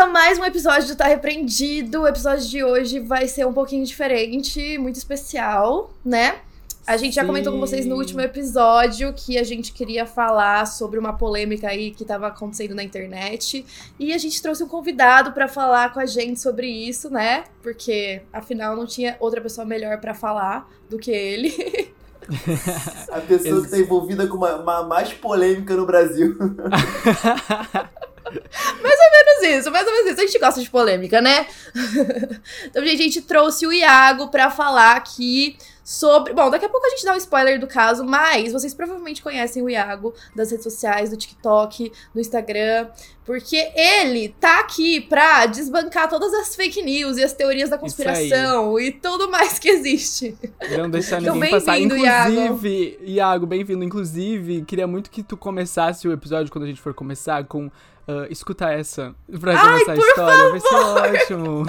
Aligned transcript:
a 0.00 0.06
mais 0.06 0.38
um 0.38 0.44
episódio 0.46 0.88
do 0.88 0.96
Tá 0.96 1.04
Repreendido. 1.04 2.00
O 2.00 2.08
episódio 2.08 2.48
de 2.48 2.64
hoje 2.64 2.98
vai 2.98 3.28
ser 3.28 3.46
um 3.46 3.52
pouquinho 3.52 3.84
diferente, 3.84 4.78
muito 4.78 4.96
especial, 4.96 5.92
né? 6.02 6.38
A 6.86 6.96
gente 6.96 7.16
já 7.16 7.22
comentou 7.22 7.52
com 7.52 7.60
vocês 7.60 7.84
no 7.84 7.96
último 7.96 8.22
episódio 8.22 9.12
que 9.12 9.36
a 9.36 9.44
gente 9.44 9.74
queria 9.74 10.06
falar 10.06 10.66
sobre 10.66 10.98
uma 10.98 11.12
polêmica 11.12 11.68
aí 11.68 11.90
que 11.90 12.02
estava 12.02 12.28
acontecendo 12.28 12.74
na 12.74 12.82
internet. 12.82 13.66
E 13.98 14.14
a 14.14 14.16
gente 14.16 14.40
trouxe 14.40 14.64
um 14.64 14.68
convidado 14.68 15.32
para 15.32 15.46
falar 15.46 15.92
com 15.92 16.00
a 16.00 16.06
gente 16.06 16.40
sobre 16.40 16.66
isso, 16.66 17.10
né? 17.10 17.44
Porque 17.62 18.22
afinal 18.32 18.74
não 18.74 18.86
tinha 18.86 19.18
outra 19.20 19.42
pessoa 19.42 19.66
melhor 19.66 20.00
para 20.00 20.14
falar 20.14 20.66
do 20.88 20.98
que 20.98 21.10
ele. 21.10 21.92
A 23.12 23.20
pessoa 23.20 23.62
que 23.62 23.68
tá 23.68 23.76
envolvida 23.78 24.26
com 24.26 24.38
uma, 24.38 24.56
uma 24.56 24.82
mais 24.82 25.12
polêmica 25.12 25.76
no 25.76 25.84
Brasil. 25.84 26.38
Mais 28.82 28.98
ou 28.98 29.10
menos 29.10 29.58
isso, 29.58 29.70
mais 29.70 29.86
ou 29.86 29.92
menos 29.92 30.10
isso. 30.12 30.20
A 30.20 30.26
gente 30.26 30.38
gosta 30.38 30.60
de 30.60 30.70
polêmica, 30.70 31.20
né? 31.20 31.46
então, 32.64 32.84
gente, 32.84 33.00
a 33.00 33.04
gente 33.04 33.22
trouxe 33.22 33.66
o 33.66 33.72
Iago 33.72 34.28
pra 34.28 34.50
falar 34.50 34.96
aqui 34.96 35.56
sobre. 35.90 36.32
Bom, 36.32 36.48
daqui 36.50 36.64
a 36.64 36.68
pouco 36.68 36.86
a 36.86 36.90
gente 36.90 37.04
dá 37.04 37.14
um 37.14 37.16
spoiler 37.16 37.58
do 37.58 37.66
caso, 37.66 38.04
mas 38.04 38.52
vocês 38.52 38.72
provavelmente 38.72 39.22
conhecem 39.22 39.62
o 39.62 39.68
Iago 39.68 40.14
das 40.36 40.50
redes 40.50 40.62
sociais, 40.62 41.10
do 41.10 41.16
TikTok, 41.16 41.90
do 42.14 42.20
Instagram, 42.20 42.88
porque 43.24 43.72
ele 43.74 44.28
tá 44.40 44.60
aqui 44.60 45.00
pra 45.00 45.46
desbancar 45.46 46.08
todas 46.08 46.32
as 46.32 46.54
fake 46.54 46.80
news 46.82 47.16
e 47.16 47.24
as 47.24 47.32
teorias 47.32 47.70
da 47.70 47.76
conspiração 47.76 48.78
e 48.78 48.92
tudo 48.92 49.28
mais 49.28 49.58
que 49.58 49.68
existe. 49.68 50.36
Não 50.78 50.88
deixar 50.88 51.20
então, 51.20 51.34
ninguém 51.34 51.50
passar. 51.50 51.78
Inclusive, 51.80 52.98
Iago, 53.02 53.04
Iago 53.04 53.46
bem-vindo. 53.46 53.82
Inclusive, 53.82 54.62
queria 54.62 54.86
muito 54.86 55.10
que 55.10 55.24
tu 55.24 55.36
começasse 55.36 56.06
o 56.06 56.12
episódio 56.12 56.52
quando 56.52 56.64
a 56.64 56.68
gente 56.68 56.80
for 56.80 56.94
começar 56.94 57.44
com 57.44 57.70
uh, 58.10 58.30
escutar 58.30 58.78
essa 58.78 59.14
pra 59.40 59.52
Ai, 59.52 59.84
começar 59.84 59.92
a 59.92 59.96
história. 59.96 60.50
Vai 60.50 60.60
ser 60.60 61.34
ótimo. 61.34 61.66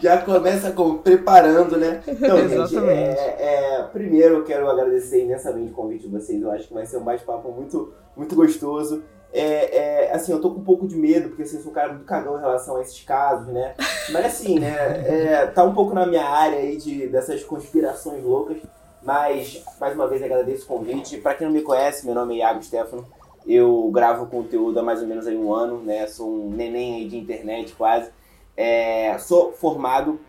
Já 0.00 0.18
começa 0.22 0.72
com 0.72 0.98
preparando, 0.98 1.76
né? 1.76 2.02
Então, 2.06 2.48
gente, 2.48 2.76
é, 2.78 3.36
é, 3.38 3.82
primeiro 3.92 4.36
eu 4.36 4.44
quero 4.44 4.68
agradecer 4.68 5.22
imensamente 5.22 5.70
o 5.70 5.74
convite 5.74 6.02
de 6.02 6.08
vocês. 6.08 6.42
Eu 6.42 6.50
acho 6.50 6.68
que 6.68 6.74
vai 6.74 6.84
ser 6.84 6.96
um 6.96 7.04
bate-papo 7.04 7.50
muito, 7.52 7.92
muito 8.16 8.34
gostoso. 8.34 9.04
É, 9.32 9.76
é, 9.76 10.12
assim, 10.12 10.32
eu 10.32 10.40
tô 10.40 10.50
com 10.50 10.60
um 10.60 10.64
pouco 10.64 10.86
de 10.86 10.96
medo, 10.96 11.28
porque 11.28 11.42
assim, 11.42 11.56
eu 11.56 11.62
sou 11.62 11.70
um 11.70 11.74
cara 11.74 11.92
muito 11.92 12.04
cagão 12.04 12.36
em 12.38 12.40
relação 12.40 12.76
a 12.76 12.82
esses 12.82 13.00
casos, 13.02 13.52
né? 13.52 13.74
Mas 14.10 14.26
assim, 14.26 14.58
né? 14.58 14.74
É, 15.06 15.46
tá 15.46 15.64
um 15.64 15.74
pouco 15.74 15.94
na 15.94 16.06
minha 16.06 16.24
área 16.24 16.58
aí 16.58 16.76
de, 16.76 17.06
dessas 17.08 17.42
conspirações 17.42 18.22
loucas. 18.22 18.58
Mas, 19.02 19.62
mais 19.78 19.94
uma 19.94 20.08
vez, 20.08 20.22
agradeço 20.22 20.64
o 20.64 20.78
convite. 20.78 21.18
Para 21.18 21.34
quem 21.34 21.46
não 21.46 21.52
me 21.52 21.62
conhece, 21.62 22.06
meu 22.06 22.14
nome 22.14 22.36
é 22.36 22.38
Iago 22.38 22.62
Stefano. 22.62 23.06
Eu 23.46 23.90
gravo 23.92 24.26
conteúdo 24.26 24.78
há 24.80 24.82
mais 24.82 25.02
ou 25.02 25.08
menos 25.08 25.26
aí 25.26 25.36
um 25.36 25.52
ano, 25.52 25.82
né? 25.82 26.06
Sou 26.06 26.46
um 26.46 26.50
neném 26.50 26.96
aí 26.96 27.08
de 27.08 27.16
internet 27.18 27.74
quase. 27.74 28.10
É, 28.56 29.16
sou 29.18 29.52
formado 29.52 30.20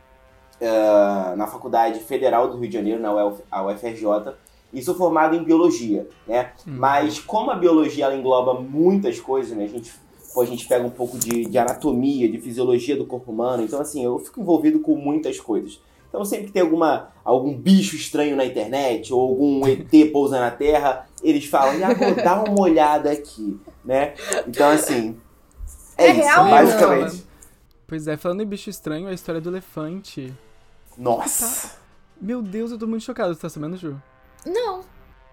uh, 0.62 1.36
na 1.36 1.48
Faculdade 1.48 2.00
Federal 2.00 2.50
do 2.50 2.58
Rio 2.58 2.70
de 2.70 2.76
Janeiro, 2.76 3.02
na 3.02 3.26
Uf, 3.26 3.42
UFRJ, 3.52 4.36
e 4.74 4.82
sou 4.82 4.96
formado 4.96 5.36
em 5.36 5.44
Biologia, 5.44 6.08
né? 6.28 6.52
Hum. 6.68 6.76
Mas 6.78 7.20
como 7.20 7.52
a 7.52 7.56
Biologia 7.56 8.06
ela 8.06 8.16
engloba 8.16 8.60
muitas 8.60 9.20
coisas, 9.20 9.56
né? 9.56 9.66
A 9.66 9.68
gente, 9.68 9.94
pô, 10.34 10.42
a 10.42 10.46
gente 10.46 10.68
pega 10.68 10.86
um 10.86 10.90
pouco 10.90 11.18
de, 11.18 11.46
de 11.46 11.58
anatomia, 11.58 12.30
de 12.30 12.40
fisiologia 12.40 12.98
do 12.98 13.06
corpo 13.06 13.32
humano, 13.32 13.64
então 13.64 13.80
assim, 13.80 14.04
eu 14.04 14.20
fico 14.20 14.42
envolvido 14.42 14.80
com 14.80 14.96
muitas 14.96 15.40
coisas. 15.40 15.80
Então 16.16 16.24
sempre 16.24 16.46
que 16.46 16.54
tem 16.54 16.62
alguma, 16.62 17.10
algum 17.26 17.54
bicho 17.54 17.98
estranho 17.98 18.38
na 18.38 18.46
internet 18.46 19.14
ou 19.14 19.20
algum 19.20 19.68
ET 19.68 19.92
pousa 20.14 20.40
na 20.40 20.50
Terra, 20.50 21.06
eles 21.22 21.46
falam, 21.46 21.78
Iago, 21.78 22.16
dá 22.24 22.42
uma 22.42 22.62
olhada 22.62 23.12
aqui, 23.12 23.60
né? 23.84 24.14
Então 24.48 24.70
assim, 24.70 25.18
é, 25.98 26.06
é 26.06 26.12
isso, 26.12 26.22
real, 26.22 26.50
basicamente. 26.50 27.16
Não. 27.18 27.26
Pois 27.86 28.08
é, 28.08 28.16
falando 28.16 28.42
em 28.42 28.46
bicho 28.46 28.70
estranho, 28.70 29.10
a 29.10 29.14
história 29.14 29.42
do 29.42 29.50
elefante. 29.50 30.34
Nossa! 30.98 31.68
Tá... 31.68 31.76
Meu 32.22 32.42
Deus, 32.42 32.72
eu 32.72 32.80
tô 32.80 32.88
muito 32.88 33.04
chocado. 33.04 33.36
Você 33.36 33.42
tá 33.42 33.50
sabendo, 33.50 33.76
Ju? 33.76 34.02
Não. 34.46 34.82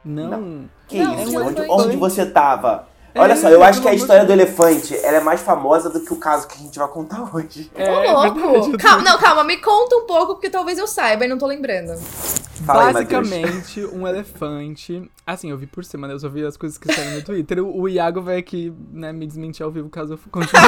Não? 0.05 0.31
Não. 0.31 0.71
Que 0.89 0.99
não, 0.99 1.23
isso? 1.23 1.39
É 1.39 1.43
onde, 1.45 1.61
onde 1.71 1.97
você 1.97 2.27
tava? 2.27 2.89
É, 3.15 3.21
Olha 3.21 3.37
só, 3.37 3.49
eu 3.49 3.63
acho 3.63 3.83
que 3.83 3.89
a 3.89 3.95
história 3.95 4.25
do 4.25 4.33
elefante 4.33 4.97
ela 4.97 5.19
é 5.19 5.21
mais 5.21 5.41
famosa 5.41 5.91
do 5.91 6.01
que 6.01 6.13
o 6.13 6.17
caso 6.17 6.49
que 6.49 6.55
a 6.55 6.59
gente 6.59 6.79
vai 6.79 6.89
contar 6.89 7.29
hoje. 7.35 7.71
É, 7.75 7.91
Ô, 7.91 8.23
louco! 8.23 8.79
Calma, 8.79 9.03
não, 9.03 9.19
calma, 9.19 9.45
me 9.45 9.59
conta 9.59 9.97
um 9.97 10.07
pouco, 10.07 10.35
porque 10.35 10.49
talvez 10.49 10.79
eu 10.79 10.87
saiba 10.87 11.25
e 11.25 11.29
não 11.29 11.37
tô 11.37 11.47
lembrando. 11.47 11.95
Fala 12.65 12.93
Basicamente, 12.93 13.81
aí, 13.81 13.87
um 13.87 14.07
elefante. 14.07 15.11
Assim, 15.27 15.51
eu 15.51 15.59
vi 15.59 15.67
por 15.67 15.85
cima, 15.85 16.07
né? 16.07 16.15
Eu 16.15 16.19
só 16.19 16.29
vi 16.29 16.45
as 16.45 16.57
coisas 16.57 16.79
que 16.79 16.93
saíram 16.93 17.17
no 17.17 17.23
Twitter. 17.23 17.59
O, 17.59 17.83
o 17.83 17.89
Iago 17.89 18.23
vai 18.23 18.39
aqui, 18.39 18.73
né, 18.93 19.13
me 19.13 19.27
desmentir 19.27 19.65
ao 19.65 19.71
vivo 19.71 19.91
caso 19.91 20.15
eu 20.15 20.19
continue. 20.31 20.63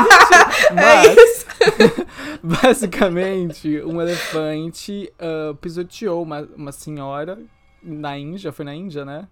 É 0.71 0.75
Mas, 0.75 1.47
é 1.61 2.05
basicamente, 2.43 3.81
um 3.83 4.03
elefante 4.03 5.13
uh, 5.19 5.55
pisoteou 5.57 6.23
uma, 6.23 6.49
uma 6.57 6.73
senhora 6.73 7.39
na 7.83 8.19
Índia, 8.19 8.53
foi 8.53 8.65
na 8.65 8.75
Índia, 8.75 9.05
né? 9.05 9.29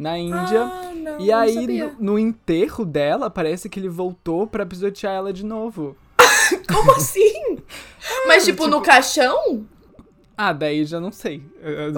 Na 0.00 0.18
Índia. 0.18 0.62
Ah, 0.62 0.92
não, 0.94 1.20
e 1.20 1.30
aí, 1.30 1.66
no, 1.66 2.12
no, 2.12 2.18
enterro 2.18 2.86
dela, 2.86 3.28
parece 3.28 3.68
que 3.68 3.78
ele 3.78 3.88
voltou 3.88 4.46
pra 4.46 4.64
pisotear 4.64 5.12
ela 5.12 5.30
de 5.30 5.44
novo. 5.44 5.94
Como 6.72 6.92
assim? 6.92 7.58
Mas, 8.26 8.44
tipo, 8.44 8.64
tipo, 8.64 8.66
no 8.68 8.80
caixão? 8.80 9.66
Ah, 10.34 10.54
daí 10.54 10.86
já 10.86 10.98
não 10.98 11.12
sei. 11.12 11.44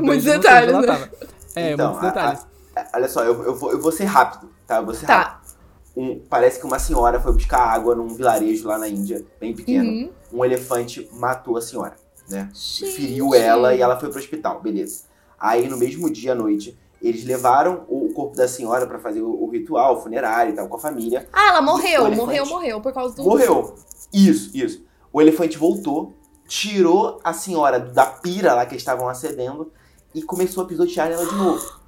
Muitos 0.02 0.24
detalhes, 0.24 0.72
né? 0.72 1.10
É, 1.54 1.72
então, 1.72 1.92
muitos 1.92 2.08
detalhes. 2.08 2.46
A, 2.74 2.80
a, 2.80 2.86
olha 2.94 3.08
só, 3.08 3.22
eu, 3.22 3.40
eu, 3.44 3.54
vou, 3.54 3.70
eu 3.70 3.80
vou 3.80 3.92
ser 3.92 4.04
rápido, 4.04 4.50
tá? 4.66 4.78
Eu 4.78 4.84
vou 4.84 4.94
ser 4.94 5.06
tá. 5.06 5.18
rápido. 5.18 5.42
Um, 5.96 6.18
parece 6.28 6.58
que 6.58 6.66
uma 6.66 6.80
senhora 6.80 7.20
foi 7.20 7.32
buscar 7.32 7.60
água 7.60 7.94
num 7.94 8.08
vilarejo 8.08 8.66
lá 8.66 8.78
na 8.78 8.88
Índia, 8.88 9.24
bem 9.38 9.54
pequeno. 9.54 9.88
Uhum. 9.88 10.10
Um 10.32 10.44
elefante 10.44 11.08
matou 11.12 11.56
a 11.56 11.60
senhora, 11.60 11.94
né? 12.28 12.50
Gente. 12.52 12.96
Feriu 12.96 13.32
ela 13.32 13.76
e 13.76 13.80
ela 13.80 14.00
foi 14.00 14.08
pro 14.08 14.18
hospital, 14.18 14.60
beleza. 14.60 15.04
Aí 15.38 15.68
no 15.68 15.76
mesmo 15.76 16.10
dia 16.10 16.32
à 16.32 16.34
noite, 16.34 16.76
eles 17.02 17.24
levaram 17.24 17.84
o 17.88 18.12
corpo 18.12 18.36
da 18.36 18.46
senhora 18.46 18.86
para 18.86 18.98
fazer 18.98 19.20
o, 19.20 19.42
o, 19.42 19.50
ritual 19.50 20.00
funerário 20.00 20.52
e 20.52 20.56
tal 20.56 20.68
com 20.68 20.76
a 20.76 20.80
família. 20.80 21.28
Ah, 21.32 21.48
ela 21.48 21.60
morreu, 21.60 22.10
morreu, 22.12 22.46
morreu 22.46 22.80
por 22.80 22.92
causa 22.92 23.16
do. 23.16 23.24
Morreu. 23.24 23.74
Isso, 24.12 24.50
isso. 24.54 24.84
O 25.12 25.20
elefante 25.20 25.58
voltou, 25.58 26.14
tirou 26.46 27.20
a 27.24 27.32
senhora 27.32 27.80
da 27.80 28.06
pira 28.06 28.54
lá 28.54 28.64
que 28.64 28.72
eles 28.72 28.82
estavam 28.82 29.08
acedendo 29.08 29.72
e 30.14 30.22
começou 30.22 30.62
a 30.64 30.66
pisotear 30.66 31.10
ela 31.10 31.26
de 31.26 31.34
novo. 31.34 31.82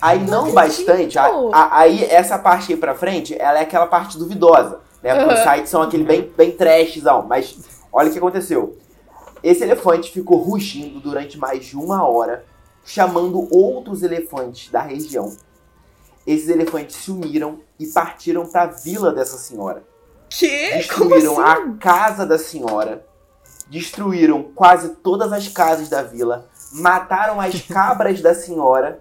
Aí 0.00 0.20
não, 0.20 0.46
não 0.46 0.52
bastante, 0.52 1.18
a, 1.18 1.26
a, 1.52 1.80
aí 1.80 2.04
essa 2.04 2.38
parte 2.38 2.72
aí 2.72 2.78
pra 2.78 2.94
frente, 2.94 3.34
ela 3.36 3.58
é 3.58 3.62
aquela 3.62 3.88
parte 3.88 4.16
duvidosa, 4.16 4.80
né? 5.02 5.12
Porque 5.12 5.34
uhum. 5.34 5.34
os 5.34 5.40
sites 5.40 5.70
são 5.70 5.82
aquele 5.82 6.04
bem, 6.04 6.32
bem 6.36 6.52
trashzão, 6.52 7.26
mas 7.26 7.58
olha 7.92 8.08
o 8.08 8.12
que 8.12 8.18
aconteceu. 8.18 8.78
Esse 9.42 9.64
elefante 9.64 10.12
ficou 10.12 10.38
rugindo 10.38 11.00
durante 11.00 11.36
mais 11.36 11.64
de 11.64 11.76
uma 11.76 12.06
hora 12.06 12.44
chamando 12.84 13.48
outros 13.54 14.02
elefantes 14.02 14.70
da 14.70 14.80
região. 14.80 15.36
Esses 16.26 16.48
elefantes 16.48 16.96
se 16.96 17.10
uniram 17.10 17.60
e 17.78 17.86
partiram 17.86 18.46
para 18.46 18.62
a 18.62 18.66
vila 18.66 19.12
dessa 19.12 19.38
senhora. 19.38 19.82
Que? 20.28 20.72
Destruíram 20.74 21.40
assim? 21.40 21.62
a 21.72 21.76
casa 21.78 22.26
da 22.26 22.38
senhora, 22.38 23.06
destruíram 23.68 24.42
quase 24.54 24.90
todas 24.96 25.32
as 25.32 25.48
casas 25.48 25.88
da 25.88 26.02
vila, 26.02 26.46
mataram 26.72 27.40
as 27.40 27.60
cabras 27.66 28.20
da 28.20 28.34
senhora. 28.34 29.00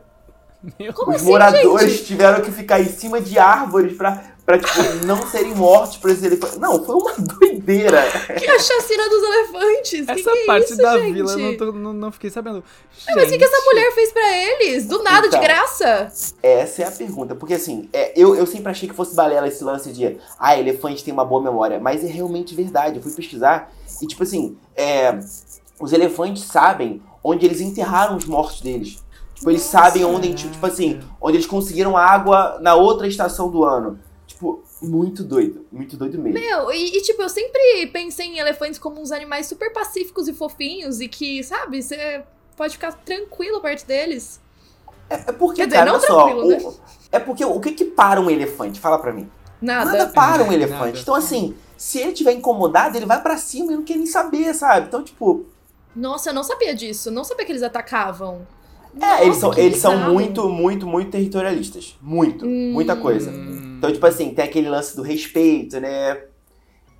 Como 0.93 1.11
Os 1.11 1.17
assim, 1.17 1.25
moradores 1.25 1.91
gente? 1.91 2.05
tiveram 2.05 2.41
que 2.41 2.51
ficar 2.51 2.79
em 2.79 2.89
cima 2.89 3.21
de 3.21 3.37
árvores 3.37 3.95
para 3.95 4.36
pra, 4.47 4.57
tipo, 4.57 5.05
não 5.05 5.27
serem 5.27 5.53
mortos 5.53 5.97
por 5.97 6.09
esses 6.09 6.23
elefantes. 6.23 6.57
Não, 6.57 6.81
foi 6.81 6.95
uma 6.95 7.13
doideira. 7.19 8.01
Que 8.39 8.49
a 8.49 8.57
chacina 8.57 9.09
dos 9.09 9.21
elefantes. 9.21 10.07
Essa 10.07 10.15
que 10.15 10.23
que 10.23 10.29
é 10.29 10.45
parte 10.45 10.71
isso, 10.71 10.77
da 10.77 10.97
gente? 10.97 11.13
vila 11.13 11.31
eu 11.33 11.37
não, 11.37 11.57
tô, 11.57 11.71
não, 11.73 11.93
não, 11.93 12.11
fiquei 12.13 12.29
sabendo. 12.29 12.63
É, 13.05 13.13
mas 13.13 13.27
o 13.27 13.31
que, 13.31 13.37
que 13.37 13.43
essa 13.43 13.65
mulher 13.65 13.93
fez 13.93 14.13
pra 14.13 14.37
eles? 14.37 14.87
Do 14.87 15.03
nada, 15.03 15.27
então, 15.27 15.37
de 15.37 15.45
graça? 15.45 16.09
Essa 16.41 16.83
é 16.83 16.87
a 16.87 16.91
pergunta. 16.91 17.35
Porque 17.35 17.55
assim, 17.55 17.89
é, 17.91 18.13
eu, 18.15 18.37
eu 18.37 18.47
sempre 18.47 18.71
achei 18.71 18.87
que 18.87 18.95
fosse 18.95 19.13
balela 19.13 19.49
esse 19.49 19.61
lance 19.65 19.91
de 19.91 20.17
ah, 20.39 20.57
elefante 20.57 21.03
tem 21.03 21.13
uma 21.13 21.25
boa 21.25 21.43
memória. 21.43 21.77
Mas 21.77 22.01
é 22.05 22.07
realmente 22.07 22.55
verdade. 22.55 22.95
Eu 22.95 23.03
fui 23.03 23.11
pesquisar 23.11 23.69
e, 24.01 24.07
tipo 24.07 24.23
assim, 24.23 24.57
é, 24.77 25.19
os 25.77 25.91
elefantes 25.91 26.43
sabem 26.43 27.01
onde 27.21 27.45
eles 27.45 27.59
enterraram 27.59 28.15
os 28.15 28.23
mortos 28.23 28.61
deles. 28.61 29.03
Tipo, 29.35 29.51
eles 29.51 29.61
Nossa. 29.61 29.89
sabem 29.89 30.05
onde, 30.05 30.33
tipo 30.33 30.65
assim, 30.65 31.01
onde 31.19 31.35
eles 31.35 31.45
conseguiram 31.45 31.97
água 31.97 32.57
na 32.61 32.75
outra 32.75 33.07
estação 33.07 33.51
do 33.51 33.65
ano. 33.65 33.99
Tipo, 34.37 34.63
muito 34.83 35.23
doido. 35.23 35.65
Muito 35.71 35.97
doido 35.97 36.19
mesmo. 36.19 36.39
Meu, 36.39 36.71
e, 36.71 36.97
e, 36.97 37.01
tipo, 37.01 37.23
eu 37.23 37.29
sempre 37.29 37.87
pensei 37.87 38.27
em 38.27 38.37
elefantes 38.37 38.77
como 38.77 39.01
uns 39.01 39.11
animais 39.11 39.47
super 39.47 39.73
pacíficos 39.73 40.27
e 40.27 40.33
fofinhos 40.33 41.01
e 41.01 41.07
que, 41.07 41.43
sabe, 41.43 41.81
você 41.81 42.23
pode 42.55 42.73
ficar 42.73 42.91
tranquilo 42.91 43.59
perto 43.59 43.87
deles. 43.87 44.39
É, 45.09 45.15
é 45.15 45.31
porque, 45.31 45.65
Quer 45.65 45.71
cara, 45.71 45.91
dizer, 45.91 46.07
não 46.09 46.19
só, 46.19 46.45
né? 46.45 46.57
o, 46.57 46.75
é 47.11 47.19
porque 47.19 47.43
o 47.43 47.59
que 47.59 47.71
que 47.71 47.85
para 47.85 48.21
um 48.21 48.29
elefante? 48.29 48.79
Fala 48.79 48.99
pra 48.99 49.11
mim. 49.11 49.27
Nada. 49.59 49.91
Nada 49.91 50.07
para 50.11 50.43
um 50.43 50.53
elefante. 50.53 50.85
Nada. 50.85 50.99
Então, 50.99 51.15
assim, 51.15 51.55
se 51.75 51.97
ele 51.97 52.11
tiver 52.11 52.33
incomodado, 52.33 52.95
ele 52.95 53.07
vai 53.07 53.19
para 53.19 53.37
cima 53.37 53.73
e 53.73 53.75
não 53.75 53.83
quer 53.83 53.95
nem 53.95 54.05
saber, 54.05 54.53
sabe? 54.53 54.85
Então, 54.85 55.03
tipo. 55.03 55.47
Nossa, 55.95 56.29
eu 56.29 56.33
não 56.35 56.43
sabia 56.43 56.75
disso. 56.75 57.09
Não 57.09 57.23
sabia 57.23 57.43
que 57.43 57.51
eles 57.51 57.63
atacavam. 57.63 58.45
É, 58.95 58.99
Nossa, 58.99 59.23
eles 59.23 59.37
são, 59.37 59.53
eles 59.57 59.77
são 59.77 59.97
muito, 60.11 60.49
muito, 60.49 60.87
muito 60.87 61.11
territorialistas. 61.11 61.95
Muito. 62.01 62.45
Hum. 62.45 62.71
Muita 62.73 62.95
coisa. 62.95 63.31
Então, 63.77 63.91
tipo 63.91 64.05
assim, 64.05 64.33
tem 64.33 64.45
aquele 64.45 64.69
lance 64.69 64.95
do 64.95 65.01
respeito, 65.01 65.79
né? 65.79 66.17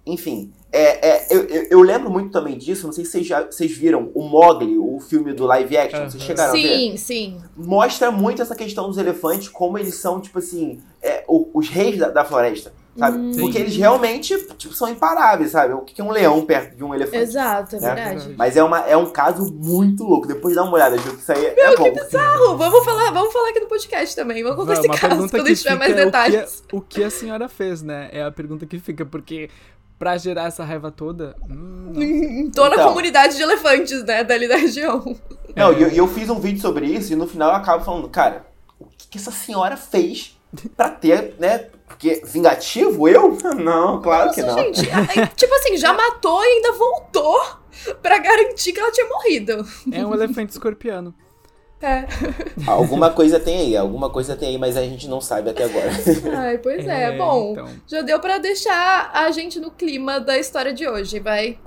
enfim, 0.08 0.54
é, 0.72 1.10
é, 1.10 1.28
eu, 1.30 1.44
eu, 1.46 1.68
eu, 1.72 1.82
lembro 1.82 2.10
muito 2.10 2.32
também 2.32 2.58
disso, 2.58 2.86
não 2.86 2.94
sei 2.94 3.04
se 3.04 3.12
vocês, 3.12 3.28
já, 3.28 3.46
vocês 3.46 3.72
viram 3.72 4.10
o 4.14 4.24
Mogli, 4.24 4.78
o 4.78 5.00
filme 5.00 5.34
do 5.34 5.46
live 5.46 5.78
action, 5.78 6.00
uhum. 6.00 6.10
vocês 6.10 6.24
chegaram 6.24 6.54
sim, 6.54 6.66
a 6.66 6.68
ver? 6.68 6.78
Sim, 6.78 6.98
sim. 6.98 7.38
Mostra 7.56 8.10
muito 8.10 8.42
essa 8.42 8.56
questão 8.56 8.88
dos 8.88 8.98
elefantes, 8.98 9.50
como 9.50 9.78
eles 9.78 9.96
são, 9.96 10.22
tipo 10.22 10.40
assim, 10.40 10.80
é, 11.02 11.26
os 11.28 11.68
reis 11.70 11.98
da, 11.98 12.10
da 12.10 12.24
floresta 12.24 12.72
sabe? 12.98 13.18
Hum. 13.18 13.32
Porque 13.40 13.58
eles 13.58 13.76
realmente 13.76 14.36
tipo, 14.58 14.74
são 14.74 14.90
imparáveis, 14.90 15.52
sabe? 15.52 15.74
O 15.74 15.82
que 15.82 16.02
é 16.02 16.04
um 16.04 16.12
leão 16.12 16.46
perto 16.46 16.76
de 16.76 16.84
um 16.84 16.94
elefante? 16.94 17.18
Exato, 17.18 17.76
é 17.76 17.80
né? 17.80 17.96
verdade. 17.96 18.36
Mas 18.38 18.58
é, 18.58 18.64
uma, 18.64 18.80
é 18.80 18.98
um 18.98 19.08
caso 19.08 19.54
muito 19.54 20.04
louco. 20.04 20.28
Depois 20.28 20.56
dá 20.56 20.64
uma 20.64 20.74
olhada, 20.74 20.98
Ju, 20.98 21.16
que 21.16 21.22
isso 21.22 21.32
aí 21.32 21.46
é, 21.46 21.56
Meu, 21.56 21.66
é 21.66 21.76
bom. 21.76 21.84
que 21.84 21.92
bizarro! 21.92 22.58
Vamos 22.58 22.84
falar, 22.84 23.12
vamos 23.12 23.32
falar 23.32 23.50
aqui 23.50 23.60
no 23.60 23.68
podcast 23.68 24.16
também. 24.16 24.44
Vamos 24.44 24.58
contar 24.58 24.74
esse 24.74 24.90
caso 24.90 25.30
quando 25.30 25.56
tiver 25.56 25.76
mais 25.76 25.96
detalhes. 25.96 26.64
O 26.66 26.68
que, 26.68 26.76
o 26.76 26.82
que 26.82 27.04
a 27.04 27.10
senhora 27.10 27.48
fez, 27.48 27.82
né? 27.82 28.10
É 28.12 28.24
a 28.24 28.32
pergunta 28.32 28.66
que 28.66 28.80
fica, 28.80 29.06
porque 29.06 29.50
pra 29.98 30.18
gerar 30.18 30.46
essa 30.46 30.64
raiva 30.64 30.92
toda. 30.92 31.36
Hum, 31.50 31.94
em 31.96 32.50
toda 32.52 32.76
então, 32.76 32.86
a 32.86 32.88
comunidade 32.90 33.36
de 33.36 33.42
elefantes, 33.42 34.04
né? 34.04 34.24
Dali 34.24 34.48
da 34.48 34.56
região. 34.56 35.16
Não, 35.56 35.74
e 35.74 35.82
eu, 35.82 35.90
eu, 35.90 36.08
fiz 36.08 36.30
um 36.30 36.40
vídeo 36.40 36.62
sobre 36.62 36.86
isso 36.86 37.14
e 37.14 37.16
no 37.16 37.28
final 37.28 37.50
eu 37.50 37.56
acabo 37.56 37.84
falando, 37.84 38.08
cara, 38.10 38.46
o 38.80 38.86
que, 38.86 39.08
que 39.08 39.18
essa 39.18 39.32
senhora 39.32 39.76
fez 39.76 40.38
pra 40.76 40.90
ter, 40.90 41.36
né? 41.40 41.68
Porque 41.88 42.22
vingativo 42.26 43.08
eu? 43.08 43.38
Não, 43.58 44.02
claro 44.02 44.28
Nossa, 44.28 44.42
que 44.42 44.48
não. 44.48 44.58
Gente, 44.58 44.82
tipo 45.36 45.54
assim, 45.56 45.78
já 45.78 45.94
matou 45.94 46.44
e 46.44 46.48
ainda 46.48 46.74
voltou 46.74 47.42
pra 48.04 48.20
garantir 48.20 48.74
que 48.74 48.80
ela 48.80 48.92
tinha 48.92 49.08
morrido. 49.08 49.66
É 49.92 50.06
um 50.06 50.14
elefante 50.14 50.52
escorpiano. 50.52 51.14
É. 51.82 52.08
Alguma 52.66 53.12
coisa 53.12 53.40
tem 53.40 53.60
aí, 53.60 53.78
alguma 53.78 54.10
coisa 54.10 54.36
tem 54.36 54.50
aí, 54.50 54.58
mas 54.58 54.76
a 54.76 54.82
gente 54.82 55.08
não 55.08 55.22
sabe 55.22 55.52
até 55.52 55.66
agora. 55.66 55.92
Ai, 56.36 56.58
pois 56.58 56.88
é. 56.88 57.04
é 57.04 57.18
Bom, 57.18 57.52
então... 57.52 57.70
já 57.86 58.02
deu 58.02 58.20
para 58.20 58.40
deixar 58.40 59.12
a 59.14 59.30
gente 59.30 59.60
no 59.60 59.70
clima 59.70 60.20
da 60.20 60.38
história 60.38 60.74
de 60.74 60.88
hoje, 60.88 61.20
vai. 61.20 61.60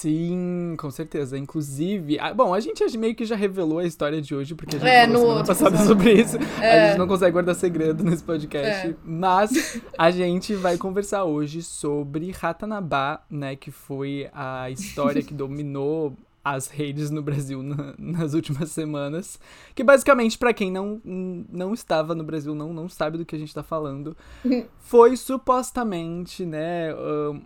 Sim, 0.00 0.76
com 0.78 0.90
certeza. 0.90 1.36
Inclusive, 1.36 2.18
a, 2.18 2.32
bom, 2.32 2.54
a 2.54 2.60
gente 2.60 2.82
meio 2.96 3.14
que 3.14 3.26
já 3.26 3.36
revelou 3.36 3.80
a 3.80 3.84
história 3.84 4.22
de 4.22 4.34
hoje, 4.34 4.54
porque 4.54 4.76
a 4.76 4.78
gente 4.78 4.88
é, 4.88 5.06
falou 5.06 5.20
semana 5.20 5.44
passada 5.44 5.76
sobre 5.84 6.12
isso. 6.14 6.38
É. 6.58 6.84
A 6.84 6.88
gente 6.88 6.98
não 6.98 7.06
consegue 7.06 7.32
guardar 7.32 7.54
segredo 7.54 8.02
nesse 8.02 8.24
podcast. 8.24 8.88
É. 8.88 8.94
Mas 9.04 9.78
a 9.98 10.10
gente 10.10 10.54
vai 10.54 10.78
conversar 10.78 11.24
hoje 11.24 11.62
sobre 11.62 12.30
Ratanabá, 12.30 13.22
né? 13.28 13.56
Que 13.56 13.70
foi 13.70 14.30
a 14.32 14.70
história 14.70 15.22
que 15.22 15.34
dominou 15.34 16.16
as 16.44 16.68
redes 16.68 17.10
no 17.10 17.22
Brasil 17.22 17.62
na, 17.62 17.94
nas 17.98 18.34
últimas 18.34 18.70
semanas. 18.70 19.38
Que 19.74 19.84
basicamente, 19.84 20.38
para 20.38 20.52
quem 20.52 20.70
não, 20.70 21.00
não 21.04 21.74
estava 21.74 22.14
no 22.14 22.24
Brasil, 22.24 22.54
não, 22.54 22.72
não 22.72 22.88
sabe 22.88 23.18
do 23.18 23.24
que 23.24 23.36
a 23.36 23.38
gente 23.38 23.54
tá 23.54 23.62
falando, 23.62 24.16
foi 24.80 25.16
supostamente, 25.16 26.44
né, 26.44 26.94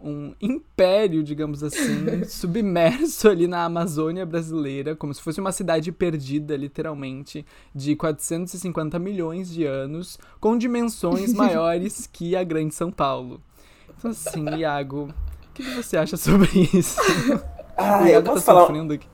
um, 0.02 0.35
império, 0.41 1.23
digamos 1.23 1.62
assim, 1.62 2.25
submerso 2.25 3.29
ali 3.29 3.46
na 3.46 3.64
Amazônia 3.64 4.25
brasileira, 4.25 4.94
como 4.94 5.12
se 5.12 5.20
fosse 5.20 5.40
uma 5.40 5.52
cidade 5.52 5.90
perdida, 5.90 6.56
literalmente, 6.56 7.44
de 7.75 7.97
450 7.97 8.99
milhões 8.99 9.50
de 9.50 9.64
anos, 9.64 10.19
com 10.40 10.56
dimensões 10.56 11.32
maiores 11.32 12.06
que 12.06 12.37
a 12.37 12.44
Grande 12.44 12.75
São 12.75 12.90
Paulo. 12.90 13.40
Então, 13.99 14.11
assim, 14.11 14.44
Iago, 14.58 15.08
o 15.50 15.52
que 15.55 15.62
você 15.75 15.97
acha 15.97 16.17
sobre 16.17 16.49
isso? 16.73 17.00
Ah, 17.76 18.09
eu 18.09 18.23
posso 18.23 18.44
tá 18.44 18.53
falar. 18.53 18.65
Aqui. 18.65 19.06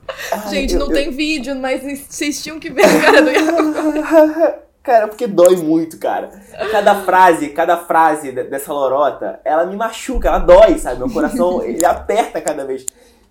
Gente, 0.51 0.75
eu, 0.75 0.81
não 0.81 0.87
eu... 0.89 0.93
tem 0.93 1.11
vídeo, 1.11 1.55
mas 1.57 1.83
vocês 1.83 2.43
tinham 2.43 2.59
que 2.59 2.71
ver 2.71 2.85
a 2.85 3.01
cara 3.01 3.23
do 3.23 3.31
Iago. 3.31 4.61
Cara, 4.83 5.09
porque 5.09 5.27
dói 5.27 5.57
muito, 5.57 5.99
cara. 5.99 6.31
Cada 6.71 7.03
frase, 7.03 7.51
cada 7.51 7.77
frase 7.77 8.33
dessa 8.33 8.73
lorota, 8.73 9.39
ela 9.45 9.67
me 9.67 9.77
machuca, 9.77 10.29
ela 10.29 10.39
dói, 10.39 10.79
sabe? 10.79 10.99
Meu 11.01 11.11
coração, 11.11 11.61
ele 11.65 11.85
aperta 11.85 12.41
cada 12.41 12.65
vez. 12.65 12.87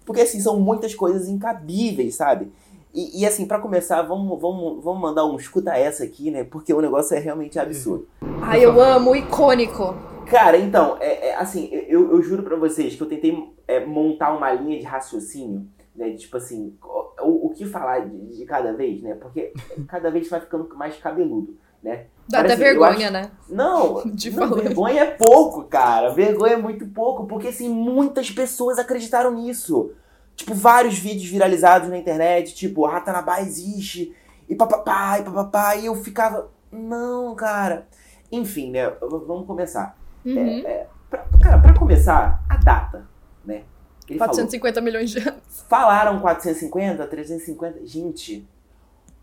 Porque, 0.06 0.22
assim, 0.22 0.40
são 0.40 0.60
muitas 0.60 0.94
coisas 0.94 1.28
incabíveis, 1.28 2.16
sabe? 2.16 2.52
E, 2.94 3.22
e 3.22 3.26
assim, 3.26 3.46
para 3.46 3.60
começar, 3.60 4.02
vamos, 4.04 4.40
vamos, 4.40 4.84
vamos 4.84 5.02
mandar 5.02 5.26
um 5.26 5.36
escuta 5.38 5.76
essa 5.76 6.04
aqui, 6.04 6.32
né? 6.32 6.44
Porque 6.44 6.74
o 6.74 6.82
negócio 6.82 7.16
é 7.16 7.20
realmente 7.20 7.60
absurdo. 7.60 8.08
Ai, 8.42 8.64
eu 8.64 8.80
amo, 8.82 9.16
icônico. 9.16 9.96
Cara, 10.30 10.58
então, 10.58 10.98
é, 11.00 11.30
é 11.30 11.36
assim, 11.36 11.70
eu, 11.72 12.12
eu 12.12 12.22
juro 12.22 12.44
para 12.44 12.56
vocês 12.56 12.96
que 12.96 13.02
eu 13.02 13.10
tentei 13.10 13.52
é, 13.68 13.84
montar 13.84 14.32
uma 14.32 14.52
linha 14.52 14.78
de 14.78 14.86
raciocínio, 14.86 15.68
né? 15.96 16.12
Tipo 16.12 16.38
assim, 16.38 16.78
o, 16.84 17.48
o 17.48 17.50
que 17.50 17.66
falar 17.66 18.08
de, 18.08 18.38
de, 18.38 18.46
cada 18.46 18.72
vez, 18.74 19.02
né? 19.02 19.16
Porque 19.16 19.52
cada 19.88 20.12
vez 20.12 20.30
vai 20.30 20.40
ficando 20.40 20.70
mais 20.76 20.96
cabeludo, 20.98 21.58
né? 21.82 22.06
Dá 22.28 22.38
Parece, 22.38 22.54
até 22.54 22.64
vergonha, 22.64 23.08
acho... 23.08 23.12
né? 23.12 23.32
Não, 23.50 24.04
não 24.06 24.56
vergonha 24.56 25.02
é 25.02 25.06
pouco, 25.06 25.64
cara. 25.64 26.10
Vergonha 26.10 26.54
é 26.54 26.58
muito 26.58 26.86
pouco, 26.88 27.26
porque 27.26 27.48
assim, 27.48 27.68
muitas 27.68 28.30
pessoas 28.30 28.78
acreditaram 28.78 29.34
nisso. 29.34 29.92
Tipo, 30.36 30.54
vários 30.54 30.98
vídeos 30.98 31.30
viralizados 31.30 31.90
na 31.90 31.98
internet, 31.98 32.56
tipo, 32.56 32.86
Ratanabá 32.86 33.42
existe, 33.42 34.16
e 34.48 34.56
papapá, 34.56 35.20
e 35.20 35.24
papapá, 35.24 35.76
e 35.76 35.88
eu 35.88 35.96
ficava, 35.96 36.50
não, 36.72 37.36
cara. 37.36 37.88
Enfim, 38.32 38.72
né? 38.72 38.90
Vamos 39.02 39.46
começar. 39.46 39.99
Uhum. 40.26 40.38
É, 40.38 40.60
é, 40.62 40.88
pra, 41.10 41.26
cara, 41.42 41.58
pra 41.60 41.74
começar, 41.74 42.44
a 42.48 42.58
data, 42.58 43.08
né? 43.46 43.64
Ele 44.08 44.18
450 44.18 44.74
falou, 44.74 44.86
milhões 44.86 45.12
de 45.12 45.20
anos. 45.20 45.66
Falaram 45.68 46.20
450, 46.20 47.06
350. 47.06 47.86
Gente, 47.86 48.48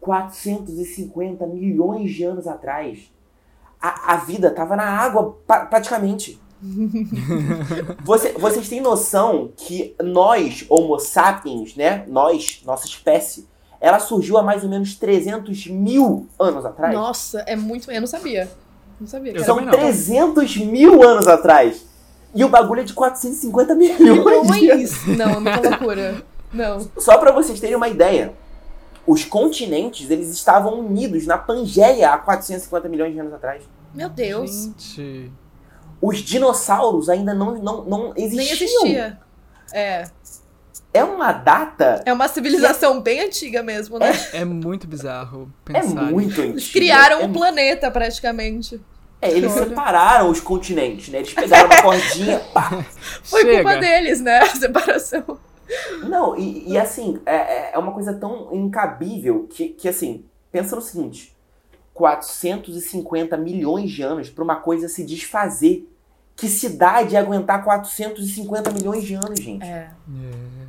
450 0.01 1.47
milhões 1.47 2.13
de 2.13 2.25
anos 2.25 2.47
atrás, 2.47 3.13
a, 3.81 4.15
a 4.15 4.17
vida 4.19 4.51
tava 4.51 4.77
na 4.77 4.85
água 4.85 5.37
pra, 5.47 5.67
praticamente. 5.67 6.41
Você, 8.03 8.33
vocês 8.33 8.67
têm 8.69 8.81
noção 8.81 9.53
que 9.55 9.95
nós, 10.03 10.65
Homo 10.71 10.99
sapiens, 10.99 11.77
né? 11.77 12.05
Nós, 12.09 12.63
nossa 12.65 12.87
espécie, 12.87 13.47
ela 13.81 13.99
surgiu 13.99 14.39
há 14.39 14.43
mais 14.43 14.65
ou 14.65 14.71
menos 14.71 14.95
300 14.95 15.67
mil 15.67 16.27
anos 16.39 16.65
atrás. 16.65 16.95
Nossa, 16.95 17.41
é 17.41 17.55
muito. 17.55 17.91
Eu 17.91 18.01
não 18.01 18.07
sabia. 18.07 18.49
Não 19.01 19.07
sabia. 19.07 19.33
Eu 19.33 19.45
São 19.45 19.65
300 19.67 20.57
mil 20.59 21.03
anos 21.03 21.27
atrás. 21.27 21.85
E 22.35 22.45
o 22.45 22.49
bagulho 22.49 22.81
é 22.81 22.85
de 22.85 22.93
450 22.93 23.75
milhões. 23.75 24.51
Milhões? 24.51 25.07
Não, 25.07 25.31
é 25.31 25.41
muita 25.41 25.69
loucura. 25.71 26.23
Não. 26.53 26.89
Só 26.99 27.19
para 27.19 27.33
vocês 27.33 27.59
terem 27.61 27.77
uma 27.77 27.89
ideia, 27.89 28.35
os 29.07 29.25
continentes 29.25 30.11
eles 30.11 30.31
estavam 30.31 30.81
unidos 30.81 31.27
na 31.27 31.39
Pangeia 31.39 32.13
há 32.13 32.19
450 32.19 32.89
milhões 32.89 33.13
de 33.13 33.21
anos 33.21 33.33
atrás. 33.33 33.63
Meu 33.95 34.09
Deus. 34.09 34.51
Gente. 34.51 35.33
Os 36.01 36.19
dinossauros 36.19 37.09
ainda 37.09 37.33
não, 37.33 37.57
não, 37.57 37.85
não 37.85 38.13
existiam. 38.17 38.37
Nem 38.37 38.53
existia. 38.53 39.19
É. 39.73 40.05
É 40.97 41.05
uma 41.05 41.33
data. 41.33 42.03
É 42.07 42.13
uma 42.13 42.29
civilização 42.29 42.99
é... 42.99 43.01
bem 43.01 43.21
antiga 43.21 43.63
mesmo, 43.63 43.99
né? 43.99 44.13
É, 44.33 44.39
é 44.39 44.45
muito 44.45 44.87
bizarro 44.87 45.53
pensar. 45.65 46.09
É 46.09 46.11
muito 46.11 46.41
antigo. 46.41 46.55
Eles 46.55 46.73
criaram 46.73 47.21
é 47.21 47.25
um 47.25 47.33
planeta, 47.33 47.91
praticamente. 47.91 48.81
É, 49.21 49.31
eles 49.31 49.53
Olha. 49.53 49.69
separaram 49.69 50.31
os 50.31 50.41
continentes, 50.41 51.09
né? 51.09 51.19
Eles 51.19 51.33
pegaram 51.33 51.67
uma 51.67 51.83
cordinha. 51.83 52.41
Pá. 52.53 52.85
Foi 53.25 53.43
Chega. 53.43 53.63
culpa 53.63 53.77
deles, 53.79 54.21
né? 54.21 54.39
A 54.39 54.47
separação. 54.47 55.39
Não, 56.09 56.39
e, 56.39 56.73
e 56.73 56.79
assim, 56.79 57.19
é, 57.27 57.75
é 57.75 57.79
uma 57.79 57.93
coisa 57.93 58.15
tão 58.15 58.55
incabível 58.55 59.47
que, 59.51 59.71
que, 59.71 59.89
assim, 59.89 60.25
pensa 60.53 60.77
no 60.77 60.83
seguinte: 60.83 61.35
450 61.93 63.37
milhões 63.37 63.91
de 63.91 64.03
anos 64.03 64.31
para 64.31 64.45
uma 64.45 64.57
coisa 64.57 64.89
se 64.89 65.05
desfazer. 65.05 65.89
Que 66.37 66.49
cidade 66.49 67.15
ia 67.15 67.21
aguentar 67.21 67.65
450 67.65 68.71
milhões 68.71 69.05
de 69.05 69.15
anos, 69.15 69.41
gente? 69.41 69.65
É. 69.65 69.89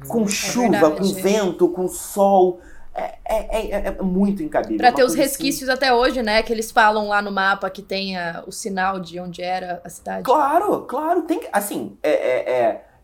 Com 0.07 0.23
é 0.23 0.27
chuva, 0.27 0.91
com 0.91 1.03
vento, 1.13 1.67
com 1.67 1.87
sol. 1.89 2.61
É, 2.95 3.15
é, 3.25 3.67
é, 3.71 3.87
é, 3.87 4.01
muito 4.01 4.41
incabível. 4.41 4.77
Pra 4.77 4.91
ter 4.91 5.03
os 5.03 5.11
assim. 5.11 5.21
resquícios 5.21 5.69
assim. 5.69 5.77
até 5.77 5.93
hoje, 5.93 6.23
né? 6.23 6.41
Que 6.41 6.53
eles 6.53 6.71
falam 6.71 7.09
lá 7.09 7.21
no 7.21 7.31
mapa 7.31 7.69
que 7.69 7.81
tem 7.81 8.17
a, 8.17 8.43
o 8.47 8.51
sinal 8.51 8.99
de 8.99 9.19
onde 9.19 9.41
era 9.41 9.81
a 9.83 9.89
cidade. 9.89 10.23
Claro, 10.23 10.83
claro. 10.83 11.23
Tem 11.23 11.41
Assim, 11.51 11.97
é, 12.01 12.11
é, 12.11 12.53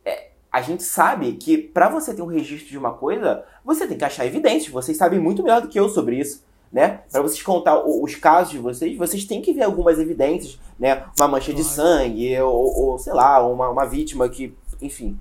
é 0.05 0.29
a 0.53 0.61
gente 0.61 0.83
sabe 0.83 1.33
que 1.33 1.57
para 1.57 1.89
você 1.89 2.13
ter 2.13 2.21
um 2.21 2.27
registro 2.27 2.69
de 2.69 2.77
uma 2.77 2.93
coisa, 2.93 3.43
você 3.65 3.87
tem 3.87 3.97
que 3.97 4.05
achar 4.05 4.23
evidências. 4.23 4.71
Vocês 4.71 4.95
sabem 4.95 5.19
muito 5.19 5.41
melhor 5.43 5.61
do 5.61 5.67
que 5.67 5.79
eu 5.79 5.89
sobre 5.89 6.19
isso. 6.19 6.43
Né? 6.73 7.01
Para 7.11 7.21
vocês 7.21 7.43
contar 7.43 7.85
os 7.85 8.15
casos 8.15 8.51
de 8.51 8.57
vocês, 8.57 8.97
vocês 8.97 9.25
têm 9.25 9.43
que 9.43 9.53
ver 9.53 9.61
algumas 9.61 9.99
evidências, 9.99 10.59
né? 10.79 11.03
Uma 11.15 11.27
mancha 11.27 11.53
de 11.53 11.63
sangue, 11.63 12.35
ou, 12.41 12.79
ou 12.79 12.97
sei 12.97 13.13
lá, 13.13 13.45
uma, 13.45 13.69
uma 13.69 13.85
vítima 13.85 14.27
que. 14.27 14.57
Enfim. 14.81 15.19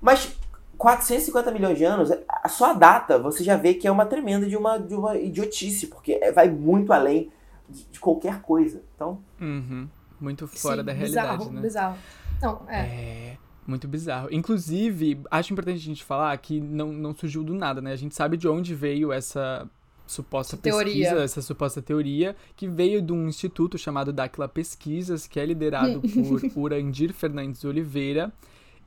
Mas 0.00 0.36
450 0.78 1.50
milhões 1.50 1.76
de 1.76 1.84
anos, 1.84 2.12
a 2.28 2.48
sua 2.48 2.72
data, 2.72 3.18
você 3.18 3.42
já 3.42 3.56
vê 3.56 3.74
que 3.74 3.88
é 3.88 3.90
uma 3.90 4.06
tremenda 4.06 4.46
de 4.46 4.56
uma, 4.56 4.78
de 4.78 4.94
uma 4.94 5.16
idiotice, 5.16 5.88
porque 5.88 6.20
é, 6.22 6.30
vai 6.30 6.48
muito 6.48 6.92
além 6.92 7.32
de, 7.68 7.84
de 7.90 7.98
qualquer 7.98 8.40
coisa. 8.40 8.80
Então. 8.94 9.18
Uhum. 9.40 9.88
Muito 10.20 10.46
fora 10.46 10.82
Sim, 10.82 10.86
da 10.86 10.92
realidade, 10.92 11.38
bizarro, 11.38 11.52
né? 11.52 11.60
Bizarro. 11.60 11.96
Não, 12.40 12.62
é. 12.68 12.80
é. 12.80 13.38
Muito 13.66 13.88
bizarro. 13.88 14.28
Inclusive, 14.30 15.20
acho 15.30 15.52
importante 15.52 15.78
a 15.78 15.84
gente 15.84 16.04
falar 16.04 16.36
que 16.38 16.60
não, 16.60 16.92
não 16.92 17.12
surgiu 17.12 17.42
do 17.42 17.54
nada, 17.54 17.80
né? 17.80 17.92
A 17.92 17.96
gente 17.96 18.14
sabe 18.14 18.36
de 18.36 18.46
onde 18.46 18.72
veio 18.72 19.12
essa 19.12 19.68
suposta 20.06 20.56
teoria. 20.56 20.92
pesquisa, 20.94 21.22
essa 21.24 21.42
suposta 21.42 21.82
teoria, 21.82 22.36
que 22.54 22.68
veio 22.68 23.02
de 23.02 23.12
um 23.12 23.28
instituto 23.28 23.76
chamado 23.76 24.12
Dakla 24.12 24.48
Pesquisas, 24.48 25.26
que 25.26 25.38
é 25.40 25.46
liderado 25.46 26.00
por 26.54 26.64
Urandir 26.64 27.12
Fernandes 27.12 27.64
Oliveira. 27.64 28.32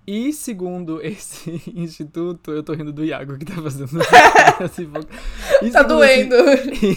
E 0.08 0.34
segundo 0.34 1.00
esse 1.06 1.62
instituto, 1.76 2.52
eu 2.52 2.64
tô 2.64 2.74
rindo 2.74 2.92
do 2.92 3.04
Iago 3.06 3.38
que 3.38 3.46
tá 3.46 3.62
fazendo 3.62 4.00
assim, 4.64 4.90
Tá 5.72 5.84
doendo. 5.84 6.36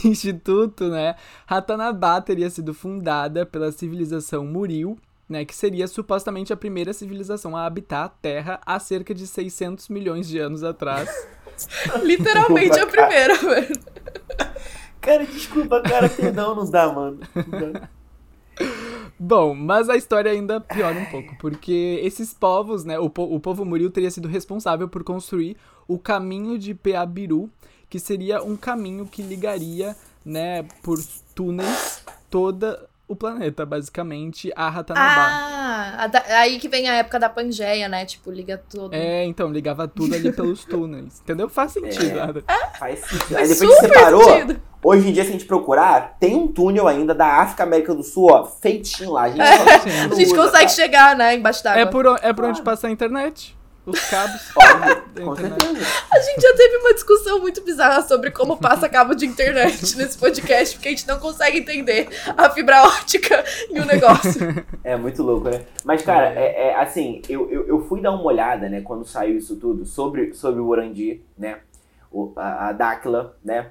instituto, 0.05 0.88
né? 0.88 1.17
Ratanabá 1.47 2.21
teria 2.21 2.49
sido 2.49 2.73
fundada 2.73 3.45
pela 3.45 3.71
civilização 3.71 4.47
Muril, 4.47 4.97
né, 5.29 5.45
que 5.45 5.55
seria 5.55 5.87
supostamente 5.88 6.52
a 6.52 6.57
primeira 6.57 6.93
civilização 6.93 7.57
a 7.57 7.64
habitar 7.64 8.05
a 8.05 8.09
Terra 8.09 8.61
há 8.67 8.79
cerca 8.79 9.14
de 9.14 9.26
600 9.26 9.88
milhões 9.88 10.29
de 10.29 10.38
anos 10.38 10.62
atrás. 10.62 11.09
Literalmente 12.02 12.78
a 12.78 12.87
primeira, 12.87 13.37
velho. 13.37 13.80
Cara, 15.00 15.25
desculpa, 15.26 15.80
cara, 15.80 16.09
perdão, 16.09 16.54
não 16.54 16.71
dá, 16.71 16.92
mano. 16.92 17.21
Bom, 19.18 19.54
mas 19.54 19.88
a 19.88 19.97
história 19.97 20.30
ainda 20.30 20.61
piora 20.61 20.99
um 20.99 21.06
pouco, 21.06 21.37
porque 21.38 22.00
esses 22.02 22.35
povos, 22.35 22.85
né, 22.85 22.99
o, 22.99 23.09
po 23.09 23.23
o 23.23 23.40
povo 23.40 23.64
Muril 23.64 23.90
teria 23.90 24.11
sido 24.11 24.28
responsável 24.28 24.88
por 24.88 25.04
construir 25.04 25.56
o 25.87 25.99
caminho 25.99 26.59
de 26.59 26.75
Peabiru, 26.75 27.50
que 27.88 27.99
seria 27.99 28.42
um 28.42 28.56
caminho 28.56 29.06
que 29.06 29.23
ligaria, 29.23 29.97
né, 30.25 30.64
por 30.82 30.99
túneis 31.35 32.04
toda 32.30 32.88
o 33.06 33.16
planeta, 33.16 33.66
basicamente, 33.66 34.50
a 34.56 34.71
Ratanabá. 34.71 35.06
Ah, 35.06 36.11
aí 36.40 36.59
que 36.59 36.68
vem 36.68 36.88
a 36.88 36.94
época 36.94 37.18
da 37.18 37.28
Pangeia, 37.28 37.88
né? 37.88 38.06
Tipo, 38.06 38.30
liga 38.30 38.62
tudo. 38.71 38.94
É, 38.94 39.25
então, 39.25 39.52
ligava 39.52 39.87
tudo 39.87 40.14
ali 40.14 40.32
pelos 40.32 40.64
túneis. 40.64 41.21
Entendeu? 41.21 41.49
Faz 41.49 41.73
sentido. 41.73 42.44
É, 42.49 42.78
faz 42.78 43.00
sentido. 43.00 43.37
Aí 43.37 43.49
depois 43.49 43.71
que 43.71 43.87
separou, 43.87 44.25
sentido. 44.25 44.62
hoje 44.82 45.09
em 45.09 45.12
dia, 45.12 45.25
se 45.25 45.30
a 45.30 45.32
gente 45.32 45.44
procurar, 45.44 46.16
tem 46.18 46.35
um 46.37 46.49
túnel 46.49 46.88
ainda 46.88 47.14
da 47.14 47.26
África 47.26 47.64
América 47.64 47.94
do 47.94 48.02
Sul, 48.02 48.30
ó, 48.30 48.44
feitinho 48.44 49.12
lá. 49.12 49.23
A 49.23 49.28
gente, 49.28 49.40
é. 49.40 49.44
a 50.11 50.14
gente 50.14 50.32
usa, 50.32 50.37
consegue 50.37 50.64
tá? 50.64 50.68
chegar, 50.68 51.16
né, 51.16 51.35
embaixo 51.35 51.62
d'água. 51.62 51.82
É 51.82 51.87
por, 51.87 52.06
é 52.23 52.32
por 52.32 52.44
onde 52.44 52.62
passa 52.62 52.87
a 52.87 52.90
internet 52.90 53.54
os 53.85 54.01
cabos. 54.09 54.53
com 54.53 55.37
certeza. 55.37 55.87
A 56.12 56.21
gente 56.21 56.41
já 56.41 56.57
teve 56.57 56.77
uma 56.79 56.95
discussão 56.95 57.41
muito 57.41 57.62
bizarra 57.62 58.03
sobre 58.03 58.31
como 58.31 58.57
passa 58.57 58.89
cabo 58.89 59.15
de 59.15 59.27
internet 59.27 59.97
nesse 59.97 60.17
podcast, 60.17 60.77
porque 60.77 60.89
a 60.89 60.91
gente 60.93 61.07
não 61.09 61.19
consegue 61.19 61.59
entender 61.59 62.09
a 62.37 62.51
fibra 62.51 62.83
ótica 62.85 63.45
e 63.71 63.79
o 63.79 63.85
negócio. 63.85 64.33
É 64.85 64.97
muito 64.97 65.23
louco, 65.23 65.49
né? 65.49 65.65
Mas, 65.85 66.03
cara, 66.03 66.35
é, 66.35 66.69
é 66.69 66.77
assim, 66.77 67.23
eu, 67.29 67.49
eu, 67.51 67.67
eu, 67.69 67.85
fui 67.87 68.01
dar 68.01 68.11
uma 68.11 68.25
olhada, 68.25 68.69
né, 68.69 68.81
quando 68.81 69.07
saiu 69.07 69.39
isso 69.39 69.57
tudo, 69.57 69.87
sobre, 69.87 70.35
sobre 70.35 70.61
o 70.61 70.67
Orandi, 70.67 71.23
né? 71.39 71.61
O, 72.11 72.33
a, 72.35 72.69
a 72.69 72.73
Dáquila, 72.73 73.37
né? 73.45 73.71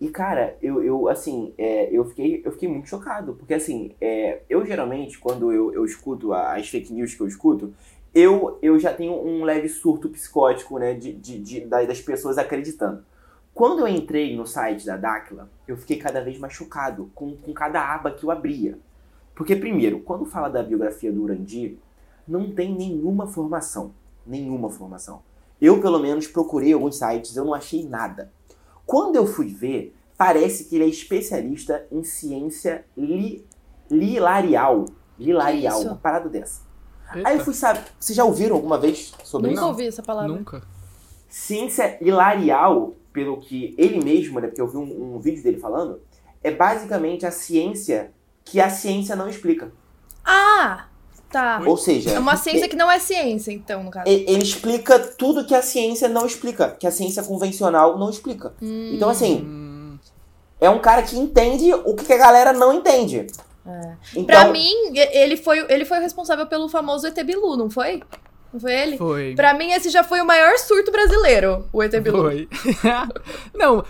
E, 0.00 0.08
cara, 0.08 0.56
eu, 0.62 0.82
eu 0.82 1.08
assim, 1.08 1.54
é, 1.56 1.88
eu, 1.90 2.04
fiquei, 2.04 2.42
eu 2.44 2.52
fiquei 2.52 2.68
muito 2.68 2.88
chocado. 2.88 3.34
Porque, 3.34 3.54
assim, 3.54 3.94
é, 4.00 4.42
eu 4.48 4.64
geralmente, 4.64 5.18
quando 5.18 5.52
eu, 5.52 5.72
eu 5.72 5.84
escuto 5.84 6.32
as 6.32 6.68
fake 6.68 6.92
news 6.92 7.14
que 7.14 7.20
eu 7.20 7.26
escuto, 7.26 7.74
eu, 8.14 8.58
eu 8.62 8.78
já 8.78 8.94
tenho 8.94 9.12
um 9.14 9.42
leve 9.42 9.68
surto 9.68 10.08
psicótico, 10.08 10.78
né, 10.78 10.94
de, 10.94 11.12
de, 11.12 11.38
de, 11.38 11.66
das 11.66 12.00
pessoas 12.00 12.38
acreditando. 12.38 13.04
Quando 13.52 13.80
eu 13.80 13.88
entrei 13.88 14.36
no 14.36 14.46
site 14.46 14.86
da 14.86 14.96
Dáquila, 14.96 15.48
eu 15.66 15.76
fiquei 15.76 15.96
cada 15.96 16.20
vez 16.20 16.38
mais 16.38 16.52
chocado 16.52 17.10
com, 17.14 17.36
com 17.36 17.52
cada 17.52 17.80
aba 17.94 18.10
que 18.10 18.24
eu 18.24 18.30
abria. 18.30 18.78
Porque, 19.34 19.56
primeiro, 19.56 20.00
quando 20.00 20.24
fala 20.24 20.48
da 20.48 20.62
biografia 20.62 21.12
do 21.12 21.22
Urandi, 21.22 21.78
não 22.26 22.52
tem 22.52 22.74
nenhuma 22.74 23.26
formação. 23.26 23.92
Nenhuma 24.26 24.70
formação. 24.70 25.22
Eu, 25.60 25.80
pelo 25.80 25.98
menos, 25.98 26.26
procurei 26.26 26.72
alguns 26.72 26.96
sites, 26.96 27.36
eu 27.36 27.44
não 27.44 27.54
achei 27.54 27.86
nada. 27.86 28.32
Quando 28.86 29.16
eu 29.16 29.26
fui 29.26 29.48
ver, 29.48 29.94
parece 30.16 30.64
que 30.64 30.76
ele 30.76 30.84
é 30.84 30.88
especialista 30.88 31.86
em 31.90 32.02
ciência 32.02 32.84
li, 32.96 33.44
lilarial. 33.90 34.86
Lilarial, 35.18 35.80
uma 35.82 35.96
parada 35.96 36.28
dessa. 36.28 36.63
Eita. 37.14 37.28
Aí 37.28 37.38
eu 37.38 37.44
fui 37.44 37.54
saber. 37.54 37.82
Vocês 37.98 38.16
já 38.16 38.24
ouviram 38.24 38.56
alguma 38.56 38.78
vez 38.78 39.12
sobre 39.24 39.48
Nunca 39.48 39.54
isso? 39.54 39.62
Nunca 39.62 39.66
ouvi 39.66 39.86
essa 39.86 40.02
palavra. 40.02 40.32
Nunca. 40.32 40.62
Ciência 41.28 41.98
hilarial, 42.00 42.94
pelo 43.12 43.40
que 43.40 43.74
ele 43.76 44.02
mesmo, 44.02 44.40
né? 44.40 44.48
Porque 44.48 44.60
eu 44.60 44.68
vi 44.68 44.76
um, 44.76 45.16
um 45.16 45.18
vídeo 45.20 45.42
dele 45.42 45.58
falando, 45.58 46.00
é 46.42 46.50
basicamente 46.50 47.26
a 47.26 47.30
ciência 47.30 48.12
que 48.44 48.60
a 48.60 48.70
ciência 48.70 49.16
não 49.16 49.28
explica. 49.28 49.72
Ah! 50.24 50.86
Tá. 51.30 51.60
Ou 51.66 51.76
seja. 51.76 52.10
É 52.10 52.18
uma 52.18 52.36
ciência 52.36 52.68
que 52.68 52.76
não 52.76 52.88
é 52.88 53.00
ciência, 53.00 53.50
então, 53.50 53.82
no 53.82 53.90
caso. 53.90 54.08
Ele 54.08 54.40
explica 54.44 55.00
tudo 55.00 55.44
que 55.44 55.52
a 55.52 55.62
ciência 55.62 56.08
não 56.08 56.24
explica, 56.24 56.70
que 56.70 56.86
a 56.86 56.92
ciência 56.92 57.24
convencional 57.24 57.98
não 57.98 58.08
explica. 58.08 58.54
Hum. 58.62 58.92
Então, 58.94 59.08
assim, 59.10 59.98
é 60.60 60.70
um 60.70 60.78
cara 60.78 61.02
que 61.02 61.18
entende 61.18 61.74
o 61.74 61.94
que 61.96 62.12
a 62.12 62.16
galera 62.16 62.52
não 62.52 62.72
entende. 62.72 63.26
É. 63.66 63.94
Então... 64.12 64.24
Pra 64.24 64.50
mim, 64.50 64.72
ele 64.94 65.36
foi, 65.36 65.64
ele 65.68 65.84
foi 65.84 65.98
o 65.98 66.00
responsável 66.00 66.46
pelo 66.46 66.68
famoso 66.68 67.06
ET 67.06 67.24
Bilu, 67.24 67.56
não 67.56 67.70
foi? 67.70 68.02
Não 68.52 68.60
foi 68.60 68.72
ele? 68.72 68.96
Foi. 68.96 69.34
Pra 69.34 69.54
mim, 69.54 69.72
esse 69.72 69.90
já 69.90 70.04
foi 70.04 70.20
o 70.20 70.26
maior 70.26 70.56
surto 70.58 70.92
brasileiro, 70.92 71.66
o 71.72 71.82
ET 71.82 71.98
Bilu. 72.00 72.22
Foi. 72.22 72.48
não, 73.54 73.84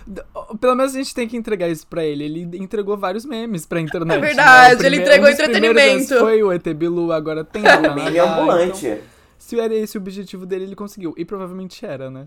pelo 0.59 0.75
menos 0.75 0.95
a 0.95 0.99
gente 0.99 1.15
tem 1.15 1.29
que 1.29 1.37
entregar 1.37 1.69
isso 1.69 1.87
pra 1.87 2.05
ele. 2.05 2.25
Ele 2.25 2.59
entregou 2.59 2.97
vários 2.97 3.27
memes 3.27 3.67
pra 3.67 3.81
internet. 3.81 4.17
É 4.17 4.21
verdade, 4.21 4.81
né? 4.81 4.87
ele 4.87 4.97
entregou 4.99 5.29
entretenimento. 5.29 6.19
Foi 6.19 6.43
o 6.43 6.53
ET 6.53 6.67
Bilu, 6.75 7.13
agora 7.13 7.45
tem. 7.45 7.63
Meme 7.63 8.19
ambulante. 8.19 8.87
Então 8.87 9.15
se 9.45 9.61
era 9.61 9.75
esse 9.75 9.99
o 9.99 10.01
objetivo 10.01 10.47
dele, 10.47 10.65
ele 10.65 10.75
conseguiu. 10.75 11.13
E 11.19 11.25
provavelmente 11.25 11.85
era, 11.85 12.11
né? 12.11 12.27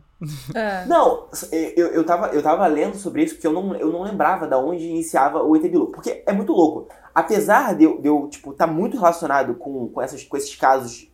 É. 0.54 0.86
Não, 0.88 1.28
eu, 1.52 1.88
eu, 1.88 2.06
tava, 2.06 2.28
eu 2.28 2.44
tava 2.44 2.68
lendo 2.68 2.96
sobre 2.96 3.24
isso 3.24 3.34
porque 3.34 3.48
eu 3.48 3.54
não, 3.54 3.76
eu 3.76 3.92
não 3.92 4.04
lembrava 4.04 4.46
da 4.46 4.60
onde 4.60 4.84
iniciava 4.84 5.42
o 5.42 5.56
ET 5.56 5.64
Bilu. 5.64 5.88
Porque 5.88 6.22
é 6.26 6.32
muito 6.32 6.54
louco. 6.54 6.88
Apesar 7.18 7.74
de 7.74 7.84
eu, 7.84 8.00
de 8.00 8.08
eu 8.08 8.28
tipo, 8.30 8.54
tá 8.54 8.68
muito 8.68 8.96
relacionado 8.96 9.56
com, 9.56 9.88
com, 9.88 10.00
essas, 10.00 10.24
com 10.24 10.38
esses 10.38 10.56
casos 10.56 11.12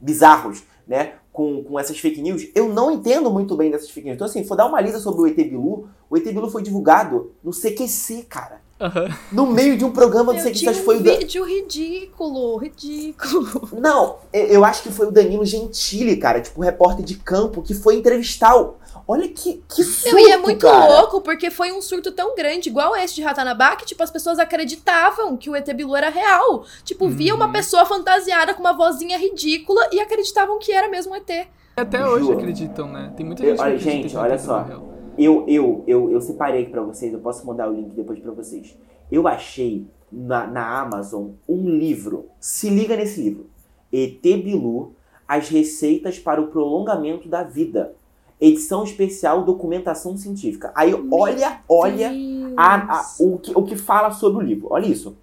bizarros, 0.00 0.62
né? 0.88 1.16
Com, 1.30 1.62
com 1.62 1.78
essas 1.78 1.98
fake 1.98 2.22
news, 2.22 2.48
eu 2.54 2.70
não 2.70 2.90
entendo 2.90 3.30
muito 3.30 3.54
bem 3.54 3.70
dessas 3.70 3.90
fake 3.90 4.06
news. 4.06 4.14
Então, 4.14 4.26
assim, 4.26 4.44
for 4.44 4.56
dar 4.56 4.64
uma 4.64 4.80
lida 4.80 4.98
sobre 4.98 5.20
o 5.20 5.26
ET 5.26 5.36
Bilu, 5.36 5.90
o 6.08 6.16
ET 6.16 6.24
Bilu 6.24 6.48
foi 6.48 6.62
divulgado 6.62 7.32
no 7.44 7.50
CQC, 7.50 8.22
cara. 8.30 8.62
Uhum. 8.80 9.14
No 9.30 9.46
meio 9.46 9.76
de 9.76 9.84
um 9.84 9.92
programa 9.92 10.32
do 10.32 10.40
CQC, 10.40 10.68
acho 10.68 10.78
que 10.78 10.84
foi 10.86 10.96
um 10.96 11.00
o. 11.00 11.02
vídeo 11.02 11.44
ridículo, 11.44 12.56
ridículo. 12.56 13.68
Não, 13.78 14.20
eu 14.32 14.64
acho 14.64 14.82
que 14.82 14.90
foi 14.90 15.06
o 15.06 15.12
Danilo 15.12 15.44
Gentili, 15.44 16.16
cara, 16.16 16.40
tipo, 16.40 16.58
um 16.58 16.64
repórter 16.64 17.04
de 17.04 17.16
campo 17.16 17.60
que 17.60 17.74
foi 17.74 17.96
entrevistar 17.96 18.56
o. 18.56 18.76
Olha 19.10 19.26
que, 19.26 19.60
que 19.68 19.82
surto, 19.82 20.16
E 20.20 20.30
é 20.30 20.36
muito 20.36 20.64
cara. 20.64 21.00
louco, 21.00 21.20
porque 21.20 21.50
foi 21.50 21.72
um 21.72 21.82
surto 21.82 22.12
tão 22.12 22.36
grande, 22.36 22.68
igual 22.68 22.94
esse 22.94 23.16
de 23.16 23.22
Ratanabá, 23.22 23.74
que, 23.74 23.84
tipo, 23.84 24.00
as 24.04 24.10
pessoas 24.10 24.38
acreditavam 24.38 25.36
que 25.36 25.50
o 25.50 25.56
ET 25.56 25.68
Bilu 25.74 25.96
era 25.96 26.10
real. 26.10 26.64
Tipo, 26.84 27.06
uhum. 27.06 27.10
via 27.10 27.34
uma 27.34 27.50
pessoa 27.50 27.84
fantasiada 27.84 28.54
com 28.54 28.60
uma 28.60 28.72
vozinha 28.72 29.18
ridícula 29.18 29.82
e 29.90 29.98
acreditavam 29.98 30.60
que 30.60 30.70
era 30.70 30.88
mesmo 30.88 31.12
um 31.12 31.16
ET. 31.16 31.48
Até 31.76 32.06
hoje 32.06 32.30
acreditam, 32.30 32.86
né? 32.86 33.12
Tem 33.16 33.26
muita 33.26 33.42
gente 33.42 33.58
eu, 33.58 33.64
olha, 33.64 33.76
que 33.76 33.82
Gente, 33.82 34.16
olha 34.16 34.38
só. 34.38 34.64
Eu, 35.18 35.44
eu, 35.48 35.82
eu, 35.88 36.12
eu 36.12 36.20
separei 36.20 36.62
aqui 36.62 36.70
pra 36.70 36.82
vocês, 36.82 37.12
eu 37.12 37.18
posso 37.18 37.44
mandar 37.44 37.68
o 37.68 37.74
link 37.74 37.92
depois 37.92 38.20
pra 38.20 38.30
vocês. 38.30 38.78
Eu 39.10 39.26
achei 39.26 39.88
na, 40.12 40.46
na 40.46 40.78
Amazon 40.82 41.30
um 41.48 41.68
livro. 41.68 42.26
Se 42.38 42.70
liga 42.70 42.96
nesse 42.96 43.20
livro. 43.20 43.50
ET 43.92 44.22
Bilu, 44.22 44.94
As 45.26 45.48
Receitas 45.48 46.16
para 46.16 46.40
o 46.40 46.46
Prolongamento 46.46 47.28
da 47.28 47.42
Vida 47.42 47.98
edição 48.40 48.84
especial 48.84 49.44
documentação 49.44 50.16
científica. 50.16 50.72
Aí 50.74 50.90
Meu 50.90 51.06
olha, 51.12 51.60
olha 51.68 52.10
a, 52.56 52.98
a, 52.98 53.06
o, 53.18 53.38
que, 53.38 53.52
o 53.54 53.62
que 53.62 53.76
fala 53.76 54.10
sobre 54.12 54.42
o 54.42 54.46
livro. 54.46 54.68
Olha 54.70 54.86
isso. 54.86 55.16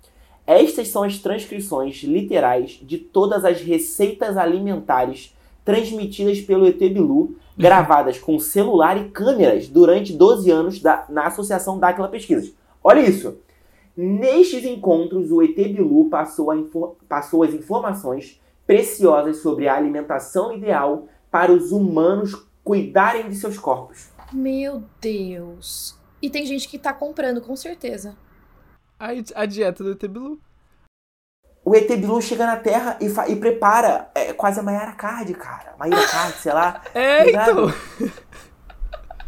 Estas 0.46 0.88
são 0.88 1.04
as 1.04 1.18
transcrições 1.18 2.04
literais 2.04 2.80
de 2.82 2.98
todas 2.98 3.44
as 3.44 3.60
receitas 3.62 4.38
alimentares 4.38 5.36
transmitidas 5.66 6.40
pelo 6.40 6.66
ET 6.66 6.80
Bilu, 6.80 7.36
gravadas 7.58 8.18
com 8.18 8.40
celular 8.40 8.98
e 8.98 9.10
câmeras 9.10 9.68
durante 9.68 10.14
12 10.14 10.50
anos 10.50 10.80
da, 10.80 11.04
na 11.10 11.28
Associação 11.28 11.78
Dáquila 11.78 12.08
Pesquisas. 12.08 12.54
Olha 12.82 13.02
isso. 13.02 13.36
Nestes 13.98 14.64
encontros, 14.64 15.30
o 15.30 15.42
ET 15.42 15.56
Bilu 15.56 16.06
passou, 16.06 16.48
passou 17.10 17.44
as 17.44 17.54
informações 17.54 18.40
preciosas 18.66 19.38
sobre 19.38 19.68
a 19.68 19.76
alimentação 19.76 20.56
ideal 20.56 21.08
para 21.30 21.52
os 21.52 21.74
humanos 21.74 22.47
cuidarem 22.68 23.30
de 23.30 23.36
seus 23.38 23.58
corpos. 23.58 24.10
Meu 24.34 24.84
Deus. 25.00 25.98
E 26.22 26.30
tem 26.30 26.46
gente 26.46 26.68
que 26.68 26.78
tá 26.78 26.92
comprando, 26.92 27.40
com 27.40 27.56
certeza. 27.56 28.18
A, 29.00 29.08
a 29.36 29.46
dieta 29.46 29.86
do 29.86 29.94
ET 29.94 30.06
Bilu. 30.06 30.38
O 31.64 31.74
ET 31.74 31.88
Bilu 31.88 32.22
chega 32.22 32.46
na 32.46 32.58
Terra 32.58 32.98
e, 33.00 33.06
e 33.32 33.36
prepara 33.38 34.12
é, 34.14 34.34
quase 34.34 34.60
a 34.60 34.64
Mayara 34.64 34.92
Card, 34.92 35.34
cara. 35.36 35.76
Mayara 35.80 36.08
Card, 36.10 36.38
sei 36.40 36.52
lá. 36.52 36.82
É, 36.94 37.30
então. 37.30 37.74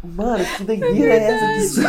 Mano, 0.04 0.44
que 0.56 0.64
doideira 0.64 1.14
é, 1.14 1.30
é 1.30 1.56
essa? 1.56 1.82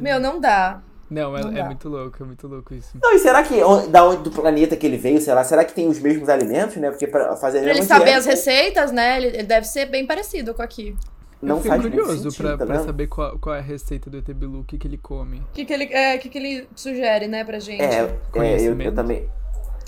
Meu, 0.00 0.18
não 0.18 0.40
dá. 0.40 0.80
Não, 1.10 1.36
é, 1.36 1.42
não 1.42 1.56
é 1.56 1.64
muito 1.64 1.88
louco, 1.88 2.22
é 2.22 2.26
muito 2.26 2.46
louco 2.46 2.72
isso. 2.72 2.96
Não, 3.02 3.12
e 3.12 3.18
será 3.18 3.42
que 3.42 3.60
da 3.90 4.04
onde 4.04 4.22
do 4.22 4.30
planeta 4.30 4.76
que 4.76 4.86
ele 4.86 4.96
veio, 4.96 5.20
sei 5.20 5.34
lá, 5.34 5.42
será 5.42 5.64
que 5.64 5.74
tem 5.74 5.88
os 5.88 5.98
mesmos 5.98 6.28
alimentos, 6.28 6.76
né? 6.76 6.88
Porque 6.88 7.06
para 7.06 7.36
fazer 7.36 7.62
pra 7.62 7.70
ele 7.70 7.82
saber 7.82 8.12
as 8.12 8.26
receitas, 8.26 8.92
né? 8.92 9.16
Ele, 9.16 9.42
deve 9.42 9.66
ser 9.66 9.86
bem 9.86 10.06
parecido 10.06 10.54
com 10.54 10.62
aqui. 10.62 10.96
Não 11.42 11.56
Eu 11.56 11.62
faz 11.62 11.82
curioso 11.82 12.30
sentido, 12.30 12.48
pra, 12.48 12.58
tá 12.58 12.66
pra 12.66 12.84
saber 12.84 13.06
qual, 13.08 13.38
qual, 13.38 13.56
é 13.56 13.58
a 13.58 13.62
receita 13.62 14.08
do 14.08 14.18
ET 14.18 14.30
Bilu, 14.32 14.60
o 14.60 14.64
que, 14.64 14.78
que 14.78 14.86
ele 14.86 14.98
come. 14.98 15.38
O 15.38 15.52
que, 15.54 15.64
que, 15.64 15.72
ele, 15.72 15.84
é, 15.84 16.18
que, 16.18 16.28
que 16.28 16.38
ele 16.38 16.68
sugere, 16.76 17.26
né, 17.26 17.42
pra 17.44 17.58
gente? 17.58 17.82
É, 17.82 18.02
é 18.36 18.60
eu, 18.60 18.78
eu 18.78 18.94
também. 18.94 19.28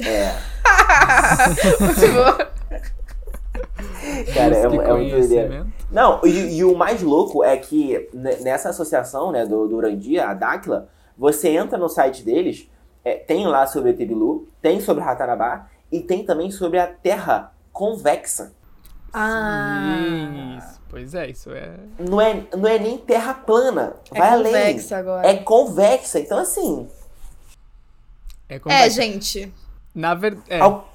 É. 0.01 0.33
Muito 1.79 2.01
bom. 2.15 2.53
Cara, 4.35 4.57
é, 4.57 4.63
é 4.63 4.69
muito 4.69 4.87
doideira. 4.87 5.67
Não, 5.91 6.21
e, 6.25 6.57
e, 6.57 6.65
o 6.65 6.75
mais 6.75 7.03
louco 7.03 7.45
é 7.45 7.57
que 7.57 8.09
nessa 8.41 8.71
associação, 8.71 9.31
né, 9.31 9.45
do, 9.45 9.69
do 9.69 9.77
Urandia, 9.77 10.27
a 10.27 10.35
Dakla, 10.35 10.89
você 11.17 11.51
entra 11.51 11.79
no 11.79 11.89
site 11.89 12.23
deles, 12.23 12.69
é, 13.05 13.15
tem 13.15 13.47
lá 13.47 13.67
sobre 13.67 13.91
ET 13.91 13.99
Bilu, 13.99 14.49
tem 14.61 14.81
sobre 14.81 15.03
Ratanabá 15.03 15.69
e 15.91 16.01
tem 16.01 16.25
também 16.25 16.51
sobre 16.51 16.79
a 16.79 16.87
Terra 16.87 17.53
convexa. 17.73 18.53
Ah. 19.13 20.59
Isso. 20.59 20.81
Pois 20.89 21.15
é, 21.15 21.31
isso 21.31 21.51
é. 21.51 21.75
Não 21.99 22.21
é, 22.21 22.47
não 22.55 22.69
é 22.69 22.79
nem 22.79 22.99
terra 22.99 23.33
plana. 23.33 23.95
É 24.11 24.19
vai 24.19 24.29
além. 24.31 24.55
É 24.55 24.67
convexa 24.67 24.97
agora. 24.99 25.27
É 25.27 25.37
convexa. 25.37 26.19
Então, 26.21 26.39
assim. 26.39 26.89
É, 28.49 28.59
convexa. 28.59 28.85
é 28.85 28.91
gente. 28.91 29.55
Na 29.95 30.15
verdade. 30.15 30.45
É. 30.51 30.61
Al 30.61 30.93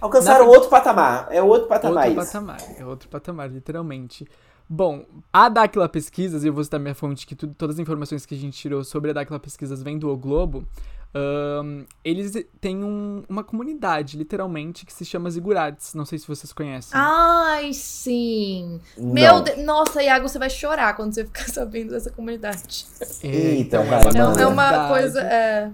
alcançaram 0.00 0.48
outro 0.48 0.70
patamar. 0.70 1.28
É 1.30 1.42
outro 1.42 1.68
patamar. 1.68 2.06
Outro 2.06 2.22
isso. 2.22 2.32
patamar. 2.32 2.60
É 2.78 2.84
outro 2.84 3.08
patamar, 3.10 3.50
literalmente. 3.50 4.26
Bom, 4.68 5.04
a 5.32 5.48
Daquila 5.48 5.88
Pesquisas, 5.88 6.42
e 6.42 6.48
eu 6.48 6.52
vou 6.52 6.64
citar 6.64 6.80
minha 6.80 6.94
fonte, 6.94 7.26
que 7.26 7.36
tudo, 7.36 7.54
todas 7.54 7.76
as 7.76 7.80
informações 7.80 8.26
que 8.26 8.34
a 8.34 8.38
gente 8.38 8.58
tirou 8.58 8.82
sobre 8.82 9.10
a 9.10 9.14
Daquila 9.14 9.38
Pesquisas 9.38 9.82
vêm 9.82 9.98
do 9.98 10.10
O 10.10 10.16
Globo. 10.16 10.66
Um, 11.14 11.86
eles 12.04 12.32
têm 12.60 12.84
um, 12.84 13.22
uma 13.28 13.42
comunidade, 13.42 14.18
literalmente, 14.18 14.84
que 14.84 14.92
se 14.92 15.04
chama 15.04 15.30
Zigurates. 15.30 15.94
Não 15.94 16.04
sei 16.04 16.18
se 16.18 16.26
vocês 16.26 16.52
conhecem. 16.52 16.92
Ai, 16.92 17.72
sim. 17.72 18.80
Não. 18.98 19.14
Meu 19.14 19.40
Deus. 19.40 19.64
Nossa, 19.64 20.02
Iago, 20.02 20.28
você 20.28 20.38
vai 20.38 20.50
chorar 20.50 20.94
quando 20.94 21.14
você 21.14 21.24
ficar 21.26 21.48
sabendo 21.48 21.92
dessa 21.92 22.10
comunidade. 22.10 22.84
É, 23.22 23.54
então, 23.56 23.82
é, 23.82 24.42
é 24.42 24.46
uma 24.46 24.88
coisa. 24.88 25.22
É... 25.22 25.70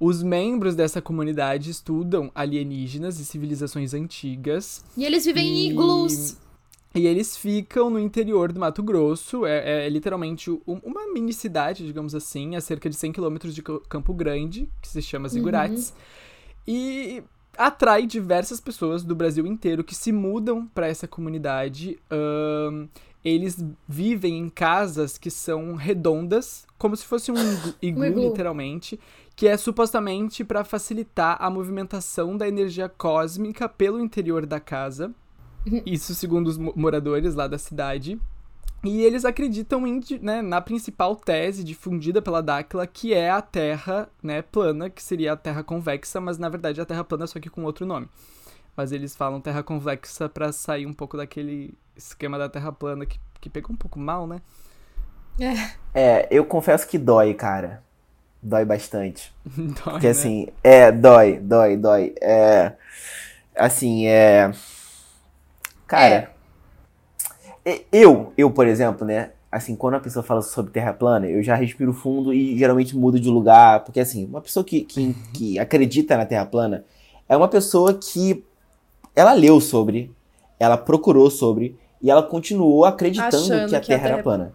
Os 0.00 0.22
membros 0.22 0.74
dessa 0.74 1.02
comunidade 1.02 1.70
estudam 1.70 2.30
alienígenas 2.34 3.20
e 3.20 3.24
civilizações 3.24 3.92
antigas. 3.92 4.82
E 4.96 5.04
eles 5.04 5.24
vivem 5.24 5.46
e... 5.46 5.66
em 5.66 5.70
iglus. 5.70 6.36
E 6.94 7.06
eles 7.06 7.36
ficam 7.36 7.88
no 7.88 8.00
interior 8.00 8.52
do 8.52 8.58
Mato 8.58 8.82
Grosso, 8.82 9.46
é, 9.46 9.86
é 9.86 9.88
literalmente 9.88 10.50
um, 10.50 10.80
uma 10.82 11.12
mini 11.12 11.32
cidade, 11.32 11.86
digamos 11.86 12.14
assim, 12.16 12.56
a 12.56 12.60
cerca 12.60 12.90
de 12.90 12.96
100 12.96 13.12
quilômetros 13.12 13.54
de 13.54 13.62
Campo 13.62 14.12
Grande, 14.12 14.68
que 14.82 14.88
se 14.88 15.00
chama 15.00 15.28
Zigurates. 15.28 15.90
Uhum. 15.90 15.96
E 16.66 17.22
atrai 17.56 18.06
diversas 18.06 18.60
pessoas 18.60 19.04
do 19.04 19.14
Brasil 19.14 19.46
inteiro 19.46 19.84
que 19.84 19.94
se 19.94 20.10
mudam 20.10 20.66
para 20.66 20.88
essa 20.88 21.06
comunidade. 21.06 21.98
Um, 22.10 22.88
eles 23.24 23.62
vivem 23.86 24.38
em 24.38 24.48
casas 24.48 25.18
que 25.18 25.30
são 25.30 25.74
redondas, 25.74 26.66
como 26.78 26.96
se 26.96 27.04
fosse 27.04 27.30
um 27.30 27.36
iglu, 27.36 28.04
iglu. 28.08 28.28
literalmente, 28.30 28.98
que 29.36 29.46
é 29.46 29.56
supostamente 29.56 30.42
para 30.42 30.64
facilitar 30.64 31.36
a 31.38 31.50
movimentação 31.50 32.36
da 32.36 32.48
energia 32.48 32.88
cósmica 32.88 33.68
pelo 33.68 34.00
interior 34.00 34.46
da 34.46 34.58
casa. 34.58 35.14
Isso 35.86 36.14
segundo 36.14 36.48
os 36.48 36.58
moradores 36.58 37.34
lá 37.34 37.46
da 37.46 37.58
cidade. 37.58 38.20
E 38.82 39.02
eles 39.02 39.26
acreditam 39.26 39.86
em, 39.86 40.00
né, 40.22 40.40
na 40.40 40.60
principal 40.60 41.14
tese 41.14 41.62
difundida 41.62 42.22
pela 42.22 42.42
Dáquila, 42.42 42.86
que 42.86 43.12
é 43.12 43.28
a 43.28 43.42
Terra 43.42 44.08
né, 44.22 44.40
plana, 44.40 44.88
que 44.88 45.02
seria 45.02 45.34
a 45.34 45.36
Terra 45.36 45.62
convexa, 45.62 46.18
mas 46.18 46.38
na 46.38 46.48
verdade 46.48 46.80
é 46.80 46.82
a 46.82 46.86
Terra 46.86 47.04
plana, 47.04 47.26
só 47.26 47.38
que 47.38 47.50
com 47.50 47.64
outro 47.64 47.84
nome. 47.84 48.08
Mas 48.74 48.90
eles 48.90 49.14
falam 49.14 49.40
Terra 49.40 49.62
convexa 49.62 50.30
para 50.30 50.50
sair 50.50 50.86
um 50.86 50.94
pouco 50.94 51.18
daquele 51.18 51.74
esquema 51.94 52.38
da 52.38 52.48
Terra 52.48 52.72
plana 52.72 53.04
que, 53.04 53.20
que 53.38 53.50
pegou 53.50 53.72
um 53.74 53.76
pouco 53.76 53.98
mal, 53.98 54.26
né? 54.26 54.40
É. 55.38 55.72
é, 55.94 56.28
eu 56.30 56.44
confesso 56.44 56.88
que 56.88 56.98
dói, 56.98 57.34
cara. 57.34 57.82
Dói 58.42 58.64
bastante. 58.64 59.34
dói, 59.44 59.74
Porque 59.84 60.06
né? 60.06 60.10
assim, 60.10 60.48
é, 60.64 60.90
dói, 60.90 61.38
dói, 61.38 61.76
dói. 61.76 62.14
É. 62.22 62.72
Assim, 63.54 64.06
é 64.06 64.50
Cara, 65.90 66.30
é. 67.64 67.80
eu, 67.90 68.32
eu, 68.38 68.48
por 68.48 68.64
exemplo, 68.64 69.04
né? 69.04 69.32
Assim, 69.50 69.74
quando 69.74 69.94
a 69.94 70.00
pessoa 70.00 70.22
fala 70.22 70.40
sobre 70.40 70.70
terra 70.70 70.92
plana, 70.92 71.26
eu 71.26 71.42
já 71.42 71.56
respiro 71.56 71.92
fundo 71.92 72.32
e 72.32 72.56
geralmente 72.56 72.96
mudo 72.96 73.18
de 73.18 73.28
lugar. 73.28 73.82
Porque, 73.82 73.98
assim, 73.98 74.24
uma 74.24 74.40
pessoa 74.40 74.62
que, 74.62 74.82
que, 74.82 75.12
que 75.34 75.58
acredita 75.58 76.16
na 76.16 76.24
terra 76.24 76.46
plana 76.46 76.84
é 77.28 77.36
uma 77.36 77.48
pessoa 77.48 77.92
que 77.92 78.44
ela 79.16 79.32
leu 79.32 79.60
sobre, 79.60 80.14
ela 80.60 80.76
procurou 80.76 81.28
sobre 81.28 81.76
e 82.00 82.08
ela 82.08 82.22
continuou 82.22 82.84
acreditando 82.84 83.48
que 83.48 83.74
a, 83.74 83.80
que 83.80 83.86
terra, 83.88 83.96
a 83.96 83.98
terra 83.98 84.08
era 84.10 84.22
plana. 84.22 84.52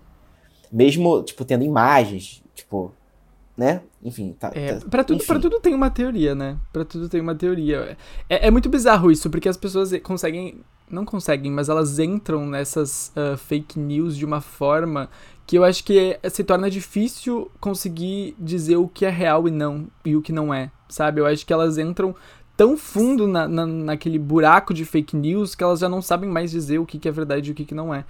Mesmo, 0.71 1.21
tipo, 1.21 1.43
tendo 1.43 1.65
imagens, 1.65 2.41
tipo, 2.54 2.93
né? 3.58 3.82
Enfim, 4.02 4.34
tá. 4.39 4.54
É, 4.56 4.76
tá 4.76 4.89
pra, 4.89 5.04
tudo, 5.04 5.17
enfim. 5.17 5.28
pra 5.28 5.39
tudo 5.39 5.60
tem 5.60 5.74
uma 5.74 5.89
teoria, 5.89 6.34
né? 6.34 6.58
Pra 6.71 6.86
tudo 6.86 7.10
tem 7.10 7.19
uma 7.19 7.36
teoria. 7.36 7.98
É, 8.30 8.48
é 8.48 8.52
muito 8.52 8.69
bizarro 8.69 9.12
isso, 9.12 9.30
porque 9.30 9.50
as 9.50 9.58
pessoas 9.58 9.91
conseguem 10.02 10.63
não 10.89 11.06
conseguem, 11.06 11.52
mas 11.52 11.69
elas 11.69 12.00
entram 12.00 12.45
nessas 12.45 13.12
uh, 13.15 13.38
fake 13.38 13.80
news 13.80 14.15
de 14.15 14.26
uma 14.26 14.41
forma 14.41 15.10
que 15.48 15.58
eu 15.58 15.63
acho 15.63 15.84
que 15.84 16.19
se 16.32 16.43
torna 16.43 16.69
difícil 16.69 17.52
conseguir 17.60 18.36
dizer 18.39 18.78
o 18.78 18.88
que 18.88 19.06
é 19.06 19.10
real 19.10 19.48
e 19.48 19.52
não, 19.52 19.88
e 20.04 20.15
o 20.15 20.21
que 20.21 20.32
não 20.32 20.54
é, 20.54 20.71
sabe? 20.89 21.21
Eu 21.21 21.26
acho 21.26 21.45
que 21.45 21.54
elas 21.54 21.78
entram 21.78 22.15
tão 22.58 22.78
fundo 22.78 23.28
na, 23.28 23.48
na, 23.48 23.65
naquele 23.65 24.17
buraco 24.17 24.74
de 24.74 24.86
fake 24.86 25.15
news 25.15 25.54
que 25.54 25.63
elas 25.63 25.80
já 25.80 25.89
não 25.89 26.02
sabem 26.02 26.30
mais 26.30 26.52
dizer 26.52 26.80
o 26.80 26.86
que, 26.86 26.98
que 26.98 27.08
é 27.08 27.12
verdade 27.12 27.50
e 27.50 27.52
o 27.52 27.56
que, 27.56 27.65
que 27.65 27.76
não 27.76 27.93
é. 27.93 28.06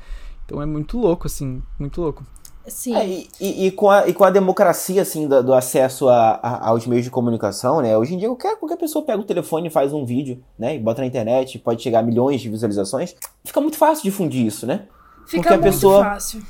Então 0.46 0.62
é 0.62 0.66
muito 0.66 0.98
louco, 0.98 1.28
assim, 1.28 1.62
muito 1.80 2.00
louco. 2.00 2.24
Sim. 2.68 2.96
É, 2.96 3.06
e, 3.08 3.30
e, 3.40 3.68
e, 3.68 3.72
com 3.72 3.90
a, 3.90 4.08
e 4.08 4.14
com 4.14 4.24
a 4.24 4.30
democracia, 4.30 5.02
assim, 5.02 5.28
do, 5.28 5.44
do 5.44 5.54
acesso 5.54 6.10
a, 6.10 6.40
a, 6.42 6.70
aos 6.70 6.88
meios 6.88 7.04
de 7.04 7.12
comunicação, 7.12 7.82
né? 7.82 7.98
Hoje 7.98 8.16
em 8.16 8.18
dia, 8.18 8.28
qualquer, 8.28 8.58
qualquer 8.58 8.78
pessoa 8.78 9.06
pega 9.06 9.20
o 9.20 9.26
telefone 9.26 9.68
e 9.68 9.72
faz 9.72 9.94
um 9.94 10.06
vídeo, 10.06 10.44
né? 10.58 10.76
E 10.76 10.80
bota 10.80 11.02
na 11.02 11.08
internet, 11.08 11.60
pode 11.60 11.82
chegar 11.82 12.00
a 12.00 12.04
milhões 12.04 12.42
de 12.42 12.50
visualizações. 12.50 13.16
Fica 13.44 13.62
muito 13.62 13.78
fácil 13.78 14.04
difundir 14.04 14.46
isso, 14.46 14.66
né? 14.66 14.86
Fica 15.26 15.44
Porque 15.44 15.54
a 15.54 15.58
muito 15.58 15.64
pessoa, 15.64 16.04
fácil 16.04 16.44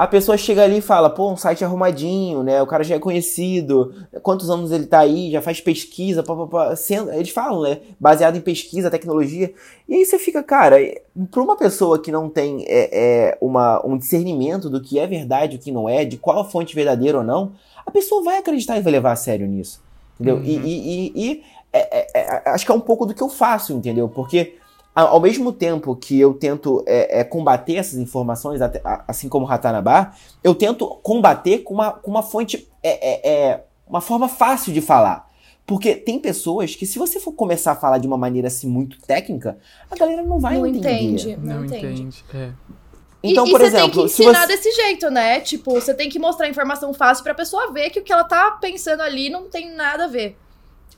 a 0.00 0.06
pessoa 0.06 0.34
chega 0.38 0.64
ali 0.64 0.78
e 0.78 0.80
fala, 0.80 1.10
pô, 1.10 1.30
um 1.30 1.36
site 1.36 1.62
arrumadinho, 1.62 2.42
né? 2.42 2.62
O 2.62 2.66
cara 2.66 2.82
já 2.82 2.94
é 2.94 2.98
conhecido, 2.98 3.92
quantos 4.22 4.48
anos 4.48 4.72
ele 4.72 4.86
tá 4.86 5.00
aí, 5.00 5.30
já 5.30 5.42
faz 5.42 5.60
pesquisa, 5.60 6.22
pá, 6.22 6.34
pá, 6.34 6.46
pá. 6.46 6.74
Eles 7.12 7.28
falam, 7.28 7.60
né? 7.60 7.80
Baseado 8.00 8.34
em 8.34 8.40
pesquisa, 8.40 8.90
tecnologia. 8.90 9.52
E 9.86 9.96
aí 9.96 10.06
você 10.06 10.18
fica, 10.18 10.42
cara, 10.42 10.76
pra 11.30 11.42
uma 11.42 11.54
pessoa 11.54 11.98
que 11.98 12.10
não 12.10 12.30
tem 12.30 12.64
é, 12.66 12.88
é, 12.92 13.38
uma, 13.42 13.86
um 13.86 13.98
discernimento 13.98 14.70
do 14.70 14.80
que 14.80 14.98
é 14.98 15.06
verdade 15.06 15.56
e 15.56 15.58
o 15.58 15.60
que 15.60 15.70
não 15.70 15.86
é, 15.86 16.02
de 16.02 16.16
qual 16.16 16.40
a 16.40 16.44
fonte 16.46 16.74
verdadeira 16.74 17.18
ou 17.18 17.24
não, 17.24 17.52
a 17.84 17.90
pessoa 17.90 18.24
vai 18.24 18.38
acreditar 18.38 18.78
e 18.78 18.80
vai 18.80 18.92
levar 18.92 19.12
a 19.12 19.16
sério 19.16 19.46
nisso. 19.46 19.82
Entendeu? 20.14 20.36
Uhum. 20.36 20.44
E, 20.44 20.56
e, 20.56 21.12
e, 21.14 21.30
e 21.30 21.42
é, 21.74 21.98
é, 21.98 22.06
é, 22.14 22.42
acho 22.46 22.64
que 22.64 22.72
é 22.72 22.74
um 22.74 22.80
pouco 22.80 23.04
do 23.04 23.12
que 23.12 23.22
eu 23.22 23.28
faço, 23.28 23.74
entendeu? 23.74 24.08
Porque 24.08 24.56
ao 25.00 25.20
mesmo 25.20 25.52
tempo 25.52 25.94
que 25.94 26.18
eu 26.18 26.34
tento 26.34 26.82
é, 26.86 27.20
é, 27.20 27.24
combater 27.24 27.76
essas 27.76 27.98
informações, 27.98 28.60
assim 29.06 29.28
como 29.28 29.46
Ratanabá, 29.46 30.14
eu 30.42 30.54
tento 30.54 30.86
combater 31.02 31.58
com 31.58 31.74
uma, 31.74 31.92
com 31.92 32.10
uma 32.10 32.22
fonte, 32.22 32.68
é, 32.82 32.90
é, 32.90 33.30
é, 33.30 33.64
uma 33.86 34.00
forma 34.00 34.28
fácil 34.28 34.72
de 34.72 34.80
falar. 34.80 35.28
Porque 35.66 35.94
tem 35.94 36.18
pessoas 36.18 36.74
que, 36.74 36.84
se 36.84 36.98
você 36.98 37.20
for 37.20 37.32
começar 37.32 37.72
a 37.72 37.76
falar 37.76 37.98
de 37.98 38.06
uma 38.06 38.18
maneira 38.18 38.48
assim 38.48 38.68
muito 38.68 39.00
técnica, 39.02 39.56
a 39.88 39.94
galera 39.94 40.22
não 40.22 40.40
vai 40.40 40.58
não 40.58 40.66
entender. 40.66 40.90
Entende, 40.90 41.36
não, 41.36 41.56
não 41.56 41.64
entende. 41.64 42.02
entende. 42.02 42.24
É. 42.34 42.50
Então, 43.22 43.46
e, 43.46 43.50
por 43.50 43.60
e 43.60 43.64
exemplo, 43.64 44.08
você 44.08 44.16
tem 44.16 44.26
que 44.26 44.30
ensinar 44.32 44.46
você... 44.46 44.56
desse 44.56 44.72
jeito, 44.72 45.10
né? 45.10 45.40
Tipo, 45.40 45.72
você 45.74 45.94
tem 45.94 46.08
que 46.08 46.18
mostrar 46.18 46.48
informação 46.48 46.92
fácil 46.92 47.22
pra 47.22 47.34
pessoa 47.34 47.70
ver 47.72 47.90
que 47.90 48.00
o 48.00 48.02
que 48.02 48.12
ela 48.12 48.24
tá 48.24 48.52
pensando 48.52 49.02
ali 49.02 49.28
não 49.28 49.48
tem 49.48 49.74
nada 49.74 50.04
a 50.04 50.08
ver. 50.08 50.36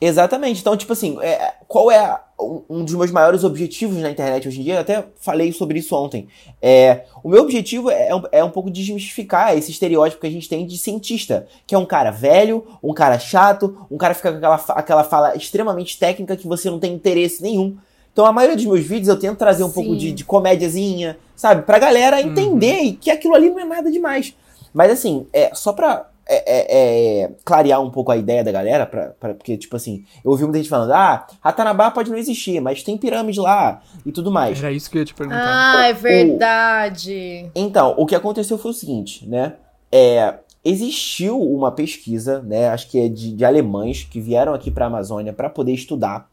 Exatamente. 0.01 0.61
Então, 0.61 0.77
tipo 0.77 0.93
assim, 0.93 1.19
é, 1.21 1.55
qual 1.69 1.91
é 1.91 2.21
um 2.69 2.85
dos 2.85 2.95
meus 2.95 3.11
maiores 3.11 3.45
objetivos 3.45 3.99
na 3.99 4.11
internet 4.11 4.49
hoje 4.49 4.61
em 4.61 4.65
dia? 4.65 4.75
Eu 4.75 4.81
até 4.81 5.05
falei 5.21 5.53
sobre 5.53 5.79
isso 5.79 5.95
ontem. 5.97 6.29
É, 6.61 7.05
o 7.23 7.29
meu 7.29 7.43
objetivo 7.43 7.91
é 7.91 8.15
um, 8.15 8.23
é 8.33 8.45
um 8.45 8.51
pouco 8.51 8.71
desmistificar 8.71 9.57
esse 9.57 9.71
estereótipo 9.71 10.21
que 10.21 10.27
a 10.27 10.31
gente 10.31 10.49
tem 10.49 10.67
de 10.67 10.77
cientista, 10.77 11.47
que 11.67 11.75
é 11.75 11.79
um 11.79 11.87
cara 11.87 12.11
velho, 12.11 12.65
um 12.83 12.93
cara 12.93 13.19
chato, 13.19 13.87
um 13.91 13.97
cara 13.97 14.15
que 14.15 14.19
fica 14.19 14.33
com 14.33 14.39
aquela, 14.39 14.57
aquela 14.57 15.05
fala 15.05 15.37
extremamente 15.37 15.99
técnica 15.99 16.37
que 16.37 16.47
você 16.47 16.69
não 16.71 16.79
tem 16.79 16.93
interesse 16.93 17.43
nenhum. 17.43 17.77
Então, 18.13 18.27
a 18.27 18.33
maioria 18.33 18.57
dos 18.57 18.67
meus 18.67 18.85
vídeos 18.85 19.09
eu 19.09 19.19
tento 19.19 19.39
trazer 19.39 19.65
um 19.65 19.69
Sim. 19.69 19.75
pouco 19.75 19.97
de, 19.97 20.13
de 20.13 20.25
comédiazinha, 20.25 21.19
sabe? 21.35 21.63
Pra 21.63 21.79
galera 21.79 22.21
entender 22.21 22.83
uhum. 22.83 22.97
que 23.01 23.11
aquilo 23.11 23.35
ali 23.35 23.49
não 23.49 23.61
é 23.61 23.65
nada 23.65 23.91
demais. 23.91 24.35
Mas 24.73 24.91
assim, 24.91 25.27
é, 25.33 25.55
só 25.55 25.73
pra 25.73 26.12
é, 26.27 26.37
é, 26.37 27.23
é, 27.23 27.31
clarear 27.45 27.81
um 27.83 27.91
pouco 27.91 28.11
a 28.11 28.17
ideia 28.17 28.45
da 28.45 28.53
galera, 28.53 28.87
pra, 28.87 29.09
pra, 29.11 29.35
porque, 29.35 29.57
tipo 29.57 29.77
assim, 29.77 30.05
eu 30.25 30.31
ouvi 30.31 30.45
muita 30.45 30.59
gente 30.59 30.69
falando, 30.69 30.93
ah, 30.93 31.27
Ratanabá 31.41 31.91
pode 31.91 32.11
não 32.11 32.19
existir, 32.19 32.61
mas 32.61 32.83
tem 32.83 32.97
pirâmide 32.97 33.41
lá 33.41 33.83
e 34.05 34.13
tudo 34.13 34.31
mais. 34.31 34.59
Era 34.59 34.73
isso 34.73 34.91
que 34.91 34.99
eu 34.99 35.01
ia 35.01 35.07
te 35.07 35.15
perguntar. 35.15 35.43
Ah, 35.45 35.87
é 35.89 35.93
verdade. 35.93 37.51
O, 37.55 37.59
então, 37.59 37.95
o 37.97 38.07
que 38.07 38.15
aconteceu 38.15 38.57
foi 38.57 38.71
o 38.71 38.75
seguinte, 38.75 39.29
né? 39.29 39.55
É, 39.91 40.35
existiu 40.65 41.41
uma 41.41 41.73
pesquisa, 41.73 42.41
né, 42.43 42.69
acho 42.69 42.89
que 42.89 42.99
é 42.99 43.09
de, 43.09 43.33
de 43.33 43.45
alemães 43.45 44.05
que 44.05 44.21
vieram 44.21 44.55
aqui 44.55 44.71
para 44.71 44.87
a 44.87 44.89
Amazônia 44.89 45.33
para 45.33 45.51
poder 45.51 45.73
estudar 45.73 46.29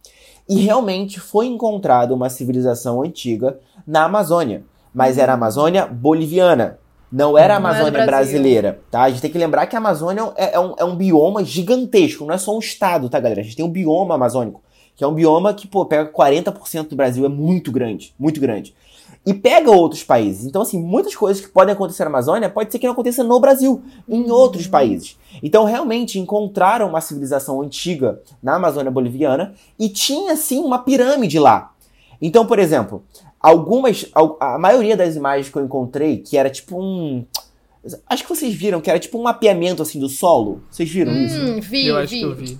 e 0.49 0.56
realmente 0.56 1.19
foi 1.19 1.45
encontrada 1.45 2.12
uma 2.12 2.28
civilização 2.28 3.04
antiga 3.04 3.60
na 3.86 4.06
Amazônia, 4.06 4.63
mas 4.91 5.19
era 5.19 5.34
a 5.34 5.36
Amazônia 5.36 5.86
boliviana. 5.86 6.78
Não 7.11 7.37
era 7.37 7.55
a 7.55 7.57
Amazônia 7.57 8.05
brasileira, 8.05 8.81
tá? 8.91 9.03
A 9.03 9.09
gente 9.09 9.21
tem 9.21 9.31
que 9.31 9.37
lembrar 9.37 9.65
que 9.67 9.75
a 9.75 9.79
Amazônia 9.79 10.31
é, 10.35 10.53
é, 10.53 10.59
um, 10.59 10.75
é 10.77 10.83
um 10.83 10.95
bioma 10.95 11.43
gigantesco, 11.43 12.25
não 12.25 12.33
é 12.33 12.37
só 12.37 12.55
um 12.55 12.59
estado, 12.59 13.09
tá, 13.09 13.19
galera? 13.19 13.41
A 13.41 13.43
gente 13.43 13.55
tem 13.55 13.65
um 13.65 13.69
bioma 13.69 14.15
amazônico, 14.15 14.61
que 14.95 15.03
é 15.03 15.07
um 15.07 15.13
bioma 15.13 15.53
que, 15.53 15.67
pô, 15.67 15.85
pega 15.85 16.11
40% 16.11 16.89
do 16.89 16.95
Brasil, 16.95 17.25
é 17.25 17.29
muito 17.29 17.71
grande, 17.71 18.13
muito 18.19 18.39
grande 18.39 18.75
e 19.25 19.33
pega 19.33 19.69
outros 19.69 20.03
países. 20.03 20.45
Então, 20.45 20.61
assim, 20.61 20.81
muitas 20.81 21.15
coisas 21.15 21.43
que 21.43 21.51
podem 21.51 21.73
acontecer 21.73 22.03
na 22.03 22.09
Amazônia 22.09 22.49
pode 22.49 22.71
ser 22.71 22.79
que 22.79 22.85
não 22.85 22.93
aconteça 22.93 23.23
no 23.23 23.39
Brasil, 23.39 23.81
em 24.07 24.23
uhum. 24.23 24.31
outros 24.31 24.67
países. 24.67 25.17
Então, 25.43 25.65
realmente 25.65 26.19
encontraram 26.19 26.87
uma 26.87 27.01
civilização 27.01 27.61
antiga 27.61 28.21
na 28.41 28.55
Amazônia 28.55 28.91
boliviana 28.91 29.53
e 29.77 29.89
tinha 29.89 30.35
sim 30.35 30.59
uma 30.59 30.79
pirâmide 30.79 31.37
lá. 31.37 31.71
Então, 32.21 32.45
por 32.45 32.59
exemplo, 32.59 33.03
algumas 33.39 34.06
a 34.39 34.58
maioria 34.58 34.97
das 34.97 35.15
imagens 35.15 35.49
que 35.49 35.58
eu 35.58 35.63
encontrei 35.63 36.17
que 36.17 36.38
era 36.38 36.49
tipo 36.49 36.82
um 36.82 37.25
Acho 38.08 38.23
que 38.23 38.30
vocês 38.30 38.54
viram 38.54 38.82
que 38.82 38.89
era 38.89 38.99
tipo 38.99 39.17
um 39.17 39.23
mapeamento 39.23 39.82
assim 39.82 39.99
do 39.99 40.10
solo. 40.10 40.62
Vocês 40.69 40.89
viram 40.89 41.13
hum, 41.13 41.25
isso? 41.25 41.62
Vi, 41.62 41.88
eu 41.88 41.97
acho 41.97 42.13
vi. 42.13 42.19
que 42.19 42.25
eu 42.25 42.36
vi. 42.36 42.60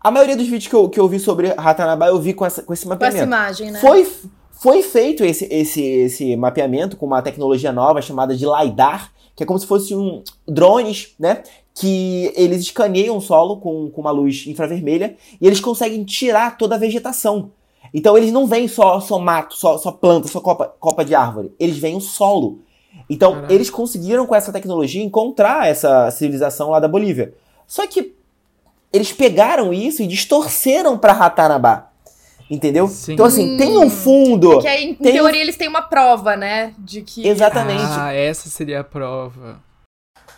A 0.00 0.10
maioria 0.10 0.36
dos 0.36 0.46
vídeos 0.46 0.66
que 0.66 0.74
eu, 0.74 0.88
que 0.88 1.00
eu 1.00 1.08
vi 1.08 1.18
sobre 1.18 1.48
Ratanabá, 1.48 2.08
eu 2.08 2.18
vi 2.20 2.32
com, 2.32 2.46
essa, 2.46 2.62
com 2.62 2.72
esse 2.72 2.86
mapeamento. 2.86 3.18
Com 3.18 3.22
essa 3.22 3.26
imagem, 3.26 3.70
né? 3.70 3.80
Foi, 3.80 4.08
foi 4.52 4.82
feito 4.82 5.24
esse, 5.24 5.46
esse, 5.50 5.82
esse 5.82 6.36
mapeamento 6.36 6.96
com 6.96 7.06
uma 7.06 7.20
tecnologia 7.20 7.72
nova 7.72 8.00
chamada 8.00 8.34
de 8.34 8.46
LiDAR, 8.46 9.12
que 9.34 9.42
é 9.42 9.46
como 9.46 9.58
se 9.58 9.66
fosse 9.66 9.94
um 9.94 10.22
drones, 10.48 11.14
né? 11.18 11.42
Que 11.74 12.32
eles 12.34 12.62
escaneiam 12.62 13.16
o 13.16 13.20
solo 13.20 13.58
com, 13.58 13.90
com 13.90 14.00
uma 14.00 14.10
luz 14.10 14.46
infravermelha 14.46 15.16
e 15.40 15.46
eles 15.46 15.60
conseguem 15.60 16.04
tirar 16.04 16.56
toda 16.56 16.76
a 16.76 16.78
vegetação. 16.78 17.50
Então 17.96 18.14
eles 18.14 18.30
não 18.30 18.46
veem 18.46 18.68
só, 18.68 19.00
só 19.00 19.18
mato, 19.18 19.54
só, 19.54 19.78
só 19.78 19.90
planta, 19.90 20.28
só 20.28 20.38
copa, 20.38 20.70
copa 20.78 21.02
de 21.02 21.14
árvore. 21.14 21.54
Eles 21.58 21.78
veem 21.78 21.96
o 21.96 22.00
solo. 22.00 22.60
Então 23.08 23.32
Caraca. 23.32 23.54
eles 23.54 23.70
conseguiram 23.70 24.26
com 24.26 24.34
essa 24.34 24.52
tecnologia 24.52 25.02
encontrar 25.02 25.66
essa 25.66 26.10
civilização 26.10 26.68
lá 26.68 26.78
da 26.78 26.88
Bolívia. 26.88 27.32
Só 27.66 27.86
que 27.86 28.14
eles 28.92 29.12
pegaram 29.12 29.72
isso 29.72 30.02
e 30.02 30.06
distorceram 30.06 30.98
para 30.98 31.14
Ratanabá. 31.14 31.90
Entendeu? 32.50 32.86
Sim. 32.86 33.14
Então, 33.14 33.24
assim, 33.24 33.54
hum, 33.54 33.56
tem 33.56 33.78
um 33.78 33.88
fundo. 33.88 34.50
Porque 34.50 34.68
aí, 34.68 34.90
em 34.90 34.94
teoria, 34.94 35.40
um... 35.40 35.42
eles 35.42 35.56
têm 35.56 35.66
uma 35.66 35.82
prova, 35.82 36.36
né? 36.36 36.74
De 36.78 37.00
que. 37.00 37.26
Exatamente. 37.26 37.82
Ah, 37.82 38.12
essa 38.12 38.50
seria 38.50 38.80
a 38.80 38.84
prova. 38.84 39.58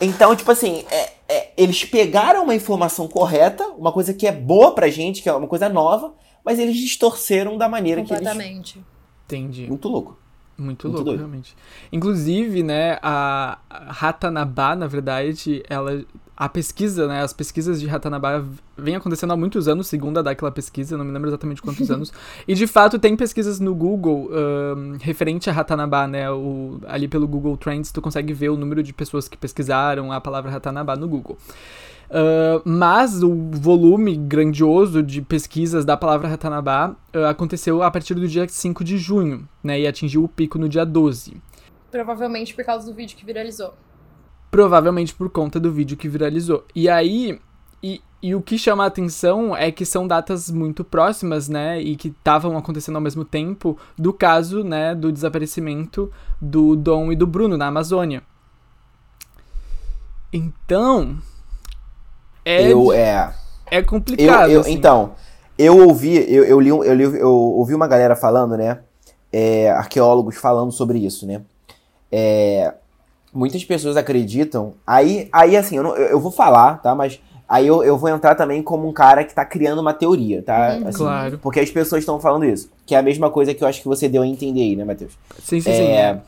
Então, 0.01 0.35
tipo 0.35 0.51
assim, 0.51 0.85
é, 0.91 1.11
é, 1.29 1.51
eles 1.57 1.85
pegaram 1.85 2.45
uma 2.45 2.55
informação 2.55 3.09
correta, 3.09 3.67
uma 3.77 3.93
coisa 3.93 4.15
que 4.15 4.29
é 4.29 4.33
boa 4.33 4.75
pra 4.75 4.89
gente, 4.89 5.21
que 5.21 5.29
é 5.29 5.33
uma 5.33 5.49
coisa 5.49 5.69
nova, 5.69 6.15
mas 6.45 6.59
eles 6.59 6.77
distorceram 6.77 7.57
da 7.57 7.69
maneira 7.69 8.03
que 8.03 8.13
eles. 8.13 8.27
Completamente. 8.27 8.85
Entendi. 9.27 9.67
Muito 9.67 9.89
louco. 9.89 10.19
Muito, 10.57 10.89
Muito 10.89 10.89
louco, 10.89 11.05
doido. 11.05 11.19
realmente. 11.19 11.57
Inclusive, 11.93 12.65
né, 12.65 12.99
a 13.01 13.59
Ratanabá, 13.71 14.75
na 14.75 14.89
verdade, 14.89 15.63
ela 15.69 16.05
a 16.41 16.49
pesquisa, 16.49 17.09
né, 17.09 17.21
as 17.21 17.33
pesquisas 17.33 17.81
de 17.81 17.87
Ratanabá 17.89 18.45
vem 18.77 18.95
acontecendo 18.95 19.33
há 19.33 19.37
muitos 19.37 19.67
anos, 19.67 19.89
segundo 19.89 20.19
a 20.19 20.23
daquela 20.23 20.53
pesquisa, 20.53 20.97
não 20.97 21.05
me 21.05 21.11
lembro 21.11 21.29
exatamente 21.29 21.61
quantos 21.61 21.91
anos. 21.91 22.13
E 22.47 22.55
de 22.55 22.65
fato 22.69 22.97
tem 22.97 23.17
pesquisas 23.17 23.59
no 23.59 23.75
Google 23.75 24.31
um, 24.31 24.97
referente 25.01 25.51
a 25.51 25.53
Ratanabá, 25.53 26.07
né, 26.07 26.31
o, 26.31 26.81
ali 26.87 27.09
pelo 27.09 27.27
Google 27.27 27.57
Trends 27.57 27.91
tu 27.91 28.01
consegue 28.01 28.33
ver 28.33 28.51
o 28.51 28.57
número 28.57 28.85
de 28.85 28.93
pessoas 28.93 29.27
que 29.27 29.37
pesquisaram 29.37 30.13
a 30.13 30.21
palavra 30.21 30.49
Ratanabá 30.49 30.95
no 30.95 31.09
Google. 31.09 31.37
Uh, 32.09 32.63
mas 32.65 33.23
o 33.23 33.35
volume 33.53 34.17
grandioso 34.17 35.03
de 35.03 35.21
pesquisas 35.21 35.85
da 35.85 35.95
palavra 35.95 36.27
Ratanabá 36.27 36.97
uh, 37.15 37.27
aconteceu 37.27 37.83
a 37.83 37.91
partir 37.91 38.15
do 38.15 38.27
dia 38.27 38.49
5 38.49 38.83
de 38.83 38.97
junho, 38.97 39.47
né, 39.63 39.79
e 39.79 39.87
atingiu 39.87 40.25
o 40.25 40.29
pico 40.29 40.59
no 40.59 40.71
dia 40.71 40.87
12. 40.87 41.37
Provavelmente 41.91 42.55
por 42.55 42.65
causa 42.65 42.87
do 42.87 42.95
vídeo 42.95 43.17
que 43.17 43.27
viralizou. 43.27 43.75
Provavelmente 44.51 45.15
por 45.15 45.29
conta 45.29 45.61
do 45.61 45.71
vídeo 45.71 45.99
que 45.99 46.09
viralizou. 46.09 46.65
E 46.75 46.89
aí, 46.89 47.39
e, 47.83 48.01
e 48.23 48.35
o 48.35 48.41
que 48.41 48.59
chama 48.59 48.85
a 48.85 48.87
atenção 48.87 49.55
é 49.55 49.71
que 49.71 49.85
são 49.85 50.07
datas 50.07 50.51
muito 50.51 50.83
próximas, 50.83 51.49
né? 51.49 51.81
E 51.81 51.95
que 51.97 52.09
estavam 52.09 52.57
acontecendo 52.57 52.97
ao 52.97 53.03
mesmo 53.03 53.25
tempo 53.25 53.79
do 53.97 54.13
caso, 54.13 54.65
né? 54.65 54.95
Do 54.95 55.13
desaparecimento 55.13 56.11
do 56.41 56.75
Dom 56.75 57.13
e 57.13 57.17
do 57.17 57.27
Bruno 57.27 57.59
na 57.59 57.67
Amazônia. 57.67 58.23
Então. 60.33 61.19
É, 62.45 62.73
eu, 62.73 62.93
é, 62.93 63.33
é 63.71 63.83
complicado. 63.83 64.49
Eu, 64.49 64.57
eu, 64.57 64.61
assim. 64.61 64.73
Então, 64.73 65.13
eu 65.59 65.77
ouvi, 65.87 66.17
eu, 66.33 66.45
eu, 66.45 66.61
li, 66.61 66.69
eu, 66.69 66.95
li, 66.95 67.03
eu 67.03 67.33
ouvi 67.33 67.75
uma 67.75 67.89
galera 67.89 68.15
falando, 68.15 68.57
né? 68.57 68.79
É, 69.33 69.71
arqueólogos 69.71 70.37
falando 70.37 70.73
sobre 70.73 70.99
isso, 70.99 71.27
né? 71.27 71.43
É, 72.11 72.73
muitas 73.33 73.65
pessoas 73.65 73.97
acreditam. 73.97 74.75
Aí, 74.87 75.29
aí 75.33 75.57
assim, 75.57 75.77
eu, 75.77 75.83
não, 75.83 75.97
eu, 75.97 76.21
vou 76.21 76.31
falar, 76.31 76.81
tá? 76.81 76.95
Mas 76.95 77.21
aí 77.49 77.67
eu, 77.67 77.83
eu 77.83 77.99
vou 77.99 78.09
entrar 78.09 78.35
também 78.35 78.63
como 78.63 78.89
um 78.89 78.93
cara 78.93 79.25
que 79.25 79.35
tá 79.35 79.45
criando 79.45 79.81
uma 79.81 79.93
teoria, 79.93 80.43
tá? 80.43 80.77
Uhum. 80.81 80.89
Assim, 80.89 80.99
claro. 80.99 81.39
Porque 81.39 81.61
as 81.61 81.71
pessoas 81.71 82.03
estão 82.03 82.21
falando 82.21 82.45
isso. 82.45 82.71
Que 82.87 82.95
é 82.95 82.99
a 82.99 83.03
mesma 83.03 83.31
coisa 83.31 83.53
que 83.53 83.63
eu 83.63 83.69
acho 83.69 83.83
que 83.83 83.89
você 83.89 84.09
deu 84.09 84.23
a 84.23 84.27
entender 84.27 84.61
aí, 84.61 84.77
né, 84.77 84.85
Matheus? 84.85 85.13
Sim, 85.43 85.61
sim, 85.61 85.71
é, 85.71 85.75
sim. 85.75 85.83
É. 85.83 86.21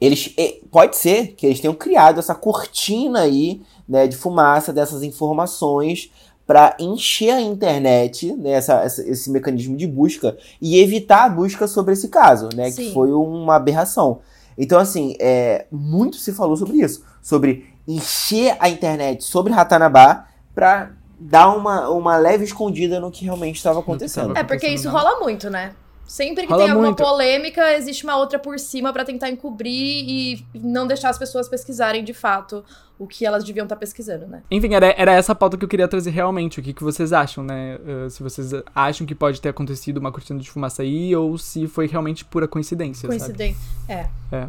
Eles, 0.00 0.34
pode 0.70 0.96
ser 0.96 1.34
que 1.34 1.44
eles 1.44 1.60
tenham 1.60 1.74
criado 1.74 2.18
essa 2.18 2.34
cortina 2.34 3.20
aí, 3.20 3.60
né, 3.90 4.06
de 4.06 4.16
fumaça 4.16 4.72
dessas 4.72 5.02
informações 5.02 6.12
para 6.46 6.76
encher 6.78 7.32
a 7.32 7.40
internet, 7.40 8.32
né, 8.36 8.52
essa, 8.52 8.74
essa, 8.82 9.02
esse 9.08 9.30
mecanismo 9.30 9.76
de 9.76 9.86
busca 9.86 10.36
e 10.62 10.80
evitar 10.80 11.24
a 11.24 11.28
busca 11.28 11.66
sobre 11.66 11.94
esse 11.94 12.08
caso, 12.08 12.48
né, 12.54 12.70
Sim. 12.70 12.84
que 12.84 12.94
foi 12.94 13.12
uma 13.12 13.56
aberração. 13.56 14.20
Então, 14.56 14.78
assim, 14.78 15.16
é, 15.18 15.66
muito 15.70 16.16
se 16.16 16.32
falou 16.32 16.56
sobre 16.56 16.78
isso. 16.78 17.04
Sobre 17.20 17.68
encher 17.86 18.56
a 18.60 18.68
internet 18.68 19.24
sobre 19.24 19.52
Ratanabá 19.52 20.26
pra 20.54 20.92
dar 21.18 21.54
uma, 21.56 21.88
uma 21.90 22.16
leve 22.16 22.44
escondida 22.44 23.00
no 23.00 23.10
que 23.10 23.24
realmente 23.24 23.56
estava 23.56 23.80
acontecendo. 23.80 24.36
É, 24.36 24.44
porque 24.44 24.68
isso 24.68 24.88
rola 24.88 25.18
muito, 25.20 25.50
né? 25.50 25.72
Sempre 26.10 26.44
que 26.44 26.52
rola 26.52 26.64
tem 26.64 26.70
alguma 26.72 26.88
muito. 26.88 27.00
polêmica, 27.00 27.72
existe 27.74 28.02
uma 28.02 28.16
outra 28.16 28.36
por 28.36 28.58
cima 28.58 28.92
para 28.92 29.04
tentar 29.04 29.30
encobrir 29.30 29.70
e 29.72 30.44
não 30.54 30.84
deixar 30.84 31.08
as 31.08 31.16
pessoas 31.16 31.48
pesquisarem 31.48 32.02
de 32.02 32.12
fato 32.12 32.64
o 32.98 33.06
que 33.06 33.24
elas 33.24 33.44
deviam 33.44 33.62
estar 33.62 33.76
tá 33.76 33.78
pesquisando, 33.78 34.26
né? 34.26 34.42
Enfim, 34.50 34.74
era, 34.74 34.92
era 34.98 35.12
essa 35.12 35.36
pauta 35.36 35.56
que 35.56 35.64
eu 35.64 35.68
queria 35.68 35.86
trazer 35.86 36.10
realmente. 36.10 36.58
O 36.58 36.64
que, 36.64 36.72
que 36.72 36.82
vocês 36.82 37.12
acham, 37.12 37.44
né? 37.44 37.78
Uh, 37.78 38.10
se 38.10 38.24
vocês 38.24 38.50
acham 38.74 39.06
que 39.06 39.14
pode 39.14 39.40
ter 39.40 39.50
acontecido 39.50 39.98
uma 39.98 40.10
cortina 40.10 40.40
de 40.40 40.50
fumaça 40.50 40.82
aí 40.82 41.14
ou 41.14 41.38
se 41.38 41.68
foi 41.68 41.86
realmente 41.86 42.24
pura 42.24 42.48
coincidência. 42.48 43.08
Coincidência, 43.08 43.70
é. 43.88 44.08
É. 44.32 44.48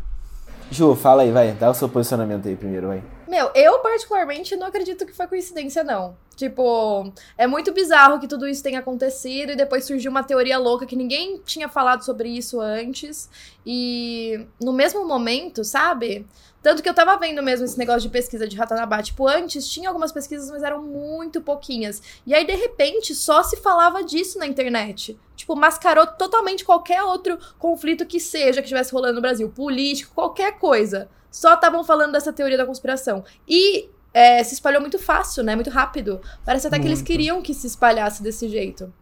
Ju, 0.71 0.95
fala 0.95 1.21
aí, 1.21 1.31
vai. 1.31 1.51
Dá 1.51 1.69
o 1.69 1.75
seu 1.75 1.87
posicionamento 1.87 2.47
aí 2.47 2.55
primeiro, 2.55 2.87
vai. 2.87 3.03
Meu, 3.31 3.49
eu 3.55 3.79
particularmente 3.79 4.57
não 4.57 4.67
acredito 4.67 5.05
que 5.05 5.13
foi 5.13 5.25
coincidência, 5.25 5.85
não. 5.85 6.17
Tipo, 6.35 7.13
é 7.37 7.47
muito 7.47 7.71
bizarro 7.71 8.19
que 8.19 8.27
tudo 8.27 8.45
isso 8.45 8.61
tenha 8.61 8.79
acontecido 8.79 9.53
e 9.53 9.55
depois 9.55 9.85
surgiu 9.85 10.11
uma 10.11 10.21
teoria 10.21 10.57
louca 10.57 10.85
que 10.85 10.97
ninguém 10.97 11.41
tinha 11.45 11.69
falado 11.69 12.03
sobre 12.03 12.27
isso 12.27 12.59
antes. 12.59 13.29
E 13.65 14.45
no 14.61 14.73
mesmo 14.73 15.07
momento, 15.07 15.63
sabe? 15.63 16.27
Tanto 16.61 16.83
que 16.83 16.89
eu 16.89 16.93
tava 16.93 17.15
vendo 17.15 17.41
mesmo 17.41 17.63
esse 17.63 17.77
negócio 17.77 18.01
de 18.01 18.09
pesquisa 18.09 18.45
de 18.45 18.57
Ratanabá. 18.57 19.01
Tipo, 19.01 19.25
antes 19.25 19.65
tinha 19.65 19.87
algumas 19.87 20.11
pesquisas, 20.11 20.51
mas 20.51 20.61
eram 20.61 20.81
muito 20.81 21.39
pouquinhas. 21.39 22.01
E 22.27 22.35
aí, 22.35 22.45
de 22.45 22.55
repente, 22.55 23.15
só 23.15 23.43
se 23.43 23.55
falava 23.55 24.03
disso 24.03 24.39
na 24.39 24.45
internet. 24.45 25.17
Tipo, 25.37 25.55
mascarou 25.55 26.05
totalmente 26.05 26.65
qualquer 26.65 27.01
outro 27.01 27.39
conflito 27.57 28.05
que 28.05 28.19
seja 28.19 28.61
que 28.61 28.65
estivesse 28.65 28.91
rolando 28.91 29.15
no 29.15 29.21
Brasil. 29.21 29.47
Político, 29.47 30.13
qualquer 30.13 30.59
coisa 30.59 31.07
só 31.31 31.55
estavam 31.55 31.83
falando 31.83 32.11
dessa 32.11 32.33
teoria 32.33 32.57
da 32.57 32.65
conspiração. 32.65 33.23
E 33.47 33.89
é, 34.13 34.43
se 34.43 34.53
espalhou 34.53 34.81
muito 34.81 34.99
fácil, 34.99 35.43
né? 35.43 35.55
Muito 35.55 35.69
rápido. 35.69 36.19
Parece 36.45 36.67
até 36.67 36.75
muito. 36.75 36.85
que 36.85 36.89
eles 36.89 37.01
queriam 37.01 37.41
que 37.41 37.53
se 37.53 37.65
espalhasse 37.65 38.21
desse 38.21 38.49
jeito. 38.49 38.93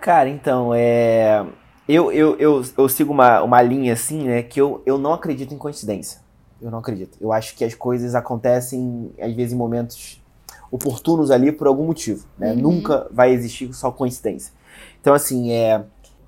Cara, 0.00 0.28
então, 0.28 0.72
é. 0.72 1.44
Eu, 1.88 2.10
eu, 2.12 2.36
eu, 2.36 2.64
eu 2.76 2.88
sigo 2.88 3.12
uma, 3.12 3.42
uma 3.42 3.62
linha 3.62 3.92
assim, 3.92 4.24
né? 4.24 4.42
Que 4.42 4.60
eu, 4.60 4.82
eu 4.86 4.98
não 4.98 5.12
acredito 5.12 5.52
em 5.52 5.58
coincidência. 5.58 6.20
Eu 6.60 6.70
não 6.70 6.78
acredito. 6.78 7.18
Eu 7.20 7.32
acho 7.32 7.56
que 7.56 7.64
as 7.64 7.74
coisas 7.74 8.14
acontecem, 8.14 9.12
às 9.20 9.32
vezes, 9.34 9.52
em 9.52 9.56
momentos 9.56 10.22
oportunos 10.70 11.30
ali 11.30 11.52
por 11.52 11.66
algum 11.66 11.84
motivo. 11.84 12.26
Né? 12.38 12.52
Uhum. 12.52 12.60
Nunca 12.60 13.08
vai 13.10 13.32
existir 13.32 13.72
só 13.72 13.90
coincidência. 13.90 14.52
Então, 15.00 15.12
assim, 15.12 15.52
é. 15.52 15.84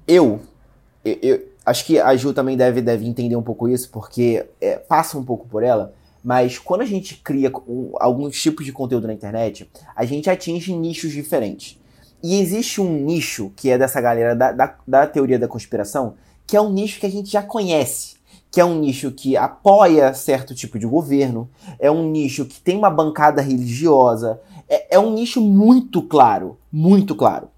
Eu, 0.07 0.41
eu, 1.05 1.19
eu 1.23 1.48
Acho 1.69 1.85
que 1.85 1.99
a 1.99 2.17
Ju 2.17 2.33
também 2.33 2.57
deve, 2.57 2.81
deve 2.81 3.07
entender 3.07 3.37
um 3.37 3.43
pouco 3.43 3.69
isso, 3.69 3.91
porque 3.91 4.47
é, 4.61 4.77
passa 4.77 5.19
um 5.19 5.25
pouco 5.25 5.47
por 5.47 5.63
ela. 5.63 5.93
Mas 6.25 6.59
quando 6.59 6.81
a 6.81 6.87
gente 6.87 7.17
cria 7.17 7.53
um, 7.69 7.93
alguns 8.01 8.41
tipos 8.41 8.65
de 8.65 8.73
conteúdo 8.73 9.07
na 9.07 9.13
internet, 9.13 9.71
a 9.95 10.05
gente 10.05 10.31
atinge 10.31 10.75
nichos 10.75 11.13
diferentes. 11.13 11.79
E 12.23 12.41
existe 12.41 12.81
um 12.81 13.05
nicho 13.05 13.53
que 13.55 13.71
é 13.71 13.77
dessa 13.77 14.01
galera 14.01 14.35
da, 14.35 14.51
da, 14.51 14.77
da 14.87 15.07
teoria 15.07 15.39
da 15.39 15.47
conspiração, 15.47 16.15
que 16.47 16.57
é 16.57 16.61
um 16.61 16.73
nicho 16.73 16.99
que 16.99 17.07
a 17.07 17.11
gente 17.11 17.31
já 17.31 17.43
conhece 17.43 18.19
que 18.51 18.61
é 18.61 18.65
um 18.65 18.79
nicho 18.79 19.11
que 19.11 19.37
apoia 19.37 20.15
certo 20.15 20.55
tipo 20.55 20.79
de 20.79 20.87
governo, 20.87 21.51
é 21.79 21.91
um 21.91 22.11
nicho 22.11 22.47
que 22.47 22.59
tem 22.59 22.79
uma 22.79 22.89
bancada 22.89 23.43
religiosa, 23.43 24.41
é, 24.67 24.97
é 24.97 24.99
um 24.99 25.13
nicho 25.13 25.39
muito 25.41 26.01
claro, 26.01 26.59
muito 26.73 27.15
claro. 27.15 27.49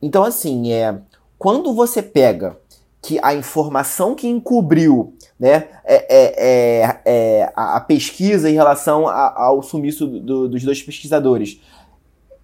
Então, 0.00 0.24
assim, 0.24 0.72
é, 0.72 0.98
quando 1.38 1.74
você 1.74 2.02
pega 2.02 2.56
que 3.00 3.18
a 3.22 3.34
informação 3.34 4.14
que 4.14 4.26
encobriu 4.26 5.14
né, 5.38 5.68
é, 5.84 6.06
é, 6.08 6.34
é, 6.38 7.00
é 7.04 7.52
a, 7.54 7.80
pesquisa 7.80 8.50
em 8.50 8.54
relação 8.54 9.06
a, 9.06 9.44
ao 9.44 9.62
sumiço 9.62 10.06
do, 10.06 10.48
dos 10.48 10.64
dois 10.64 10.82
pesquisadores 10.82 11.60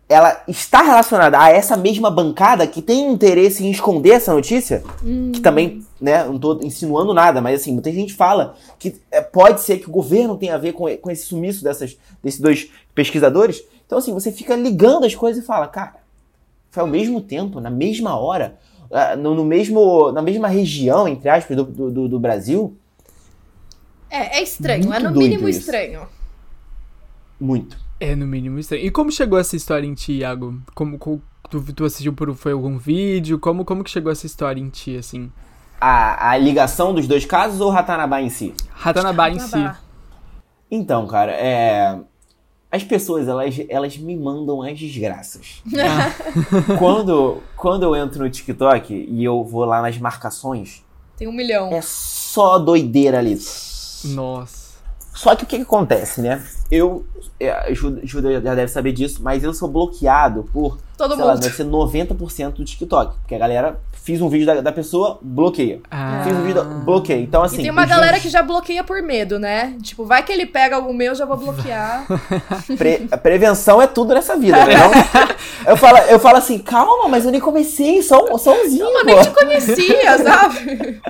ela 0.08 0.42
está 0.46 0.82
relacionada 0.82 1.40
a 1.40 1.50
essa 1.50 1.76
mesma 1.76 2.10
bancada 2.10 2.66
que 2.66 2.82
tem 2.82 3.10
interesse 3.10 3.64
em 3.64 3.70
esconder 3.70 4.10
essa 4.10 4.34
notícia, 4.34 4.82
hum. 5.02 5.32
que 5.32 5.40
também, 5.40 5.82
né, 6.00 6.24
não 6.24 6.36
estou 6.36 6.62
insinuando 6.62 7.14
nada, 7.14 7.40
mas 7.40 7.60
assim, 7.60 7.72
muita 7.72 7.90
gente 7.90 8.12
fala 8.12 8.54
que 8.78 8.96
é, 9.10 9.20
pode 9.22 9.62
ser 9.62 9.78
que 9.78 9.88
o 9.88 9.92
governo 9.92 10.36
tenha 10.36 10.54
a 10.54 10.58
ver 10.58 10.72
com, 10.72 10.84
com 10.98 11.10
esse 11.10 11.26
sumiço 11.26 11.64
dessas, 11.64 11.96
desses 12.22 12.40
dois 12.40 12.70
pesquisadores. 12.94 13.64
Então, 13.86 13.98
assim, 13.98 14.12
você 14.12 14.30
fica 14.30 14.54
ligando 14.54 15.04
as 15.04 15.14
coisas 15.14 15.42
e 15.42 15.46
fala, 15.46 15.66
cara, 15.68 15.96
foi 16.70 16.82
ao 16.82 16.88
mesmo 16.88 17.20
tempo, 17.20 17.60
na 17.60 17.70
mesma 17.70 18.18
hora, 18.18 18.58
no, 19.18 19.34
no 19.34 19.44
mesmo, 19.44 20.12
na 20.12 20.22
mesma 20.22 20.46
região, 20.48 21.08
entre 21.08 21.28
aspas, 21.28 21.56
do, 21.56 21.64
do, 21.64 22.08
do 22.08 22.20
Brasil. 22.20 22.76
É, 24.08 24.38
é 24.38 24.42
estranho, 24.42 24.84
Muito 24.84 24.94
é 24.96 25.00
no 25.00 25.10
mínimo 25.10 25.48
isso. 25.48 25.60
estranho. 25.60 26.06
Muito. 27.40 27.76
É, 27.98 28.14
no 28.14 28.26
mínimo 28.26 28.58
estranho. 28.58 28.84
E 28.84 28.90
como 28.90 29.10
chegou 29.10 29.38
essa 29.38 29.56
história 29.56 29.86
em 29.86 29.94
ti, 29.94 30.18
Iago? 30.18 30.60
Como, 30.74 30.98
como 30.98 31.20
tu, 31.50 31.60
tu, 31.72 31.84
assistiu 31.84 32.12
por 32.12 32.32
foi 32.34 32.52
algum 32.52 32.78
vídeo? 32.78 33.38
Como, 33.38 33.64
como 33.64 33.82
que 33.82 33.90
chegou 33.90 34.12
essa 34.12 34.26
história 34.26 34.60
em 34.60 34.68
ti, 34.68 34.96
assim? 34.96 35.32
A, 35.80 36.30
a 36.30 36.38
ligação 36.38 36.94
dos 36.94 37.08
dois 37.08 37.24
casos 37.24 37.60
ou 37.60 37.70
Ratanabá 37.70 38.22
em 38.22 38.30
si? 38.30 38.54
Ratanabá 38.70 39.30
em 39.30 39.40
si. 39.40 39.68
Então, 40.70 41.06
cara, 41.06 41.32
é 41.32 41.98
as 42.74 42.82
pessoas, 42.82 43.28
elas, 43.28 43.54
elas 43.68 43.96
me 43.96 44.16
mandam 44.16 44.60
as 44.60 44.76
desgraças. 44.76 45.62
Ah. 45.78 46.12
quando, 46.76 47.40
quando 47.56 47.84
eu 47.84 47.94
entro 47.94 48.24
no 48.24 48.28
TikTok 48.28 48.92
e 48.92 49.22
eu 49.22 49.44
vou 49.44 49.64
lá 49.64 49.80
nas 49.80 49.96
marcações. 49.96 50.82
Tem 51.16 51.28
um 51.28 51.32
milhão. 51.32 51.70
É 51.72 51.80
só 51.80 52.58
doideira 52.58 53.20
ali. 53.20 53.38
Nossa. 54.06 54.74
Só 55.14 55.36
que 55.36 55.44
o 55.44 55.46
que, 55.46 55.56
que 55.58 55.62
acontece, 55.62 56.20
né? 56.20 56.44
Eu. 56.68 57.06
É, 57.38 57.72
Júlia 57.72 58.40
já 58.40 58.54
deve 58.56 58.68
saber 58.68 58.90
disso, 58.90 59.22
mas 59.22 59.44
eu 59.44 59.54
sou 59.54 59.68
bloqueado 59.68 60.42
por. 60.52 60.76
Todo 61.08 61.18
mundo. 61.18 61.26
Lá, 61.26 61.34
deve 61.34 61.54
ser 61.54 61.66
90% 61.66 62.52
do 62.52 62.64
TikTok. 62.64 63.16
Porque 63.18 63.34
a 63.34 63.38
galera 63.38 63.80
fiz 63.92 64.20
um 64.20 64.28
vídeo 64.28 64.46
da, 64.46 64.60
da 64.60 64.72
pessoa, 64.72 65.18
bloqueia. 65.20 65.80
Ah. 65.90 66.22
Fiz 66.24 66.36
um 66.36 66.42
vídeo, 66.42 66.64
bloqueia. 66.84 67.20
Então, 67.20 67.42
assim. 67.42 67.60
E 67.60 67.62
tem 67.62 67.70
uma 67.70 67.86
galera 67.86 68.18
que 68.18 68.28
já 68.28 68.42
bloqueia 68.42 68.82
por 68.82 69.02
medo, 69.02 69.38
né? 69.38 69.76
Tipo, 69.82 70.04
vai 70.04 70.22
que 70.22 70.32
ele 70.32 70.46
pega 70.46 70.76
algum 70.76 70.92
meu, 70.92 71.14
já 71.14 71.24
vou 71.24 71.36
bloquear. 71.36 72.06
Pre 72.78 73.08
prevenção 73.22 73.80
é 73.80 73.86
tudo 73.86 74.14
nessa 74.14 74.36
vida, 74.36 74.64
né? 74.64 74.74
Então, 74.74 74.90
eu, 75.72 75.76
falo, 75.76 75.98
eu 75.98 76.18
falo 76.18 76.36
assim, 76.38 76.58
calma, 76.58 77.08
mas 77.08 77.24
eu 77.24 77.30
nem 77.30 77.40
comecei, 77.40 78.02
só, 78.02 78.36
só 78.38 78.54
umzinho. 78.62 78.84
Não, 78.84 79.00
eu 79.00 79.04
nem 79.04 79.20
te 79.20 79.30
conhecia, 79.30 80.18
sabe? 80.22 81.00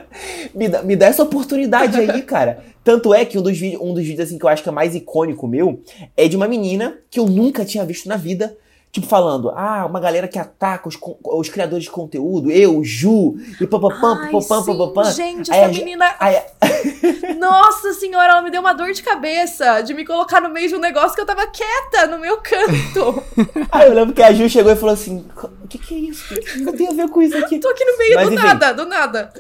me, 0.55 0.69
dá, 0.69 0.83
me 0.83 0.97
dá 0.97 1.07
essa 1.07 1.23
oportunidade 1.23 1.99
aí, 1.99 2.23
cara. 2.23 2.65
Tanto 2.83 3.15
é 3.15 3.25
que 3.25 3.39
um 3.39 3.43
dos, 3.43 3.59
vídeos, 3.59 3.81
um 3.81 3.95
dos 3.95 4.05
vídeos 4.05 4.29
assim, 4.29 4.39
que 4.39 4.45
eu 4.45 4.49
acho 4.49 4.63
que 4.63 4.69
é 4.69 4.73
mais 4.73 4.95
icônico 4.95 5.49
meu 5.49 5.83
é 6.17 6.29
de 6.29 6.37
uma 6.37 6.47
menina 6.47 6.99
que 7.11 7.19
eu 7.19 7.27
nunca 7.27 7.65
tinha 7.65 7.85
visto 7.85 8.09
na 8.09 8.17
vida 8.17 8.57
Tipo, 8.95 9.09
falando, 9.09 9.51
ah, 9.51 9.85
uma 9.87 9.99
galera 9.99 10.29
que 10.29 10.39
ataca 10.39 10.89
os, 10.89 10.97
os 11.25 11.49
criadores 11.49 11.83
de 11.83 11.91
conteúdo, 11.91 12.49
eu, 12.49 12.83
Ju, 12.85 13.35
e 13.61 13.67
papapam, 13.67 14.31
papapam, 14.31 14.79
papapam. 14.79 15.11
Gente, 15.11 15.51
essa 15.51 15.67
menina. 15.69 16.15
Aí... 16.21 16.41
Nossa 17.39 17.93
senhora, 17.95 18.33
ela 18.33 18.43
me 18.43 18.51
deu 18.51 18.61
uma 18.61 18.73
dor 18.73 18.93
de 18.93 19.03
cabeça 19.03 19.81
de 19.83 19.95
me 19.95 20.05
colocar 20.05 20.41
no 20.41 20.49
meio 20.49 20.69
de 20.69 20.75
um 20.75 20.81
negócio 20.81 21.15
que 21.15 21.21
eu 21.21 21.27
tava 21.27 21.47
quieta 21.47 22.07
no 22.07 22.19
meu 22.19 22.39
canto. 22.39 23.23
aí 23.71 23.89
eu 23.89 23.95
lembro 23.95 24.15
que 24.15 24.23
a 24.23 24.33
Ju 24.33 24.49
chegou 24.49 24.73
e 24.73 24.77
falou 24.77 24.95
assim: 24.95 25.25
o 25.63 25.69
que, 25.69 25.79
que 25.79 25.95
é 25.95 25.99
isso? 26.11 26.35
O 26.35 26.39
que, 26.39 26.65
que 26.65 26.73
tem 26.73 26.89
a 26.89 26.93
ver 26.93 27.09
com 27.09 27.23
isso 27.23 27.37
aqui? 27.37 27.59
Tô 27.59 27.69
aqui 27.69 27.85
no 27.85 27.99
meio 27.99 28.15
Mas, 28.15 28.29
do 28.29 28.35
enfim, 28.35 28.45
nada, 28.45 28.73
do 28.73 28.87
nada. 28.87 29.33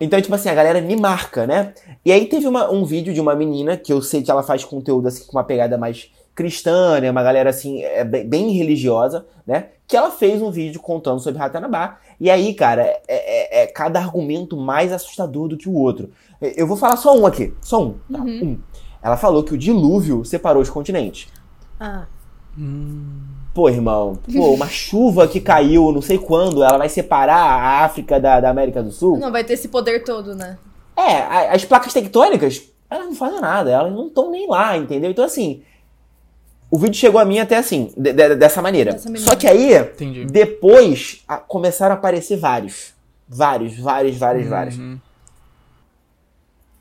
Então, 0.00 0.20
tipo 0.20 0.34
assim, 0.34 0.48
a 0.48 0.54
galera 0.54 0.80
me 0.80 0.96
marca, 0.96 1.46
né? 1.46 1.74
E 2.04 2.12
aí 2.12 2.26
teve 2.26 2.46
uma, 2.46 2.70
um 2.70 2.84
vídeo 2.84 3.12
de 3.12 3.20
uma 3.20 3.34
menina 3.34 3.76
que 3.76 3.92
eu 3.92 4.00
sei 4.00 4.22
que 4.22 4.30
ela 4.30 4.44
faz 4.44 4.64
conteúdo 4.64 5.08
assim 5.08 5.24
com 5.26 5.32
uma 5.32 5.44
pegada 5.44 5.76
mais 5.76 6.10
cristã, 6.38 7.00
né, 7.00 7.10
uma 7.10 7.22
galera 7.24 7.50
assim, 7.50 7.82
é, 7.82 8.04
bem 8.04 8.52
religiosa, 8.52 9.26
né? 9.44 9.70
Que 9.88 9.96
ela 9.96 10.08
fez 10.08 10.40
um 10.40 10.52
vídeo 10.52 10.80
contando 10.80 11.18
sobre 11.18 11.40
Ratanabá. 11.40 11.98
E 12.20 12.30
aí, 12.30 12.54
cara, 12.54 12.82
é, 12.82 13.02
é, 13.08 13.62
é, 13.62 13.66
cada 13.66 13.98
argumento 13.98 14.56
mais 14.56 14.92
assustador 14.92 15.48
do 15.48 15.56
que 15.56 15.68
o 15.68 15.74
outro. 15.74 16.12
Eu 16.40 16.64
vou 16.64 16.76
falar 16.76 16.96
só 16.96 17.18
um 17.18 17.26
aqui, 17.26 17.52
só 17.60 17.82
um, 17.82 17.94
tá? 18.12 18.20
Uhum. 18.20 18.44
Um. 18.44 18.58
Ela 19.02 19.16
falou 19.16 19.42
que 19.42 19.52
o 19.52 19.58
dilúvio 19.58 20.24
separou 20.24 20.62
os 20.62 20.70
continentes. 20.70 21.26
Ah. 21.80 22.06
Hum. 22.56 23.18
Pô, 23.52 23.68
irmão, 23.68 24.16
pô, 24.32 24.54
uma 24.54 24.68
chuva 24.68 25.26
que 25.26 25.40
caiu 25.40 25.90
não 25.90 26.00
sei 26.00 26.18
quando, 26.18 26.62
ela 26.62 26.78
vai 26.78 26.88
separar 26.88 27.34
a 27.34 27.84
África 27.84 28.20
da, 28.20 28.38
da 28.38 28.50
América 28.50 28.80
do 28.80 28.92
Sul? 28.92 29.18
Não 29.18 29.32
vai 29.32 29.42
ter 29.42 29.54
esse 29.54 29.66
poder 29.66 30.04
todo, 30.04 30.36
né? 30.36 30.56
É, 30.96 31.52
as 31.52 31.64
placas 31.64 31.92
tectônicas, 31.92 32.62
elas 32.88 33.06
não 33.06 33.14
fazem 33.16 33.40
nada, 33.40 33.72
elas 33.72 33.92
não 33.92 34.06
estão 34.06 34.30
nem 34.30 34.48
lá, 34.48 34.76
entendeu? 34.76 35.10
Então, 35.10 35.24
assim, 35.24 35.62
o 36.70 36.78
vídeo 36.78 36.96
chegou 36.96 37.20
a 37.20 37.24
mim 37.24 37.38
até 37.38 37.56
assim, 37.56 37.92
de, 37.96 38.12
de, 38.12 38.34
dessa 38.36 38.60
maneira. 38.60 38.92
Dessa 38.92 39.16
Só 39.16 39.34
que 39.34 39.46
aí, 39.46 39.74
Entendi. 39.74 40.24
depois, 40.26 41.22
a, 41.26 41.36
começaram 41.38 41.94
a 41.94 41.98
aparecer 41.98 42.36
vários. 42.36 42.92
Vários, 43.28 43.78
vários, 43.78 44.16
vários, 44.16 44.44
uhum. 44.44 44.50
vários 44.50 44.78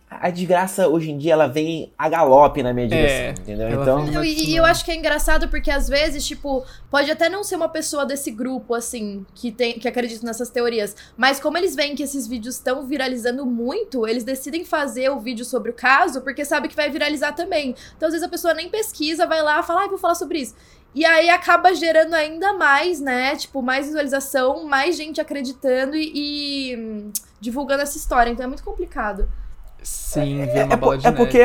a 0.09 0.29
desgraça 0.29 0.87
hoje 0.87 1.11
em 1.11 1.17
dia 1.17 1.33
ela 1.33 1.47
vem 1.47 1.91
a 1.97 2.07
galope 2.07 2.63
na 2.63 2.73
minha 2.73 2.87
direção, 2.87 3.17
é, 3.17 3.29
entendeu? 3.31 3.69
Então, 3.69 4.23
e, 4.23 4.51
e, 4.51 4.55
eu 4.55 4.63
acho 4.63 4.85
que 4.85 4.89
é 4.89 4.95
engraçado 4.95 5.49
porque 5.49 5.69
às 5.69 5.89
vezes, 5.89 6.25
tipo, 6.25 6.65
pode 6.89 7.11
até 7.11 7.27
não 7.27 7.43
ser 7.43 7.57
uma 7.57 7.67
pessoa 7.67 8.05
desse 8.05 8.31
grupo 8.31 8.73
assim 8.73 9.25
que 9.35 9.51
tem 9.51 9.77
que 9.77 9.87
acredita 9.87 10.25
nessas 10.25 10.49
teorias, 10.49 10.95
mas 11.17 11.41
como 11.41 11.57
eles 11.57 11.75
veem 11.75 11.93
que 11.93 12.03
esses 12.03 12.25
vídeos 12.25 12.55
estão 12.55 12.87
viralizando 12.87 13.45
muito, 13.45 14.07
eles 14.07 14.23
decidem 14.23 14.63
fazer 14.63 15.09
o 15.09 15.19
vídeo 15.19 15.43
sobre 15.43 15.71
o 15.71 15.73
caso 15.73 16.21
porque 16.21 16.45
sabe 16.45 16.69
que 16.69 16.75
vai 16.75 16.89
viralizar 16.89 17.33
também. 17.33 17.75
Então 17.97 18.07
às 18.07 18.13
vezes 18.13 18.25
a 18.25 18.29
pessoa 18.29 18.53
nem 18.53 18.69
pesquisa, 18.69 19.27
vai 19.27 19.41
lá, 19.41 19.61
fala, 19.61 19.83
ah, 19.83 19.87
vou 19.87 19.97
falar 19.97 20.15
sobre 20.15 20.39
isso. 20.39 20.55
E 20.95 21.05
aí 21.05 21.29
acaba 21.29 21.75
gerando 21.75 22.13
ainda 22.13 22.53
mais, 22.53 23.01
né? 23.01 23.35
Tipo, 23.35 23.61
mais 23.61 23.85
visualização, 23.87 24.63
mais 24.65 24.95
gente 24.95 25.19
acreditando 25.19 25.95
e, 25.95 26.71
e 26.71 26.77
hum, 26.77 27.11
divulgando 27.41 27.83
essa 27.83 27.97
história. 27.97 28.31
Então 28.31 28.45
é 28.45 28.47
muito 28.47 28.63
complicado. 28.63 29.29
Sim, 29.83 30.41
é, 30.41 30.63
uma 30.63 30.73
é, 30.73 30.77
bola 30.77 30.97
de 30.97 31.07
é 31.07 31.11
porque 31.11 31.39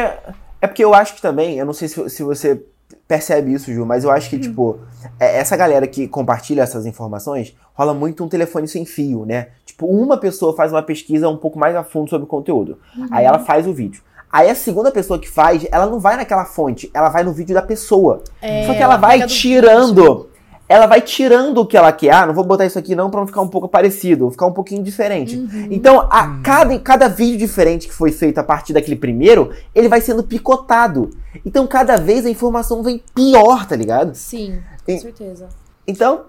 É 0.62 0.68
porque 0.68 0.84
eu 0.84 0.94
acho 0.94 1.16
que 1.16 1.20
também, 1.20 1.58
eu 1.58 1.66
não 1.66 1.72
sei 1.72 1.88
se, 1.88 2.08
se 2.08 2.22
você 2.22 2.64
percebe 3.08 3.52
isso, 3.52 3.72
Ju, 3.72 3.84
mas 3.84 4.04
eu 4.04 4.10
acho 4.12 4.30
que, 4.30 4.36
uhum. 4.36 4.42
tipo, 4.42 4.78
é, 5.18 5.38
essa 5.38 5.56
galera 5.56 5.88
que 5.88 6.06
compartilha 6.06 6.62
essas 6.62 6.86
informações, 6.86 7.54
rola 7.74 7.92
muito 7.92 8.22
um 8.22 8.28
telefone 8.28 8.68
sem 8.68 8.84
fio, 8.84 9.26
né? 9.26 9.48
Tipo, 9.66 9.86
uma 9.86 10.16
pessoa 10.16 10.54
faz 10.54 10.72
uma 10.72 10.82
pesquisa 10.82 11.28
um 11.28 11.36
pouco 11.36 11.58
mais 11.58 11.74
a 11.74 11.82
fundo 11.82 12.08
sobre 12.08 12.24
o 12.24 12.28
conteúdo. 12.28 12.78
Uhum. 12.96 13.08
Aí 13.10 13.24
ela 13.24 13.40
faz 13.40 13.66
o 13.66 13.72
vídeo. 13.72 14.02
Aí 14.30 14.48
a 14.48 14.54
segunda 14.54 14.92
pessoa 14.92 15.18
que 15.18 15.28
faz, 15.28 15.66
ela 15.70 15.86
não 15.86 15.98
vai 15.98 16.16
naquela 16.16 16.44
fonte, 16.44 16.90
ela 16.94 17.08
vai 17.08 17.24
no 17.24 17.32
vídeo 17.32 17.54
da 17.54 17.60
pessoa. 17.60 18.22
É, 18.40 18.64
Só 18.64 18.72
que 18.72 18.78
ela, 18.82 18.94
ela 18.94 18.96
vai 18.96 19.26
tirando 19.26 20.30
ela 20.68 20.86
vai 20.86 21.00
tirando 21.00 21.58
o 21.58 21.66
que 21.66 21.76
ela 21.76 21.92
quer. 21.92 22.12
Ah, 22.12 22.26
não 22.26 22.34
vou 22.34 22.44
botar 22.44 22.64
isso 22.64 22.78
aqui 22.78 22.94
não 22.94 23.10
para 23.10 23.20
não 23.20 23.26
ficar 23.26 23.40
um 23.40 23.48
pouco 23.48 23.68
parecido, 23.68 24.30
ficar 24.30 24.46
um 24.46 24.52
pouquinho 24.52 24.82
diferente. 24.82 25.36
Uhum. 25.36 25.68
Então, 25.70 26.08
a, 26.10 26.26
uhum. 26.26 26.42
cada, 26.42 26.78
cada 26.78 27.08
vídeo 27.08 27.38
diferente 27.38 27.88
que 27.88 27.94
foi 27.94 28.10
feito 28.10 28.38
a 28.38 28.44
partir 28.44 28.72
daquele 28.72 28.96
primeiro, 28.96 29.52
ele 29.74 29.88
vai 29.88 30.00
sendo 30.00 30.22
picotado. 30.22 31.10
Então, 31.44 31.66
cada 31.66 31.96
vez 31.96 32.24
a 32.24 32.30
informação 32.30 32.82
vem 32.82 33.02
pior, 33.14 33.66
tá 33.66 33.76
ligado? 33.76 34.14
Sim, 34.14 34.62
com 34.84 34.92
e, 34.92 34.98
certeza. 34.98 35.48
Então, 35.86 36.26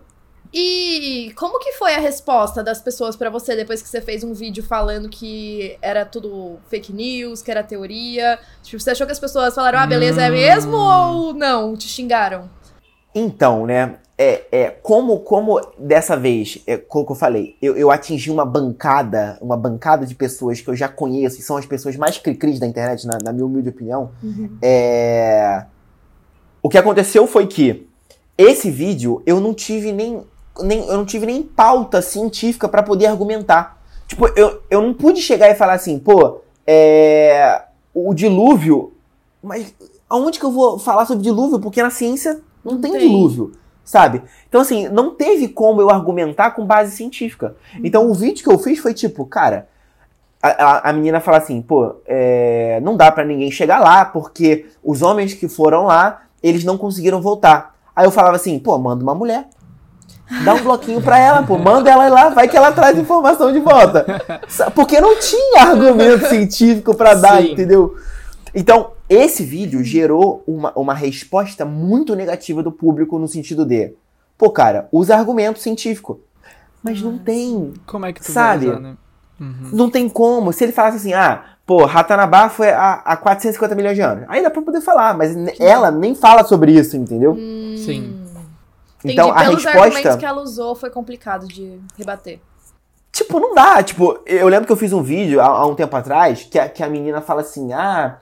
e 0.54 1.34
como 1.36 1.58
que 1.58 1.72
foi 1.72 1.96
a 1.96 2.00
resposta 2.00 2.64
das 2.64 2.80
pessoas 2.80 3.16
para 3.16 3.28
você 3.28 3.56
depois 3.56 3.82
que 3.82 3.90
você 3.90 4.00
fez 4.00 4.24
um 4.24 4.34
vídeo 4.34 4.64
falando 4.64 5.10
que 5.10 5.76
era 5.82 6.06
tudo 6.06 6.60
fake 6.68 6.94
news, 6.94 7.42
que 7.42 7.50
era 7.50 7.64
teoria? 7.64 8.38
Tipo, 8.62 8.80
você 8.80 8.92
achou 8.92 9.08
que 9.08 9.12
as 9.12 9.20
pessoas 9.20 9.56
falaram, 9.56 9.80
ah, 9.80 9.88
beleza, 9.88 10.22
é 10.22 10.30
mesmo? 10.30 10.78
Hum. 10.78 11.28
Ou 11.28 11.34
não? 11.34 11.76
Te 11.76 11.88
xingaram? 11.88 12.52
Então, 13.16 13.66
né? 13.66 13.96
É, 14.18 14.44
é, 14.52 14.70
como, 14.70 15.20
como 15.20 15.60
dessa 15.78 16.16
vez, 16.16 16.62
é, 16.68 16.78
como 16.78 17.06
eu 17.10 17.16
falei, 17.16 17.56
eu, 17.62 17.76
eu, 17.76 17.90
atingi 17.90 18.30
uma 18.30 18.46
bancada, 18.46 19.38
uma 19.42 19.58
bancada 19.58 20.06
de 20.06 20.14
pessoas 20.14 20.62
que 20.62 20.70
eu 20.70 20.76
já 20.76 20.88
conheço, 20.88 21.40
e 21.40 21.44
são 21.44 21.58
as 21.58 21.66
pessoas 21.66 21.96
mais 21.96 22.18
cri-cris 22.18 22.60
da 22.60 22.68
internet, 22.68 23.08
na, 23.08 23.18
na, 23.24 23.34
minha 23.34 23.46
humilde 23.46 23.70
opinião. 23.70 24.12
Uhum. 24.22 24.58
É, 24.62 25.66
o 26.62 26.70
que 26.70 26.78
aconteceu 26.78 27.26
foi 27.26 27.48
que 27.48 27.88
esse 28.38 28.70
vídeo 28.70 29.22
eu 29.26 29.40
não 29.40 29.54
tive 29.54 29.92
nem, 29.92 30.22
nem 30.62 30.86
eu 30.86 30.98
não 30.98 31.06
tive 31.06 31.26
nem 31.26 31.42
pauta 31.42 32.02
científica 32.02 32.70
para 32.70 32.84
poder 32.84 33.08
argumentar. 33.08 33.82
Tipo, 34.08 34.28
eu, 34.36 34.62
eu 34.70 34.82
não 34.82 34.94
pude 34.94 35.22
chegar 35.22 35.50
e 35.50 35.56
falar 35.56 35.74
assim, 35.74 35.98
pô, 35.98 36.42
é, 36.68 37.64
o 37.96 38.14
dilúvio, 38.14 38.94
mas 39.42 39.74
aonde 40.08 40.40
que 40.40 40.46
eu 40.46 40.52
vou 40.52 40.78
falar 40.78 41.06
sobre 41.08 41.24
dilúvio? 41.24 41.60
Porque 41.60 41.82
na 41.82 41.90
ciência 41.90 42.40
não, 42.64 42.74
não 42.74 42.82
tem, 42.82 42.92
tem 42.92 43.02
dilúvio 43.02 43.63
sabe? 43.84 44.24
Então, 44.48 44.62
assim, 44.62 44.88
não 44.90 45.16
teve 45.16 45.48
como 45.48 45.82
eu 45.82 45.90
argumentar 45.90 46.52
com 46.52 46.66
base 46.66 46.96
científica. 46.96 47.56
Então, 47.84 48.10
o 48.10 48.14
vídeo 48.14 48.44
que 48.44 48.52
eu 48.52 48.58
fiz 48.58 48.80
foi 48.80 48.94
tipo, 48.94 49.26
cara, 49.26 49.68
a, 50.42 50.90
a 50.90 50.94
menina 50.94 51.22
fala 51.22 51.38
assim, 51.38 51.62
pô, 51.62 51.96
é, 52.06 52.80
não 52.82 52.98
dá 52.98 53.12
para 53.12 53.24
ninguém 53.24 53.50
chegar 53.50 53.80
lá, 53.80 54.04
porque 54.04 54.66
os 54.84 55.02
homens 55.02 55.34
que 55.34 55.48
foram 55.48 55.86
lá, 55.86 56.24
eles 56.42 56.64
não 56.64 56.78
conseguiram 56.78 57.22
voltar. 57.22 57.76
Aí 57.96 58.06
eu 58.06 58.12
falava 58.12 58.36
assim, 58.36 58.60
pô, 58.60 58.78
manda 58.78 59.04
uma 59.04 59.16
mulher. 59.16 59.48
Dá 60.44 60.54
um 60.54 60.64
bloquinho 60.64 61.02
pra 61.02 61.18
ela, 61.20 61.44
pô, 61.44 61.58
manda 61.58 61.90
ela 61.90 62.10
lá, 62.10 62.30
vai 62.30 62.48
que 62.48 62.58
ela 62.58 62.72
traz 62.72 62.98
informação 62.98 63.52
de 63.52 63.60
volta. 63.60 64.06
Porque 64.74 65.00
não 65.00 65.18
tinha 65.20 65.62
argumento 65.62 66.28
científico 66.28 66.96
para 66.96 67.14
dar, 67.14 67.42
Sim. 67.42 67.52
entendeu? 67.52 67.96
Então, 68.54 68.92
esse 69.10 69.44
vídeo 69.44 69.84
gerou 69.84 70.44
uma, 70.48 70.72
uma 70.76 70.94
resposta 70.94 71.66
muito 71.66 72.16
negativa 72.16 72.64
do 72.64 72.72
público 72.72 73.20
no 73.20 73.28
sentido 73.28 73.66
de, 73.66 73.94
pô, 74.38 74.50
cara, 74.50 74.88
usa 74.92 75.16
argumento 75.16 75.60
científico. 75.60 76.20
Mas 76.82 77.02
não 77.02 77.18
tem. 77.18 77.74
Como 77.86 78.06
é 78.06 78.14
que 78.14 78.22
tu 78.22 78.32
sabe? 78.32 78.66
Vai 78.66 78.76
usar, 78.76 78.82
né? 78.82 78.98
Uhum. 79.40 79.70
Não 79.72 79.90
tem 79.90 80.08
como. 80.10 80.52
Se 80.52 80.64
ele 80.64 80.74
falasse 80.74 80.98
assim, 80.98 81.14
ah, 81.14 81.44
pô, 81.66 81.86
Ratanabá 81.86 82.50
foi 82.50 82.70
há, 82.70 83.02
há 83.06 83.18
450 83.18 83.76
milhões 83.76 83.96
de 83.96 84.02
anos. 84.02 84.26
Aí 84.28 84.44
dá 84.44 84.50
pra 84.50 84.62
poder 84.62 84.82
falar, 84.82 85.18
mas 85.18 85.36
ela 85.60 85.92
nem 85.92 86.14
fala 86.14 86.44
sobre 86.44 86.74
isso, 86.74 86.98
entendeu? 86.98 87.34
Hum. 87.38 87.76
Sim. 87.78 88.20
Então 89.04 89.30
Entendi. 89.30 89.42
a 89.44 89.46
Pelos 89.46 89.64
resposta. 89.64 89.88
argumentos 89.88 90.16
que 90.16 90.26
ela 90.26 90.42
usou 90.42 90.76
foi 90.76 90.90
complicado 90.90 91.48
de 91.48 91.80
rebater. 91.98 92.40
Tipo, 93.12 93.40
não 93.40 93.54
dá. 93.54 93.84
Tipo, 93.84 94.20
eu 94.26 94.48
lembro 94.48 94.66
que 94.66 94.72
eu 94.72 94.78
fiz 94.78 94.92
um 94.92 95.04
vídeo 95.04 95.40
há, 95.40 95.46
há 95.46 95.66
um 95.68 95.76
tempo 95.76 95.96
atrás 95.96 96.44
que 96.44 96.58
a, 96.58 96.68
que 96.68 96.82
a 96.82 96.90
menina 96.90 97.22
fala 97.22 97.42
assim: 97.42 97.72
ah, 97.74 98.18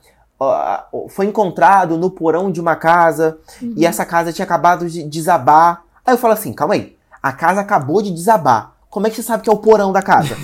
foi 1.10 1.26
encontrado 1.26 1.98
no 1.98 2.10
porão 2.10 2.52
de 2.52 2.60
uma 2.60 2.76
casa 2.76 3.38
uhum. 3.62 3.74
e 3.76 3.86
essa 3.86 4.06
casa 4.06 4.34
tinha 4.34 4.46
acabado 4.46 4.90
de 4.90 5.04
desabar. 5.04 5.84
Aí 6.06 6.14
eu 6.14 6.18
falo 6.18 6.34
assim: 6.34 6.54
calma 6.54 6.74
aí, 6.74 6.96
a 7.22 7.32
casa 7.32 7.62
acabou 7.62 8.02
de 8.02 8.12
desabar. 8.12 8.74
Como 8.90 9.08
é 9.08 9.10
que 9.10 9.16
você 9.16 9.24
sabe 9.24 9.44
que 9.44 9.50
é 9.50 9.54
o 9.54 9.58
porão 9.58 9.92
da 9.92 10.02
casa? 10.02 10.36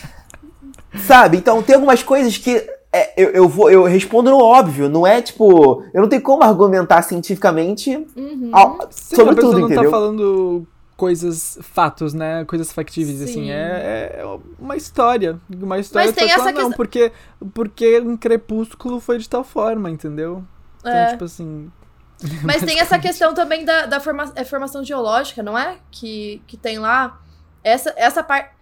sabe? 1.06 1.38
Então 1.38 1.62
tem 1.62 1.74
algumas 1.74 2.02
coisas 2.02 2.36
que 2.38 2.64
é, 2.92 3.12
eu, 3.16 3.30
eu, 3.30 3.48
vou, 3.48 3.70
eu 3.70 3.84
respondo 3.84 4.30
no 4.30 4.38
óbvio, 4.38 4.88
não 4.88 5.06
é 5.06 5.20
tipo. 5.20 5.82
Eu 5.92 6.00
não 6.00 6.08
tenho 6.08 6.22
como 6.22 6.42
argumentar 6.42 7.02
cientificamente 7.02 8.06
uhum. 8.16 8.50
ao, 8.52 8.88
sobre 8.90 9.34
Sim, 9.34 9.40
tudo, 9.40 9.58
não 9.58 9.68
tá 9.68 9.74
entendeu? 9.74 9.84
tá 9.84 9.90
falando 9.90 10.66
coisas, 10.96 11.58
fatos, 11.60 12.14
né? 12.14 12.44
Coisas 12.46 12.72
factíveis, 12.72 13.20
assim. 13.20 13.32
Sim. 13.32 13.40
assim. 13.40 13.50
É, 13.50 14.20
é, 14.20 14.38
uma 14.58 14.76
história. 14.76 15.38
Uma 15.50 15.78
história 15.78 16.08
Mas 16.08 16.16
tem 16.16 16.30
essa 16.30 16.50
não, 16.52 16.72
porque, 16.72 17.12
porque 17.52 18.00
um 18.00 18.16
crepúsculo 18.16 18.98
foi 18.98 19.18
de 19.18 19.28
tal 19.28 19.44
forma, 19.44 19.90
entendeu? 19.90 20.44
Então, 20.80 20.92
é. 20.92 21.10
tipo 21.10 21.24
assim. 21.24 21.70
Mas 22.42 22.62
tem 22.62 22.80
essa 22.80 22.98
questão 22.98 23.34
também 23.34 23.64
da, 23.64 23.84
da 23.84 24.00
forma, 24.00 24.32
é 24.34 24.44
formação 24.44 24.82
geológica, 24.82 25.42
não 25.42 25.56
é? 25.56 25.78
Que, 25.90 26.42
que 26.46 26.56
tem 26.56 26.78
lá. 26.78 27.20
Essa, 27.62 27.92
essa 27.96 28.22
parte. 28.22 28.55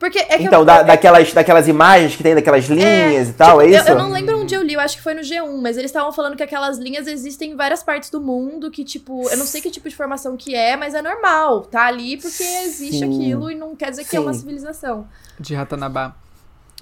Porque 0.00 0.18
é 0.18 0.42
então, 0.42 0.60
eu, 0.60 0.64
da, 0.64 0.82
daquelas, 0.82 1.30
daquelas 1.30 1.68
imagens 1.68 2.16
que 2.16 2.22
tem, 2.22 2.34
daquelas 2.34 2.64
é, 2.70 2.74
linhas 2.74 3.28
é, 3.28 3.30
e 3.30 3.34
tal, 3.34 3.58
tipo, 3.58 3.60
é 3.60 3.78
isso? 3.78 3.86
Eu, 3.86 3.96
eu, 3.96 4.02
não 4.02 4.10
lembro 4.10 4.40
onde 4.40 4.54
eu 4.54 4.62
li, 4.62 4.72
eu 4.72 4.80
acho 4.80 4.96
que 4.96 5.02
foi 5.02 5.12
no 5.12 5.20
G1, 5.20 5.60
mas 5.60 5.76
eles 5.76 5.90
estavam 5.90 6.10
falando 6.10 6.38
que 6.38 6.42
aquelas 6.42 6.78
linhas 6.78 7.06
existem 7.06 7.50
em 7.50 7.54
várias 7.54 7.82
partes 7.82 8.08
do 8.08 8.18
mundo, 8.18 8.70
que, 8.70 8.82
tipo, 8.82 9.28
eu 9.28 9.36
não 9.36 9.44
sei 9.44 9.60
que 9.60 9.70
tipo 9.70 9.86
de 9.90 9.94
formação 9.94 10.38
que 10.38 10.54
é, 10.54 10.74
mas 10.74 10.94
é 10.94 11.02
normal, 11.02 11.60
tá 11.66 11.84
ali 11.84 12.16
porque 12.16 12.42
existe 12.42 13.00
Sim. 13.00 13.14
aquilo 13.14 13.50
e 13.50 13.54
não 13.54 13.76
quer 13.76 13.90
dizer 13.90 14.04
Sim. 14.04 14.08
que 14.08 14.16
é 14.16 14.20
uma 14.20 14.32
civilização. 14.32 15.06
De 15.38 15.54
Ratanabá. 15.54 16.14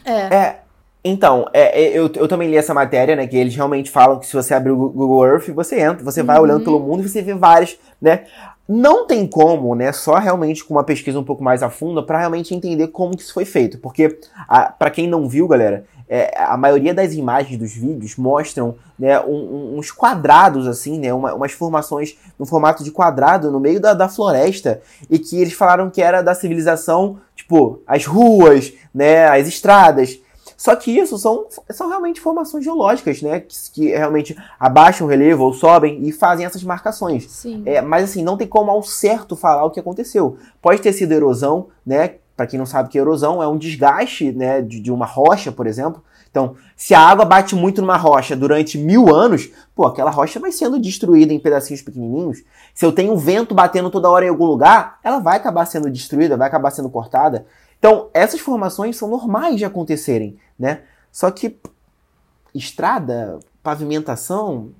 É. 0.04 0.34
É. 0.34 0.60
Então, 1.02 1.48
é, 1.52 1.86
é, 1.86 1.98
eu, 1.98 2.08
eu 2.14 2.28
também 2.28 2.48
li 2.48 2.56
essa 2.56 2.72
matéria, 2.72 3.16
né? 3.16 3.26
Que 3.26 3.36
eles 3.36 3.56
realmente 3.56 3.90
falam 3.90 4.20
que 4.20 4.26
se 4.26 4.34
você 4.34 4.54
abrir 4.54 4.70
o 4.70 4.76
Google 4.76 5.26
Earth, 5.26 5.48
você 5.48 5.80
entra, 5.80 6.04
você 6.04 6.22
vai 6.22 6.36
uhum. 6.36 6.42
olhando 6.44 6.62
pelo 6.62 6.78
mundo 6.78 7.04
e 7.04 7.08
você 7.08 7.20
vê 7.20 7.34
várias, 7.34 7.76
né? 8.00 8.26
Não 8.68 9.06
tem 9.06 9.26
como, 9.26 9.74
né, 9.74 9.92
só 9.92 10.16
realmente 10.16 10.62
com 10.62 10.74
uma 10.74 10.84
pesquisa 10.84 11.18
um 11.18 11.24
pouco 11.24 11.42
mais 11.42 11.62
a 11.62 11.70
fundo 11.70 12.04
para 12.04 12.18
realmente 12.18 12.54
entender 12.54 12.88
como 12.88 13.16
que 13.16 13.22
isso 13.22 13.32
foi 13.32 13.46
feito, 13.46 13.78
porque 13.78 14.18
para 14.78 14.90
quem 14.90 15.08
não 15.08 15.26
viu, 15.26 15.48
galera, 15.48 15.86
é, 16.06 16.34
a 16.38 16.56
maioria 16.56 16.92
das 16.92 17.14
imagens 17.14 17.58
dos 17.58 17.74
vídeos 17.74 18.16
mostram 18.16 18.76
né, 18.98 19.18
um, 19.20 19.78
uns 19.78 19.90
quadrados 19.90 20.66
assim, 20.66 20.98
né, 20.98 21.14
uma, 21.14 21.34
umas 21.34 21.52
formações 21.52 22.16
no 22.38 22.44
formato 22.44 22.84
de 22.84 22.90
quadrado 22.90 23.50
no 23.50 23.58
meio 23.58 23.80
da, 23.80 23.94
da 23.94 24.08
floresta 24.08 24.82
e 25.08 25.18
que 25.18 25.40
eles 25.40 25.54
falaram 25.54 25.88
que 25.88 26.02
era 26.02 26.20
da 26.20 26.34
civilização, 26.34 27.18
tipo 27.34 27.82
as 27.86 28.04
ruas, 28.04 28.72
né, 28.94 29.28
as 29.28 29.46
estradas. 29.48 30.18
Só 30.58 30.74
que 30.74 30.90
isso 30.90 31.16
são, 31.16 31.46
são 31.70 31.88
realmente 31.88 32.20
formações 32.20 32.64
geológicas, 32.64 33.22
né? 33.22 33.38
Que, 33.38 33.54
que 33.72 33.88
realmente 33.90 34.36
abaixam 34.58 35.06
o 35.06 35.10
relevo 35.10 35.44
ou 35.44 35.54
sobem 35.54 36.02
e 36.02 36.10
fazem 36.10 36.44
essas 36.44 36.64
marcações. 36.64 37.30
Sim. 37.30 37.62
É, 37.64 37.80
mas 37.80 38.02
assim, 38.02 38.24
não 38.24 38.36
tem 38.36 38.48
como 38.48 38.68
ao 38.68 38.82
certo 38.82 39.36
falar 39.36 39.64
o 39.64 39.70
que 39.70 39.78
aconteceu. 39.78 40.36
Pode 40.60 40.82
ter 40.82 40.92
sido 40.92 41.12
erosão, 41.12 41.68
né? 41.86 42.16
Para 42.36 42.48
quem 42.48 42.58
não 42.58 42.66
sabe 42.66 42.88
que 42.88 42.98
erosão 42.98 43.40
é 43.40 43.46
um 43.46 43.56
desgaste 43.56 44.32
né, 44.32 44.60
de, 44.60 44.80
de 44.80 44.90
uma 44.90 45.06
rocha, 45.06 45.52
por 45.52 45.64
exemplo. 45.64 46.02
Então, 46.28 46.56
se 46.76 46.92
a 46.92 47.00
água 47.00 47.24
bate 47.24 47.54
muito 47.54 47.80
numa 47.80 47.96
rocha 47.96 48.34
durante 48.36 48.76
mil 48.76 49.14
anos, 49.14 49.50
pô, 49.76 49.86
aquela 49.86 50.10
rocha 50.10 50.40
vai 50.40 50.50
sendo 50.50 50.78
destruída 50.78 51.32
em 51.32 51.38
pedacinhos 51.38 51.82
pequenininhos. 51.82 52.42
Se 52.74 52.84
eu 52.84 52.92
tenho 52.92 53.12
um 53.12 53.16
vento 53.16 53.54
batendo 53.54 53.90
toda 53.90 54.10
hora 54.10 54.24
em 54.24 54.28
algum 54.28 54.44
lugar, 54.44 54.98
ela 55.04 55.20
vai 55.20 55.36
acabar 55.36 55.66
sendo 55.66 55.88
destruída, 55.88 56.36
vai 56.36 56.48
acabar 56.48 56.70
sendo 56.72 56.90
cortada. 56.90 57.46
Então, 57.78 58.10
essas 58.12 58.40
formações 58.40 58.96
são 58.96 59.08
normais 59.08 59.56
de 59.56 59.64
acontecerem, 59.64 60.38
né? 60.58 60.82
Só 61.12 61.30
que 61.30 61.58
estrada, 62.54 63.38
pavimentação, 63.62 64.72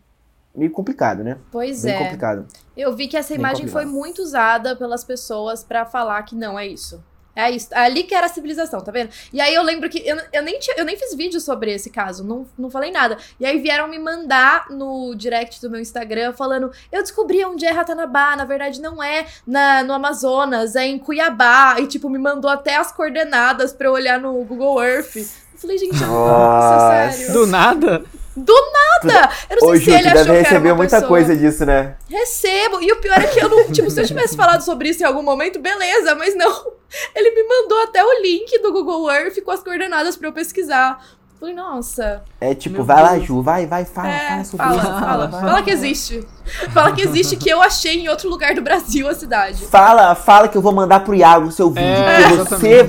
meio 0.55 0.71
complicado, 0.71 1.23
né? 1.23 1.39
Pois 1.53 1.83
Bem 1.83 1.95
é. 1.95 1.99
complicado. 1.99 2.47
Eu 2.77 2.95
vi 2.95 3.07
que 3.07 3.17
essa 3.17 3.35
imagem 3.35 3.69
foi 3.69 3.85
muito 3.85 4.21
usada 4.21 4.75
pelas 4.75 5.05
pessoas 5.05 5.63
para 5.63 5.85
falar 5.85 6.23
que 6.25 6.35
não 6.35 6.59
é 6.59 6.67
isso. 6.67 7.03
É 7.39 7.53
isso. 7.53 7.69
Ali 7.71 8.03
que 8.03 8.17
era 8.17 8.27
a 8.27 8.29
civilização, 8.29 8.81
tá 8.81 8.91
vendo? 8.91 9.11
E 9.33 9.41
aí 9.41 9.55
eu 9.55 9.63
lembro 9.63 9.89
que 9.89 10.03
eu, 10.05 10.21
eu, 10.33 10.43
nem, 10.43 10.59
tinha, 10.59 10.75
eu 10.77 10.85
nem 10.85 10.97
fiz 10.97 11.15
vídeo 11.15 11.41
sobre 11.41 11.73
esse 11.73 11.89
caso, 11.89 12.25
não, 12.25 12.45
não 12.59 12.69
falei 12.69 12.91
nada. 12.91 13.17
E 13.39 13.47
aí 13.47 13.61
vieram 13.61 13.87
me 13.87 13.97
mandar 13.97 14.69
no 14.71 15.15
direct 15.15 15.61
do 15.61 15.71
meu 15.71 15.79
Instagram 15.81 16.33
falando: 16.33 16.73
eu 16.91 17.01
descobri 17.01 17.45
onde 17.45 17.65
é 17.65 17.71
Ratanabá, 17.71 18.35
na 18.35 18.45
verdade 18.45 18.81
não 18.81 19.01
é 19.01 19.25
na, 19.47 19.85
no 19.85 19.93
Amazonas, 19.93 20.75
é 20.75 20.85
em 20.85 20.99
Cuiabá. 20.99 21.77
E 21.79 21.87
tipo, 21.87 22.11
me 22.11 22.19
mandou 22.19 22.51
até 22.51 22.75
as 22.75 22.91
coordenadas 22.91 23.73
pra 23.73 23.87
eu 23.87 23.93
olhar 23.93 24.19
no 24.19 24.33
Google 24.43 24.83
Earth. 24.83 25.15
Eu 25.15 25.59
falei, 25.61 25.79
gente, 25.79 26.01
nossa, 26.05 27.13
sério. 27.13 27.33
Do 27.33 27.47
nada? 27.47 28.05
Do 28.45 28.55
nada! 28.73 29.31
Eu 29.51 29.57
não 29.57 29.61
sei 29.61 29.69
Ô, 29.69 29.77
se 29.77 29.85
Ju, 29.85 29.91
ele 29.91 30.09
achou 30.09 30.25
deve 30.25 30.39
receber 30.39 30.73
muita 30.75 30.97
pessoa. 30.97 31.09
coisa 31.09 31.37
disso, 31.37 31.67
né? 31.67 31.97
Recebo. 32.09 32.81
E 32.83 32.93
o 32.93 32.97
pior 32.97 33.19
é 33.19 33.27
que 33.27 33.41
eu 33.41 33.49
não. 33.49 33.65
tipo, 33.73 33.91
se 33.91 34.01
eu 34.01 34.07
tivesse 34.07 34.37
falado 34.37 34.63
sobre 34.63 34.89
isso 34.91 35.03
em 35.03 35.07
algum 35.07 35.23
momento, 35.23 35.59
beleza, 35.59 36.15
mas 36.15 36.35
não. 36.37 36.73
Ele 37.15 37.31
me 37.31 37.43
mandou 37.43 37.83
até 37.83 38.05
o 38.05 38.23
link 38.23 38.59
do 38.61 38.73
Google 38.73 39.11
Earth 39.11 39.41
com 39.43 39.51
as 39.51 39.63
coordenadas 39.63 40.17
para 40.17 40.29
eu 40.29 40.33
pesquisar. 40.33 41.05
Falei, 41.39 41.55
nossa. 41.55 42.23
É 42.41 42.53
tipo, 42.53 42.83
vai 42.83 42.97
Deus. 42.97 43.11
lá, 43.11 43.19
Ju, 43.21 43.43
vai, 43.43 43.65
vai, 43.65 43.85
fala, 43.85 44.09
é, 44.09 44.29
fala 44.29 44.45
sobre 44.45 44.67
fala, 44.67 44.77
isso. 44.77 44.87
Fala, 44.87 45.01
fala, 45.01 45.29
fala, 45.29 45.49
fala 45.49 45.63
que 45.63 45.71
existe. 45.71 46.29
Fala 46.71 46.93
que 46.93 47.03
existe 47.03 47.37
que 47.37 47.49
eu 47.49 47.63
achei 47.63 48.01
em 48.01 48.09
outro 48.09 48.29
lugar 48.29 48.57
do 48.57 48.63
Brasil 48.63 49.09
a 49.09 49.15
cidade. 49.15 49.65
Fala, 49.67 50.17
fala 50.17 50.49
que 50.49 50.59
eu 50.59 50.63
vou 50.63 50.73
mandar 50.73 51.05
pro 51.05 51.15
Iago 51.15 51.47
o 51.47 51.53
seu 51.53 51.71
vídeo. 51.71 51.87
É, 51.87 52.29
você. 52.31 52.89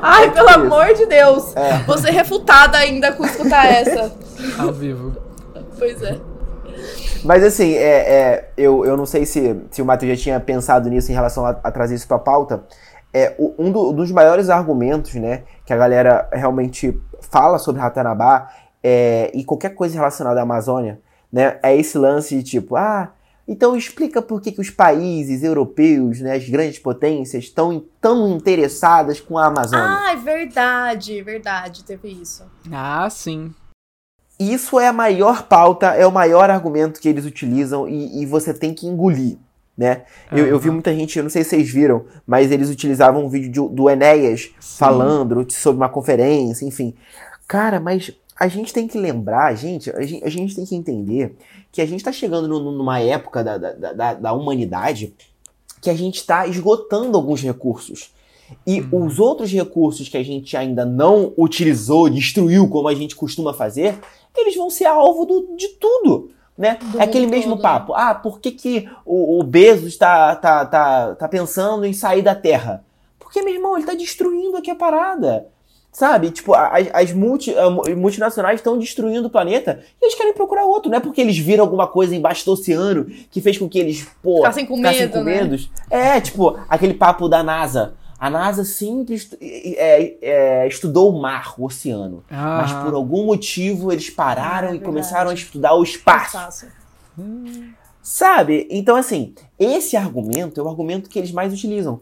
Ai, 0.00 0.24
é 0.24 0.30
pelo 0.30 0.48
isso. 0.48 0.58
amor 0.58 0.94
de 0.94 1.04
Deus. 1.04 1.54
É. 1.54 1.78
Vou 1.80 1.98
ser 1.98 2.10
refutada 2.12 2.78
ainda 2.78 3.12
com 3.12 3.22
escutar 3.22 3.66
essa. 3.66 4.10
Ao 4.58 4.72
vivo. 4.72 5.14
Pois 5.78 6.02
é. 6.02 6.18
Mas 7.22 7.44
assim, 7.44 7.74
é, 7.74 7.82
é, 7.82 8.50
eu, 8.56 8.82
eu 8.86 8.96
não 8.96 9.04
sei 9.04 9.26
se, 9.26 9.60
se 9.70 9.82
o 9.82 9.84
Matheus 9.84 10.16
já 10.16 10.22
tinha 10.22 10.40
pensado 10.40 10.88
nisso 10.88 11.12
em 11.12 11.14
relação 11.14 11.44
a, 11.44 11.50
a 11.50 11.70
trazer 11.70 11.96
isso 11.96 12.08
pra 12.08 12.18
pauta 12.18 12.64
é 13.12 13.34
um 13.58 13.70
do, 13.72 13.92
dos 13.92 14.10
maiores 14.12 14.48
argumentos, 14.48 15.14
né, 15.14 15.42
que 15.66 15.72
a 15.72 15.76
galera 15.76 16.28
realmente 16.32 16.96
fala 17.30 17.58
sobre 17.58 17.80
Ratanabá 17.80 18.50
é, 18.82 19.30
e 19.34 19.44
qualquer 19.44 19.74
coisa 19.74 19.94
relacionada 19.94 20.40
à 20.40 20.42
Amazônia, 20.42 21.00
né, 21.32 21.58
é 21.62 21.76
esse 21.76 21.96
lance 21.96 22.36
de 22.36 22.42
tipo, 22.42 22.76
ah, 22.76 23.12
então 23.46 23.76
explica 23.76 24.22
por 24.22 24.40
que, 24.40 24.52
que 24.52 24.60
os 24.60 24.70
países 24.70 25.42
europeus, 25.42 26.20
né, 26.20 26.34
as 26.36 26.48
grandes 26.48 26.78
potências, 26.78 27.44
estão 27.44 27.84
tão 28.00 28.28
interessadas 28.30 29.20
com 29.20 29.38
a 29.38 29.46
Amazônia. 29.46 29.86
Ah, 29.86 30.12
é 30.12 30.16
verdade, 30.16 31.22
verdade, 31.22 31.84
teve 31.84 32.08
isso. 32.08 32.44
Ah, 32.70 33.08
sim. 33.10 33.52
Isso 34.38 34.80
é 34.80 34.88
a 34.88 34.92
maior 34.92 35.42
pauta, 35.42 35.88
é 35.88 36.06
o 36.06 36.12
maior 36.12 36.48
argumento 36.48 37.00
que 37.00 37.08
eles 37.08 37.26
utilizam 37.26 37.86
e, 37.86 38.22
e 38.22 38.26
você 38.26 38.54
tem 38.54 38.72
que 38.72 38.86
engolir 38.86 39.36
né? 39.80 40.02
Uhum. 40.30 40.38
Eu, 40.38 40.46
eu, 40.46 40.58
vi 40.58 40.70
muita 40.70 40.94
gente, 40.94 41.16
eu 41.16 41.22
não 41.22 41.30
sei 41.30 41.42
se 41.42 41.50
vocês 41.50 41.70
viram, 41.70 42.04
mas 42.26 42.52
eles 42.52 42.68
utilizavam 42.68 43.24
um 43.24 43.30
vídeo 43.30 43.50
de, 43.50 43.74
do 43.74 43.88
Enéas 43.88 44.50
Sim. 44.60 44.78
falando 44.78 45.50
sobre 45.50 45.78
uma 45.78 45.88
conferência, 45.88 46.66
enfim. 46.66 46.94
Cara, 47.48 47.80
mas 47.80 48.12
a 48.38 48.46
gente 48.46 48.74
tem 48.74 48.86
que 48.86 48.98
lembrar, 48.98 49.54
gente, 49.54 49.90
a 49.90 50.02
gente, 50.02 50.22
a 50.22 50.28
gente 50.28 50.54
tem 50.54 50.66
que 50.66 50.76
entender 50.76 51.34
que 51.72 51.80
a 51.80 51.86
gente 51.86 52.00
está 52.00 52.12
chegando 52.12 52.46
no, 52.46 52.72
numa 52.72 53.00
época 53.00 53.42
da, 53.42 53.56
da, 53.56 53.72
da, 53.72 54.14
da, 54.14 54.32
humanidade 54.34 55.14
que 55.80 55.88
a 55.88 55.94
gente 55.94 56.16
está 56.16 56.46
esgotando 56.46 57.16
alguns 57.16 57.40
recursos. 57.40 58.10
E 58.66 58.82
uhum. 58.82 59.06
os 59.06 59.18
outros 59.18 59.50
recursos 59.50 60.10
que 60.10 60.16
a 60.18 60.22
gente 60.22 60.58
ainda 60.58 60.84
não 60.84 61.32
utilizou, 61.38 62.10
destruiu, 62.10 62.68
como 62.68 62.86
a 62.86 62.94
gente 62.94 63.16
costuma 63.16 63.54
fazer, 63.54 63.98
eles 64.36 64.54
vão 64.56 64.68
ser 64.68 64.84
alvo 64.84 65.24
do, 65.24 65.56
de 65.56 65.68
tudo 65.68 66.32
né? 66.56 66.78
é 66.98 67.02
aquele 67.02 67.26
mesmo 67.26 67.52
todo. 67.52 67.62
papo. 67.62 67.94
Ah, 67.94 68.14
por 68.14 68.40
que, 68.40 68.50
que 68.50 68.88
o, 69.04 69.40
o 69.40 69.42
Bezos 69.42 69.88
está 69.88 70.36
tá, 70.36 70.64
tá, 70.66 71.14
tá 71.14 71.28
pensando 71.28 71.84
em 71.84 71.92
sair 71.92 72.22
da 72.22 72.34
Terra? 72.34 72.84
Porque, 73.18 73.42
meu 73.42 73.54
irmão, 73.54 73.74
ele 73.74 73.82
está 73.82 73.94
destruindo 73.94 74.56
aqui 74.56 74.70
a 74.70 74.74
parada. 74.74 75.46
Sabe? 75.92 76.30
Tipo, 76.30 76.54
as, 76.54 76.88
as 76.92 77.12
multi, 77.12 77.52
multinacionais 77.96 78.60
estão 78.60 78.78
destruindo 78.78 79.26
o 79.26 79.30
planeta 79.30 79.80
e 80.00 80.04
eles 80.04 80.14
querem 80.14 80.32
procurar 80.32 80.64
outro. 80.64 80.90
Não 80.90 80.98
é 80.98 81.00
porque 81.00 81.20
eles 81.20 81.36
viram 81.36 81.64
alguma 81.64 81.86
coisa 81.86 82.14
embaixo 82.14 82.44
do 82.44 82.52
oceano 82.52 83.06
que 83.30 83.40
fez 83.40 83.58
com 83.58 83.68
que 83.68 83.78
eles, 83.78 84.06
pô, 84.22 84.36
ficassem 84.36 84.66
com 84.66 84.76
medo, 84.76 85.12
com 85.12 85.24
né? 85.24 85.42
medos. 85.42 85.68
É, 85.90 86.20
tipo, 86.20 86.58
aquele 86.68 86.94
papo 86.94 87.28
da 87.28 87.42
NASA. 87.42 87.94
A 88.20 88.28
NASA 88.28 88.64
sempre 88.64 89.14
estu 89.14 89.36
é, 89.40 90.18
é, 90.20 90.68
estudou 90.68 91.10
o 91.10 91.22
mar, 91.22 91.54
o 91.56 91.64
oceano. 91.64 92.22
Ah. 92.30 92.58
Mas 92.60 92.84
por 92.84 92.92
algum 92.92 93.24
motivo 93.24 93.90
eles 93.90 94.10
pararam 94.10 94.68
ah, 94.68 94.72
é 94.72 94.76
e 94.76 94.80
começaram 94.80 95.30
a 95.30 95.34
estudar 95.34 95.74
o 95.74 95.82
espaço. 95.82 96.36
espaço. 96.36 96.66
Hum. 97.18 97.72
Sabe? 98.02 98.68
Então, 98.70 98.94
assim, 98.94 99.34
esse 99.58 99.96
argumento 99.96 100.60
é 100.60 100.62
o 100.62 100.68
argumento 100.68 101.08
que 101.08 101.18
eles 101.18 101.32
mais 101.32 101.52
utilizam 101.52 102.00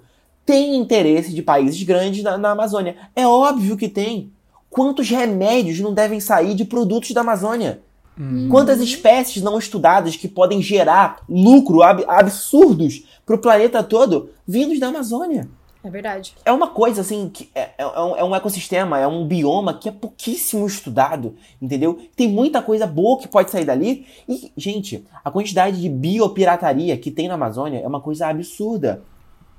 tem 0.48 0.76
interesse 0.76 1.34
de 1.34 1.42
países 1.42 1.82
grandes 1.82 2.22
na, 2.22 2.38
na 2.38 2.52
Amazônia. 2.52 2.96
É 3.14 3.26
óbvio 3.26 3.76
que 3.76 3.86
tem. 3.86 4.32
Quantos 4.70 5.10
remédios 5.10 5.78
não 5.78 5.92
devem 5.92 6.20
sair 6.20 6.54
de 6.54 6.64
produtos 6.64 7.10
da 7.10 7.20
Amazônia? 7.20 7.82
Hum. 8.18 8.48
Quantas 8.50 8.80
espécies 8.80 9.42
não 9.42 9.58
estudadas 9.58 10.16
que 10.16 10.26
podem 10.26 10.62
gerar 10.62 11.22
lucro 11.28 11.82
ab 11.82 12.02
absurdos 12.08 13.04
para 13.26 13.36
o 13.36 13.38
planeta 13.38 13.82
todo 13.82 14.30
vindos 14.46 14.80
da 14.80 14.88
Amazônia? 14.88 15.50
É 15.82 15.90
verdade. 15.90 16.34
É 16.44 16.52
uma 16.52 16.68
coisa 16.68 17.02
assim, 17.02 17.30
que 17.32 17.48
é, 17.54 17.60
é, 17.60 17.74
é, 17.78 18.00
um, 18.00 18.16
é, 18.16 18.24
um, 18.24 18.34
ecossistema, 18.34 18.98
é 18.98 19.06
um 19.06 19.26
bioma 19.26 19.74
que 19.74 19.88
é 19.88 19.92
pouquíssimo 19.92 20.66
estudado, 20.66 21.36
entendeu? 21.62 21.98
Tem 22.16 22.28
muita 22.28 22.60
coisa 22.60 22.86
boa 22.86 23.18
que 23.18 23.28
pode 23.28 23.50
sair 23.50 23.64
dali. 23.64 24.06
E, 24.28 24.52
gente, 24.56 25.06
a 25.24 25.30
quantidade 25.30 25.80
de 25.80 25.88
biopirataria 25.88 26.96
que 26.98 27.10
tem 27.10 27.28
na 27.28 27.34
Amazônia 27.34 27.80
é 27.80 27.86
uma 27.86 28.00
coisa 28.00 28.26
absurda 28.26 29.02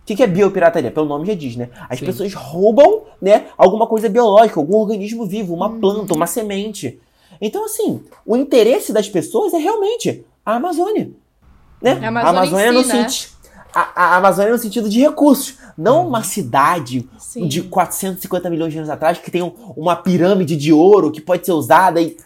que, 0.09 0.15
que 0.15 0.23
é 0.23 0.27
biopirataria? 0.27 0.89
Pelo 0.89 1.05
nome 1.05 1.27
já 1.27 1.35
diz, 1.35 1.55
né? 1.55 1.69
As 1.87 1.99
Sim. 1.99 2.05
pessoas 2.05 2.33
roubam, 2.33 3.03
né, 3.21 3.45
alguma 3.55 3.85
coisa 3.85 4.09
biológica, 4.09 4.59
algum 4.59 4.75
organismo 4.75 5.25
vivo, 5.25 5.53
uma 5.53 5.67
hum. 5.67 5.79
planta, 5.79 6.15
uma 6.15 6.25
semente. 6.25 6.99
Então, 7.39 7.63
assim, 7.65 8.03
o 8.25 8.35
interesse 8.35 8.91
das 8.91 9.07
pessoas 9.07 9.53
é 9.53 9.57
realmente 9.57 10.25
a 10.43 10.55
Amazônia. 10.55 11.11
Né? 11.79 11.91
A 11.91 12.07
Amazônia, 12.07 12.21
a 12.23 12.29
Amazônia 12.29 12.71
no 12.71 12.87
né? 12.87 13.07
sentido. 13.07 13.38
A, 13.73 13.91
a, 14.03 14.15
Amazônia 14.17 14.51
no 14.51 14.57
sentido 14.57 14.89
de 14.89 14.99
recursos, 14.99 15.57
não 15.77 16.07
uma 16.07 16.23
cidade 16.23 17.07
Sim. 17.19 17.47
de 17.47 17.61
450 17.63 18.49
milhões 18.49 18.71
de 18.71 18.79
anos 18.79 18.89
atrás 18.89 19.17
que 19.19 19.29
tem 19.29 19.43
um, 19.43 19.53
uma 19.77 19.95
pirâmide 19.95 20.55
de 20.55 20.73
ouro 20.73 21.11
que 21.11 21.21
pode 21.21 21.45
ser 21.45 21.51
usada 21.51 22.01
e. 22.01 22.17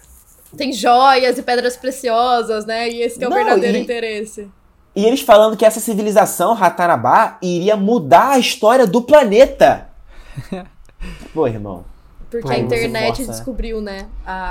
Tem 0.56 0.72
joias 0.72 1.38
e 1.38 1.42
pedras 1.42 1.76
preciosas, 1.76 2.66
né? 2.66 2.90
E 2.90 3.02
esse 3.02 3.22
é 3.24 3.28
o 3.28 3.30
não, 3.30 3.38
verdadeiro 3.38 3.78
e... 3.78 3.82
interesse. 3.82 4.48
E 4.96 5.06
eles 5.06 5.22
falando 5.22 5.58
que 5.58 5.66
essa 5.66 5.80
civilização, 5.80 6.54
Ratanabá, 6.54 7.38
iria 7.42 7.76
mudar 7.76 8.32
a 8.32 8.40
história 8.40 8.86
do 8.86 9.02
planeta. 9.02 9.90
Pô, 11.34 11.48
irmão. 11.48 11.84
Porque 12.34 12.48
Pô, 12.48 12.52
a 12.52 12.58
internet 12.58 13.28
descobriu, 13.28 13.80
né? 13.80 14.08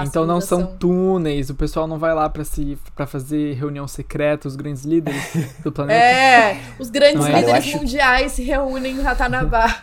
então 0.06 0.24
não 0.24 0.40
são 0.40 0.64
túneis, 0.64 1.50
o 1.50 1.54
pessoal 1.56 1.88
não 1.88 1.98
vai 1.98 2.14
lá 2.14 2.28
para 2.28 2.44
se 2.44 2.78
para 2.94 3.08
fazer 3.08 3.54
reunião 3.54 3.88
secreta, 3.88 4.46
os 4.46 4.54
grandes 4.54 4.84
líderes 4.84 5.20
do 5.64 5.72
planeta. 5.74 6.00
É, 6.00 6.60
os 6.78 6.90
grandes 6.90 7.26
é? 7.26 7.40
líderes 7.40 7.66
acho... 7.66 7.78
mundiais 7.78 8.30
se 8.30 8.44
reúnem 8.44 8.92
em 8.92 9.00
Ratanabá. 9.00 9.82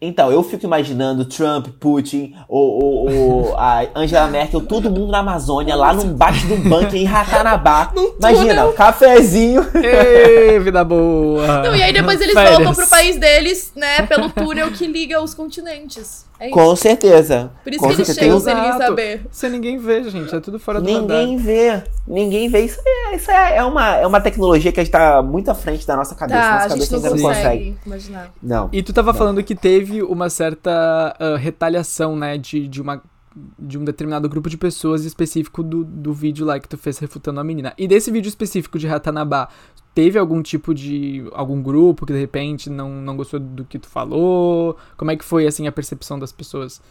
Então, 0.00 0.30
eu 0.30 0.42
fico 0.42 0.66
imaginando 0.66 1.24
Trump, 1.24 1.68
Putin, 1.80 2.34
o, 2.46 3.08
o, 3.08 3.56
a 3.56 3.86
Angela 3.96 4.26
Merkel, 4.26 4.60
todo 4.60 4.90
mundo 4.90 5.10
na 5.10 5.20
Amazônia, 5.20 5.74
lá 5.74 5.94
num 5.94 6.12
baixo 6.12 6.46
de 6.46 6.52
um 6.52 6.60
bunker 6.60 6.94
em 6.94 7.04
Ratanabá. 7.04 7.90
Imagina, 8.20 8.70
cafezinho. 8.72 9.66
Ei, 9.74 10.58
vida 10.58 10.84
boa. 10.84 11.62
Não, 11.62 11.74
e 11.74 11.82
aí 11.82 11.92
depois 11.92 12.20
eles 12.20 12.34
Férias. 12.34 12.56
voltam 12.56 12.74
pro 12.74 12.86
país 12.86 13.16
deles, 13.16 13.72
né, 13.74 14.02
pelo 14.02 14.28
túnel 14.28 14.70
que 14.72 14.86
liga 14.86 15.22
os 15.22 15.32
continentes. 15.32 16.26
É 16.44 16.50
Com 16.50 16.76
certeza. 16.76 17.50
Por 17.62 17.72
isso 17.72 17.80
Com 17.80 17.88
que 17.88 18.02
eles 18.02 18.14
chegam 18.14 18.38
sem 18.38 18.54
ninguém 18.54 18.72
saber. 18.78 19.26
Sem 19.30 19.50
ninguém 19.50 19.78
ver, 19.78 20.04
gente. 20.10 20.34
É 20.34 20.40
tudo 20.40 20.58
fora 20.58 20.78
do 20.78 20.84
Ninguém 20.84 21.36
radar. 21.36 21.44
vê. 21.46 21.82
Ninguém 22.06 22.50
vê. 22.50 22.60
Isso, 22.60 22.80
é, 22.84 23.16
isso 23.16 23.30
é, 23.30 23.56
é, 23.56 23.64
uma, 23.64 23.96
é 23.96 24.06
uma 24.06 24.20
tecnologia 24.20 24.70
que 24.70 24.80
está 24.80 25.22
muito 25.22 25.50
à 25.50 25.54
frente 25.54 25.86
da 25.86 25.96
nossa 25.96 26.14
cabeça. 26.14 26.38
Tá, 26.38 26.52
nossa 26.52 26.66
a 26.66 26.68
gente 26.76 26.90
cabeça 26.90 27.10
não 27.10 27.22
consegue, 27.22 27.22
consegue 27.22 27.78
imaginar. 27.86 28.30
Não. 28.42 28.68
E 28.70 28.82
tu 28.82 28.92
tava 28.92 29.12
não. 29.12 29.18
falando 29.18 29.42
que 29.42 29.54
teve 29.54 30.02
uma 30.02 30.28
certa 30.28 31.16
uh, 31.18 31.36
retaliação, 31.36 32.14
né? 32.14 32.36
De, 32.36 32.68
de 32.68 32.82
uma 32.82 33.00
de 33.58 33.76
um 33.76 33.84
determinado 33.84 34.28
grupo 34.28 34.48
de 34.48 34.56
pessoas 34.56 35.04
específico 35.04 35.60
do, 35.62 35.84
do 35.84 36.12
vídeo 36.12 36.46
lá 36.46 36.60
que 36.60 36.68
tu 36.68 36.78
fez 36.78 36.98
refutando 36.98 37.40
a 37.40 37.44
menina. 37.44 37.72
E 37.76 37.88
desse 37.88 38.10
vídeo 38.10 38.28
específico 38.28 38.78
de 38.78 38.86
Ratanabá, 38.86 39.48
teve 39.94 40.18
algum 40.18 40.42
tipo 40.42 40.74
de. 40.74 41.24
algum 41.32 41.62
grupo 41.62 42.04
que 42.04 42.12
de 42.12 42.18
repente 42.18 42.68
não, 42.68 42.90
não 42.90 43.16
gostou 43.16 43.38
do 43.38 43.64
que 43.64 43.78
tu 43.78 43.88
falou? 43.88 44.76
Como 44.96 45.10
é 45.10 45.16
que 45.16 45.24
foi 45.24 45.46
assim 45.46 45.66
a 45.66 45.72
percepção 45.72 46.18
das 46.18 46.32
pessoas? 46.32 46.82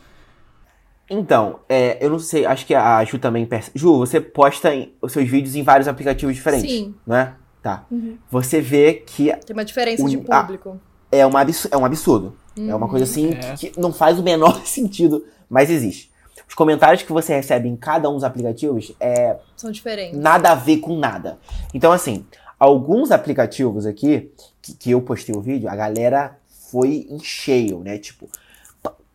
Então, 1.10 1.60
é, 1.68 2.04
eu 2.04 2.10
não 2.10 2.18
sei, 2.18 2.46
acho 2.46 2.66
que 2.66 2.74
a 2.74 3.04
Ju 3.04 3.20
também 3.20 3.46
percebe. 3.46 3.78
Ju, 3.78 3.98
você 3.98 4.22
posta 4.22 4.74
em, 4.74 4.94
os 5.02 5.12
seus 5.12 5.30
vídeos 5.30 5.56
em 5.56 5.62
vários 5.62 5.88
aplicativos 5.88 6.34
diferentes. 6.34 6.72
Sim. 6.72 6.96
Né? 7.06 7.36
Tá. 7.62 7.86
Uhum. 7.92 8.18
Você 8.32 8.62
vê 8.62 8.94
que. 8.94 9.32
Tem 9.46 9.54
uma 9.54 9.66
diferença 9.66 10.04
de 10.04 10.18
público. 10.18 10.80
A, 11.12 11.16
é, 11.16 11.26
uma 11.26 11.42
é 11.42 11.78
um 11.78 11.86
absurdo. 11.86 12.36
Uhum. 12.58 12.70
É 12.70 12.76
uma 12.76 12.88
coisa 12.88 13.04
assim 13.04 13.32
é. 13.32 13.56
que, 13.56 13.70
que 13.70 13.80
não 13.80 13.92
faz 13.92 14.18
o 14.18 14.24
menor 14.24 14.62
sentido, 14.66 15.26
mas 15.50 15.70
existe. 15.70 16.12
Os 16.48 16.56
comentários 16.56 17.04
que 17.04 17.12
você 17.12 17.34
recebe 17.34 17.68
em 17.68 17.76
cada 17.76 18.10
um 18.10 18.14
dos 18.14 18.24
aplicativos 18.24 18.94
é. 19.00 19.38
São 19.56 19.72
diferentes. 19.72 20.20
Nada 20.20 20.52
a 20.52 20.56
ver 20.56 20.78
com 20.78 20.98
nada. 20.98 21.40
Então, 21.74 21.92
assim, 21.92 22.26
alguns 22.64 23.12
aplicativos 23.12 23.86
aqui, 23.86 24.32
que, 24.62 24.74
que 24.74 24.92
eu 24.92 25.02
postei 25.02 25.36
o 25.36 25.42
vídeo, 25.42 25.68
a 25.70 25.76
galera 25.76 26.38
foi 26.72 27.06
em 27.10 27.20
cheio, 27.20 27.80
né? 27.80 27.98
Tipo, 27.98 28.30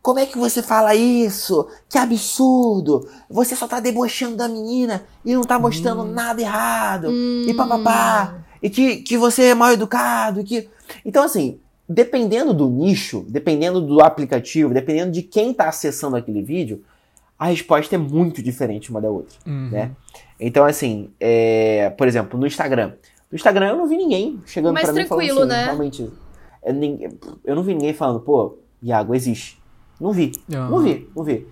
como 0.01 0.19
é 0.19 0.25
que 0.25 0.37
você 0.37 0.61
fala 0.61 0.93
isso? 0.93 1.67
Que 1.89 1.97
absurdo! 1.97 3.09
Você 3.29 3.55
só 3.55 3.67
tá 3.67 3.79
debochando 3.79 4.37
da 4.37 4.47
menina 4.47 5.03
e 5.25 5.33
não 5.33 5.41
tá 5.41 5.57
mostrando 5.57 6.03
hum. 6.03 6.11
nada 6.11 6.41
errado. 6.41 7.09
Hum. 7.09 7.45
E 7.47 7.53
papapá. 7.53 8.35
E 8.61 8.69
que, 8.69 8.97
que 8.97 9.17
você 9.17 9.45
é 9.45 9.55
mal 9.55 9.71
educado. 9.71 10.43
Que... 10.43 10.69
Então, 11.03 11.23
assim, 11.23 11.59
dependendo 11.87 12.53
do 12.53 12.69
nicho, 12.69 13.25
dependendo 13.27 13.81
do 13.81 14.01
aplicativo, 14.01 14.73
dependendo 14.73 15.11
de 15.11 15.23
quem 15.23 15.53
tá 15.53 15.67
acessando 15.67 16.15
aquele 16.15 16.43
vídeo, 16.43 16.83
a 17.37 17.47
resposta 17.47 17.95
é 17.95 17.97
muito 17.97 18.43
diferente 18.43 18.91
uma 18.91 19.01
da 19.01 19.09
outra, 19.09 19.37
uhum. 19.45 19.69
né? 19.71 19.91
Então, 20.39 20.65
assim, 20.65 21.09
é, 21.19 21.89
por 21.91 22.07
exemplo, 22.07 22.39
no 22.39 22.45
Instagram. 22.45 22.93
No 23.31 23.35
Instagram 23.35 23.69
eu 23.69 23.77
não 23.77 23.87
vi 23.87 23.97
ninguém 23.97 24.39
chegando 24.45 24.73
Mais 24.73 24.85
pra 24.85 24.93
mim 24.93 25.05
falando 25.05 25.31
assim, 25.31 25.45
né? 25.45 25.63
realmente... 25.65 26.01
Eu, 26.01 26.73
é, 26.73 27.09
eu 27.45 27.55
não 27.55 27.63
vi 27.63 27.73
ninguém 27.73 27.93
falando, 27.93 28.19
pô, 28.19 28.57
Iago, 28.81 29.15
existe. 29.15 29.59
Não 29.99 30.11
vi, 30.11 30.31
uhum. 30.51 30.69
não 30.69 30.79
vi, 30.79 31.09
não 31.15 31.23
vi. 31.23 31.47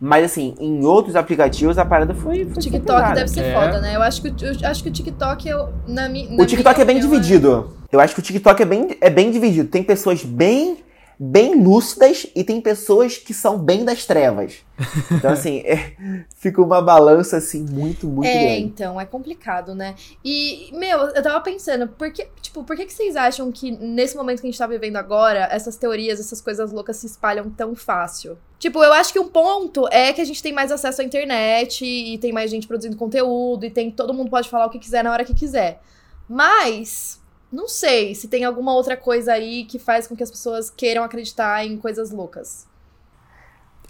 Mas 0.00 0.24
assim, 0.24 0.54
em 0.60 0.84
outros 0.84 1.16
aplicativos 1.16 1.76
a 1.76 1.84
parada 1.84 2.14
foi. 2.14 2.44
foi 2.44 2.62
TikTok 2.62 3.14
deve 3.14 3.28
ser 3.28 3.40
é. 3.40 3.54
foda, 3.54 3.80
né? 3.80 3.96
Eu 3.96 4.02
acho 4.02 4.22
que, 4.22 4.28
eu 4.28 4.68
acho 4.68 4.82
que 4.82 4.88
o 4.88 4.92
TikTok, 4.92 5.48
eu, 5.48 5.70
na, 5.88 6.08
na 6.08 6.42
O 6.42 6.46
TikTok 6.46 6.80
é 6.80 6.84
bem 6.84 7.00
dividido. 7.00 7.72
Eu 7.90 7.98
acho 7.98 8.14
que 8.14 8.20
o 8.20 8.22
TikTok 8.22 8.62
é 8.62 8.64
bem, 8.64 8.96
é 9.00 9.10
bem 9.10 9.30
dividido. 9.32 9.68
Tem 9.68 9.82
pessoas 9.82 10.22
bem 10.22 10.78
bem 11.18 11.60
lúcidas 11.60 12.26
e 12.34 12.44
tem 12.44 12.60
pessoas 12.60 13.16
que 13.16 13.34
são 13.34 13.58
bem 13.58 13.84
das 13.84 14.04
trevas. 14.04 14.64
Então, 15.10 15.32
assim, 15.32 15.58
é, 15.66 15.96
fica 16.36 16.62
uma 16.62 16.80
balança, 16.80 17.38
assim, 17.38 17.66
muito, 17.68 18.06
muito 18.06 18.28
é, 18.28 18.32
grande. 18.32 18.48
É, 18.48 18.58
então, 18.60 19.00
é 19.00 19.04
complicado, 19.04 19.74
né? 19.74 19.96
E, 20.24 20.70
meu, 20.72 20.98
eu 21.08 21.22
tava 21.22 21.40
pensando, 21.40 21.88
por 21.88 22.12
que, 22.12 22.28
tipo, 22.40 22.62
por 22.62 22.76
que, 22.76 22.86
que 22.86 22.92
vocês 22.92 23.16
acham 23.16 23.50
que 23.50 23.72
nesse 23.72 24.16
momento 24.16 24.40
que 24.40 24.46
a 24.46 24.50
gente 24.50 24.58
tá 24.58 24.66
vivendo 24.66 24.96
agora, 24.96 25.48
essas 25.50 25.76
teorias, 25.76 26.20
essas 26.20 26.40
coisas 26.40 26.70
loucas 26.70 26.98
se 26.98 27.06
espalham 27.06 27.50
tão 27.50 27.74
fácil? 27.74 28.38
Tipo, 28.58 28.82
eu 28.82 28.92
acho 28.92 29.12
que 29.12 29.18
um 29.18 29.28
ponto 29.28 29.88
é 29.88 30.12
que 30.12 30.20
a 30.20 30.24
gente 30.24 30.42
tem 30.42 30.52
mais 30.52 30.70
acesso 30.70 31.00
à 31.00 31.04
internet 31.04 31.84
e 31.84 32.18
tem 32.18 32.32
mais 32.32 32.50
gente 32.50 32.66
produzindo 32.66 32.96
conteúdo 32.96 33.64
e 33.64 33.70
tem 33.70 33.90
todo 33.90 34.14
mundo 34.14 34.30
pode 34.30 34.48
falar 34.48 34.66
o 34.66 34.70
que 34.70 34.78
quiser 34.78 35.02
na 35.02 35.12
hora 35.12 35.24
que 35.24 35.34
quiser. 35.34 35.80
Mas 36.28 37.17
não 37.50 37.68
sei 37.68 38.14
se 38.14 38.28
tem 38.28 38.44
alguma 38.44 38.74
outra 38.74 38.96
coisa 38.96 39.32
aí 39.32 39.64
que 39.64 39.78
faz 39.78 40.06
com 40.06 40.14
que 40.14 40.22
as 40.22 40.30
pessoas 40.30 40.70
queiram 40.70 41.02
acreditar 41.02 41.64
em 41.64 41.76
coisas 41.76 42.10
loucas. 42.10 42.66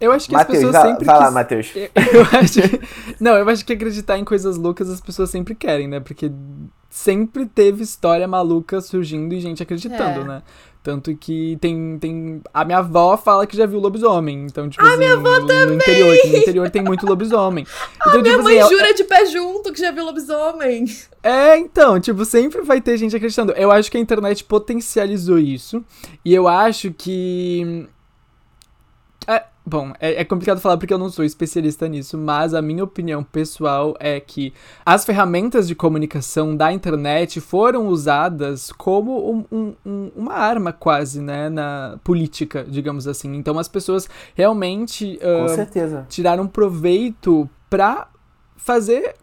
Eu 0.00 0.12
acho 0.12 0.28
que 0.28 0.32
Mateus, 0.32 0.58
as 0.58 0.64
pessoas 0.64 0.82
vai, 0.82 0.90
sempre. 0.92 1.04
Vai 1.04 1.18
lá, 1.18 1.30
Matheus. 1.30 1.72
Eu 1.74 2.22
acho. 2.38 2.60
Não, 3.18 3.36
eu 3.36 3.48
acho 3.48 3.64
que 3.64 3.72
acreditar 3.72 4.16
em 4.16 4.24
coisas 4.24 4.56
loucas 4.56 4.88
as 4.88 5.00
pessoas 5.00 5.28
sempre 5.28 5.56
querem, 5.56 5.88
né? 5.88 5.98
Porque 5.98 6.30
sempre 6.88 7.46
teve 7.46 7.82
história 7.82 8.26
maluca 8.28 8.80
surgindo 8.80 9.34
e 9.34 9.40
gente 9.40 9.62
acreditando, 9.62 10.20
é. 10.20 10.24
né? 10.24 10.42
Tanto 10.88 11.14
que 11.14 11.58
tem, 11.60 11.98
tem. 11.98 12.40
A 12.54 12.64
minha 12.64 12.78
avó 12.78 13.14
fala 13.14 13.46
que 13.46 13.54
já 13.54 13.66
viu 13.66 13.78
lobisomem. 13.78 14.46
Então, 14.46 14.70
tipo 14.70 14.82
a 14.82 14.88
assim, 14.88 14.96
minha 14.96 15.12
avó 15.12 15.38
no, 15.38 15.46
também. 15.46 15.66
no 15.66 15.74
interior. 15.74 16.16
no 16.24 16.36
interior 16.38 16.70
tem 16.70 16.82
muito 16.82 17.04
lobisomem. 17.04 17.66
Então, 18.00 18.20
a 18.20 18.22
tipo 18.22 18.22
minha 18.22 18.38
mãe 18.38 18.58
assim, 18.58 18.74
jura 18.74 18.94
de 18.94 19.04
pé 19.04 19.26
junto 19.26 19.70
que 19.70 19.80
já 19.80 19.90
viu 19.90 20.02
lobisomem. 20.02 20.86
É, 21.22 21.58
então, 21.58 22.00
tipo, 22.00 22.24
sempre 22.24 22.62
vai 22.62 22.80
ter 22.80 22.96
gente 22.96 23.14
acreditando. 23.14 23.52
Eu 23.52 23.70
acho 23.70 23.90
que 23.90 23.98
a 23.98 24.00
internet 24.00 24.42
potencializou 24.44 25.38
isso. 25.38 25.84
E 26.24 26.32
eu 26.32 26.48
acho 26.48 26.90
que. 26.90 27.86
Bom, 29.68 29.92
é, 30.00 30.22
é, 30.22 30.24
complicado 30.24 30.60
falar 30.60 30.78
porque 30.78 30.94
eu 30.94 30.98
não 30.98 31.10
sou 31.10 31.22
especialista 31.22 31.86
nisso, 31.86 32.16
mas 32.16 32.54
a 32.54 32.62
minha 32.62 32.82
opinião 32.82 33.22
pessoal 33.22 33.94
é 34.00 34.18
que 34.18 34.54
as 34.84 35.04
ferramentas 35.04 35.68
de 35.68 35.74
comunicação 35.74 36.56
da 36.56 36.72
internet 36.72 37.38
foram 37.38 37.88
usadas 37.88 38.72
como 38.72 39.44
um, 39.52 39.74
um, 39.84 40.10
uma 40.16 40.32
arma 40.32 40.72
quase, 40.72 41.20
né, 41.20 41.50
na 41.50 41.98
política, 42.02 42.64
digamos 42.66 43.06
assim. 43.06 43.36
Então 43.36 43.58
as 43.58 43.68
pessoas 43.68 44.08
realmente 44.34 45.18
uh, 45.18 46.06
tiraram 46.08 46.46
proveito 46.46 47.46
para 47.68 48.08
fazer 48.56 49.16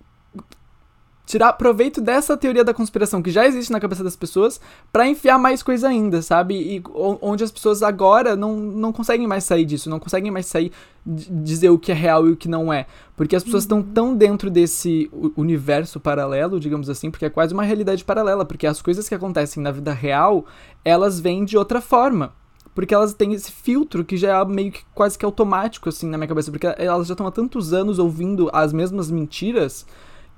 tirar 1.26 1.54
proveito 1.54 2.00
dessa 2.00 2.38
teoria 2.38 2.64
da 2.64 2.74
conspiração 2.74 3.22
que 3.22 3.32
já 3.32 3.46
existe 3.48 3.72
na 3.72 3.80
cabeça 3.80 4.04
das 4.04 4.16
pessoas 4.16 4.62
para 4.92 5.08
enfiar 5.08 5.40
mais 5.40 5.64
coisa 5.64 5.88
ainda, 5.88 6.22
sabe? 6.22 6.56
E 6.56 6.84
onde 6.94 7.44
as 7.44 7.52
pessoas 7.52 7.82
agora 7.82 8.36
não, 8.36 8.56
não 8.56 8.94
conseguem 8.94 9.28
mais 9.28 9.44
sair 9.44 9.66
disso, 9.66 9.90
não 9.90 10.00
conseguem 10.00 10.32
mais 10.32 10.46
sair 10.46 10.72
dizer 11.06 11.70
o 11.70 11.78
que 11.78 11.92
é 11.92 11.96
real 11.96 12.28
e 12.28 12.32
o 12.32 12.38
que 12.38 12.48
não 12.48 12.72
é, 12.72 12.88
porque 13.16 13.36
as 13.36 13.44
pessoas 13.44 13.64
estão 13.64 13.80
uhum. 13.80 13.92
tão 13.94 14.16
dentro 14.16 14.50
desse 14.50 15.10
universo 15.36 16.00
paralelo, 16.00 16.60
digamos 16.60 16.90
assim, 16.90 17.12
porque 17.12 17.26
é 17.26 17.30
quase 17.30 17.54
uma 17.54 17.64
realidade 17.64 18.04
paralela, 18.04 18.46
porque 18.46 18.66
as 18.66 18.82
coisas 18.82 19.08
que 19.08 19.16
acontecem 19.16 19.62
na 19.62 19.72
vida 19.72 19.94
real, 19.94 20.46
elas 20.84 21.20
vêm 21.20 21.46
de 21.46 21.58
outra 21.58 21.82
forma. 21.82 22.34
Porque 22.74 22.94
elas 22.94 23.14
têm 23.14 23.32
esse 23.32 23.50
filtro 23.50 24.04
que 24.04 24.18
já 24.18 24.38
é 24.38 24.46
meio 24.46 24.70
que 24.70 24.84
quase 24.94 25.18
que 25.18 25.24
automático, 25.24 25.88
assim, 25.88 26.10
na 26.10 26.18
minha 26.18 26.28
cabeça. 26.28 26.52
Porque 26.52 26.68
elas 26.78 27.08
já 27.08 27.14
estão 27.14 27.26
há 27.26 27.32
tantos 27.32 27.72
anos 27.72 28.00
ouvindo 28.00 28.50
as 28.52 28.74
mesmas 28.74 29.10
mentiras 29.10 29.86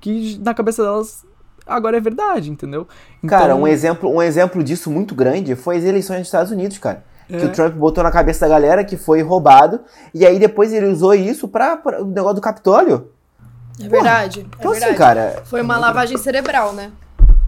que 0.00 0.38
na 0.42 0.54
cabeça 0.54 0.82
delas 0.82 1.24
agora 1.66 1.96
é 1.96 2.00
verdade, 2.00 2.50
entendeu? 2.50 2.86
Então... 3.22 3.38
Cara, 3.38 3.54
um 3.54 3.66
exemplo, 3.66 4.10
um 4.10 4.22
exemplo 4.22 4.62
disso 4.64 4.90
muito 4.90 5.14
grande 5.14 5.54
foi 5.54 5.76
as 5.76 5.84
eleições 5.84 6.18
dos 6.18 6.28
Estados 6.28 6.50
Unidos, 6.50 6.78
cara. 6.78 7.04
É. 7.30 7.36
Que 7.36 7.44
o 7.44 7.52
Trump 7.52 7.74
botou 7.74 8.02
na 8.02 8.10
cabeça 8.10 8.40
da 8.40 8.48
galera 8.48 8.82
que 8.82 8.96
foi 8.96 9.20
roubado, 9.20 9.80
e 10.14 10.24
aí 10.24 10.38
depois 10.38 10.72
ele 10.72 10.86
usou 10.86 11.14
isso 11.14 11.46
pra, 11.46 11.76
pra 11.76 12.02
o 12.02 12.06
negócio 12.06 12.36
do 12.36 12.40
Capitólio. 12.40 13.10
É 13.80 13.88
verdade. 13.88 14.40
Porra. 14.40 14.54
É 14.54 14.58
então, 14.58 14.70
é 14.70 14.74
verdade. 14.74 14.84
assim, 14.84 14.98
cara. 14.98 15.42
Foi 15.44 15.60
uma 15.60 15.78
lavagem 15.78 16.16
cerebral, 16.16 16.72
né? 16.72 16.90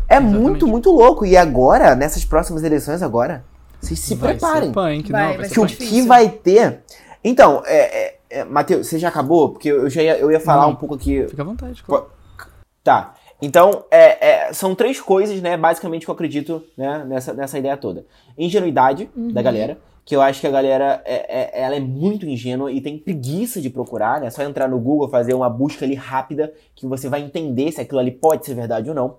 É 0.06 0.16
Exatamente. 0.16 0.40
muito, 0.40 0.68
muito 0.68 0.90
louco. 0.90 1.24
E 1.24 1.36
agora, 1.36 1.94
nessas 1.94 2.24
próximas 2.24 2.62
eleições, 2.62 3.02
agora, 3.02 3.42
vocês 3.80 3.98
se 3.98 4.14
vai 4.14 4.32
preparem. 4.32 4.72
Punk, 4.72 5.10
vai, 5.10 5.28
não, 5.28 5.36
vai 5.38 5.48
que 5.48 5.60
o 5.60 5.66
que 5.66 6.02
vai 6.02 6.28
ter. 6.28 6.82
Então, 7.24 7.62
é, 7.64 8.04
é, 8.04 8.18
é, 8.30 8.44
Matheus, 8.44 8.86
você 8.86 8.98
já 8.98 9.08
acabou? 9.08 9.50
Porque 9.50 9.68
eu 9.68 9.88
já 9.88 10.02
ia, 10.02 10.18
eu 10.18 10.30
ia 10.30 10.40
falar 10.40 10.62
não. 10.62 10.70
um 10.70 10.76
pouco 10.76 10.94
aqui. 10.94 11.26
Fica 11.28 11.42
à 11.42 11.44
vontade, 11.44 11.82
claro. 11.82 12.06
Tá. 12.82 13.14
Então, 13.42 13.84
é, 13.90 14.28
é, 14.48 14.52
são 14.52 14.74
três 14.74 15.00
coisas, 15.00 15.40
né, 15.40 15.56
basicamente, 15.56 16.04
que 16.04 16.10
eu 16.10 16.14
acredito 16.14 16.62
né, 16.76 17.04
nessa, 17.06 17.32
nessa 17.32 17.58
ideia 17.58 17.76
toda. 17.76 18.04
Ingenuidade 18.36 19.08
uhum. 19.16 19.32
da 19.32 19.40
galera, 19.40 19.78
que 20.04 20.14
eu 20.14 20.20
acho 20.20 20.40
que 20.40 20.46
a 20.46 20.50
galera 20.50 21.02
é, 21.04 21.14
é, 21.40 21.62
ela 21.62 21.74
é 21.74 21.80
muito 21.80 22.26
ingênua 22.26 22.70
e 22.70 22.80
tem 22.80 22.98
preguiça 22.98 23.60
de 23.60 23.70
procurar, 23.70 24.20
né? 24.20 24.26
É 24.26 24.30
só 24.30 24.42
entrar 24.42 24.68
no 24.68 24.78
Google, 24.78 25.08
fazer 25.08 25.34
uma 25.34 25.48
busca 25.48 25.84
ali 25.84 25.94
rápida, 25.94 26.52
que 26.74 26.86
você 26.86 27.08
vai 27.08 27.22
entender 27.22 27.70
se 27.72 27.80
aquilo 27.80 28.00
ali 28.00 28.10
pode 28.10 28.44
ser 28.44 28.54
verdade 28.54 28.88
ou 28.88 28.94
não. 28.94 29.16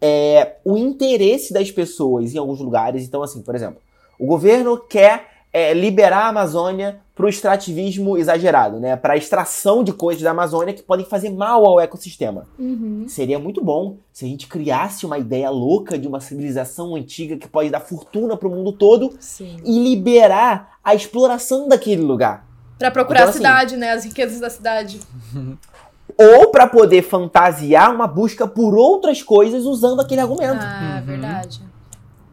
É, 0.00 0.56
o 0.64 0.76
interesse 0.76 1.52
das 1.52 1.70
pessoas 1.70 2.34
em 2.34 2.38
alguns 2.38 2.60
lugares, 2.60 3.04
então, 3.06 3.22
assim, 3.22 3.42
por 3.42 3.54
exemplo, 3.54 3.80
o 4.18 4.26
governo 4.26 4.78
quer 4.78 5.28
é, 5.52 5.72
liberar 5.72 6.26
a 6.26 6.28
Amazônia 6.28 7.00
para 7.14 7.26
o 7.26 7.28
extrativismo 7.28 8.18
exagerado, 8.18 8.80
né? 8.80 8.96
Para 8.96 9.14
a 9.14 9.16
extração 9.16 9.84
de 9.84 9.92
coisas 9.92 10.22
da 10.22 10.32
Amazônia 10.32 10.74
que 10.74 10.82
podem 10.82 11.06
fazer 11.06 11.30
mal 11.30 11.64
ao 11.64 11.78
ecossistema. 11.78 12.46
Uhum. 12.58 13.04
Seria 13.06 13.38
muito 13.38 13.62
bom 13.62 13.98
se 14.12 14.24
a 14.24 14.28
gente 14.28 14.48
criasse 14.48 15.06
uma 15.06 15.16
ideia 15.16 15.48
louca 15.48 15.96
de 15.96 16.08
uma 16.08 16.20
civilização 16.20 16.96
antiga 16.96 17.36
que 17.36 17.46
pode 17.46 17.70
dar 17.70 17.80
fortuna 17.80 18.36
para 18.36 18.48
o 18.48 18.50
mundo 18.50 18.72
todo 18.72 19.14
Sim. 19.20 19.58
e 19.64 19.78
liberar 19.78 20.76
a 20.82 20.92
exploração 20.92 21.68
daquele 21.68 22.02
lugar. 22.02 22.46
Para 22.78 22.90
procurar 22.90 23.20
então, 23.20 23.28
a 23.28 23.30
assim, 23.30 23.38
cidade, 23.38 23.76
né? 23.76 23.92
As 23.92 24.04
riquezas 24.04 24.40
da 24.40 24.50
cidade. 24.50 25.00
ou 26.18 26.50
para 26.50 26.66
poder 26.66 27.02
fantasiar 27.02 27.94
uma 27.94 28.08
busca 28.08 28.46
por 28.46 28.74
outras 28.74 29.22
coisas 29.22 29.64
usando 29.64 30.00
aquele 30.00 30.20
argumento. 30.20 30.60
Ah, 30.60 30.96
uhum. 30.98 31.06
verdade. 31.06 31.62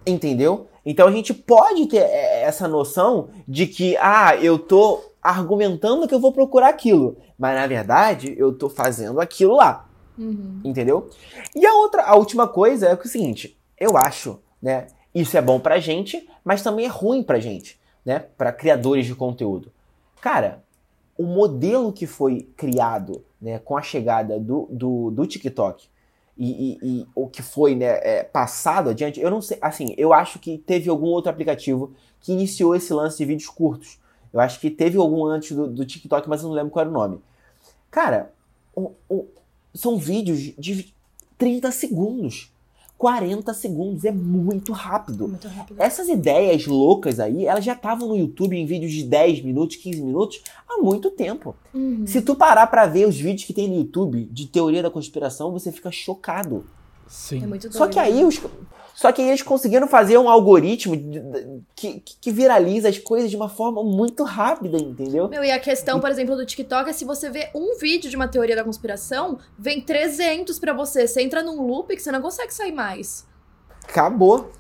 Entendeu? 0.08 0.68
Então 0.86 1.08
a 1.08 1.12
gente 1.12 1.34
pode 1.34 1.86
ter 1.88 1.98
é, 1.98 2.44
essa 2.44 2.68
noção 2.68 3.30
de 3.48 3.68
que, 3.68 3.96
ah, 3.98 4.36
eu 4.36 4.58
tô 4.58 5.04
argumentando 5.22 6.08
que 6.08 6.14
eu 6.14 6.20
vou 6.20 6.32
procurar 6.32 6.70
aquilo, 6.70 7.18
mas 7.38 7.56
na 7.56 7.68
verdade 7.68 8.34
eu 8.38 8.54
tô 8.54 8.70
fazendo 8.70 9.20
aquilo 9.20 9.56
lá. 9.56 9.88
Uhum. 10.18 10.62
Entendeu? 10.64 11.10
E 11.56 11.66
a 11.66 11.74
outra, 11.76 12.04
a 12.04 12.16
última 12.16 12.48
coisa 12.48 12.88
é 12.88 12.94
o 12.94 13.08
seguinte, 13.08 13.58
eu 13.80 13.98
acho, 13.98 14.40
né? 14.62 14.88
Isso 15.14 15.38
é 15.38 15.42
bom 15.42 15.60
pra 15.60 15.80
gente, 15.80 16.28
mas 16.44 16.62
também 16.62 16.86
é 16.86 16.90
ruim 16.90 17.22
pra 17.22 17.40
gente, 17.40 17.80
né? 18.06 18.20
Para 18.38 18.52
criadores 18.52 19.06
de 19.06 19.14
conteúdo. 19.14 19.72
Cara, 20.22 20.64
o 21.18 21.24
modelo 21.24 21.92
que 21.92 22.08
foi 22.08 22.48
criado, 22.56 23.24
né, 23.42 23.60
com 23.60 23.78
a 23.78 23.82
chegada 23.82 24.40
do, 24.40 24.68
do, 24.72 25.12
do 25.12 25.28
TikTok 25.28 25.88
e, 26.38 26.50
e, 26.52 26.80
e, 26.82 27.08
o 27.14 27.28
que 27.28 27.42
foi 27.42 27.76
né, 27.76 28.00
é, 28.02 28.24
passado 28.24 28.90
adiante, 28.90 29.20
eu 29.20 29.30
não 29.30 29.42
sei, 29.42 29.58
assim, 29.62 29.94
eu 29.98 30.14
acho 30.14 30.40
que 30.40 30.58
teve 30.58 30.90
algum 30.90 31.08
outro 31.08 31.30
aplicativo 31.30 31.94
que 32.20 32.32
iniciou 32.32 32.76
esse 32.76 32.94
lance 32.94 33.18
de 33.18 33.26
vídeos 33.26 33.50
curtos. 33.50 34.00
Eu 34.34 34.40
acho 34.40 34.60
que 34.60 34.70
teve 34.70 34.98
algum 34.98 35.26
antes 35.26 35.56
do, 35.56 35.68
do 35.68 35.86
TikTok, 35.86 36.28
mas 36.30 36.42
eu 36.42 36.50
não 36.50 36.56
lembro 36.56 36.72
qual 36.72 36.82
era 36.82 36.90
o 36.90 36.94
nome. 36.94 37.22
Cara, 37.90 38.32
o, 38.74 38.92
o, 39.10 39.28
são 39.74 39.98
vídeos 39.98 40.54
de 40.58 40.94
30 41.38 41.72
segundos. 41.72 42.51
40 43.02 43.52
segundos, 43.56 44.06
é 44.06 44.12
muito 44.12 44.72
rápido. 44.72 45.28
muito 45.28 45.47
rápido. 45.47 45.82
Essas 45.82 46.08
ideias 46.08 46.68
loucas 46.68 47.20
aí, 47.20 47.47
elas 47.47 47.66
já 47.66 47.74
estavam 47.74 48.08
no 48.08 48.16
YouTube 48.16 48.56
em 48.56 48.64
vídeos 48.64 48.91
de 48.91 49.04
10 49.04 49.41
minutos, 49.41 49.76
15 49.78 50.04
minutos, 50.04 50.43
há 50.70 50.78
muito 50.78 51.10
tempo. 51.10 51.56
Uhum. 51.74 52.06
Se 52.06 52.22
tu 52.22 52.36
parar 52.36 52.68
para 52.68 52.86
ver 52.86 53.08
os 53.08 53.20
vídeos 53.20 53.43
que 53.43 53.54
tem 53.54 53.68
no 53.68 53.74
YouTube 53.74 54.26
de 54.26 54.45
teoria 54.45 54.84
da 54.84 54.91
conspiração, 54.91 55.52
você 55.52 55.72
fica 55.72 55.91
chocado. 55.91 56.64
Sim. 57.08 57.43
É 57.43 57.47
muito 57.47 57.64
doido, 57.64 57.76
Só 57.76 57.88
que 57.88 57.97
aí 57.97 58.24
os, 58.24 58.39
só 59.02 59.12
que 59.12 59.20
eles 59.20 59.41
conseguiram 59.41 59.88
fazer 59.88 60.16
um 60.20 60.30
algoritmo 60.30 60.93
que, 61.76 62.04
que 62.22 62.32
viraliza 62.32 62.88
as 62.88 62.99
coisas 62.99 63.32
de 63.32 63.36
uma 63.36 63.49
forma 63.49 63.84
muito 63.84 64.24
rápida, 64.24 64.78
entendeu? 64.78 65.28
Meu, 65.28 65.43
e 65.43 65.49
a 65.49 65.58
questão, 65.58 65.99
por 65.99 66.12
exemplo, 66.12 66.36
do 66.36 66.45
TikTok 66.45 66.88
é 66.88 66.93
se 66.93 67.04
você 67.04 67.28
vê 67.28 67.49
um 67.56 67.80
vídeo 67.80 68.12
de 68.12 68.16
uma 68.16 68.28
teoria 68.28 68.56
da 68.56 68.64
conspiração, 68.64 69.39
vem 69.58 69.82
300 69.82 70.60
para 70.60 70.72
você. 70.72 71.08
Você 71.08 71.24
entra 71.24 71.41
num 71.41 71.66
loop 71.66 71.95
que 71.95 71.99
você 71.99 72.12
não 72.12 72.22
consegue 72.22 72.54
sair 72.54 72.72
mais. 72.72 73.26
Acabou. 73.89 74.52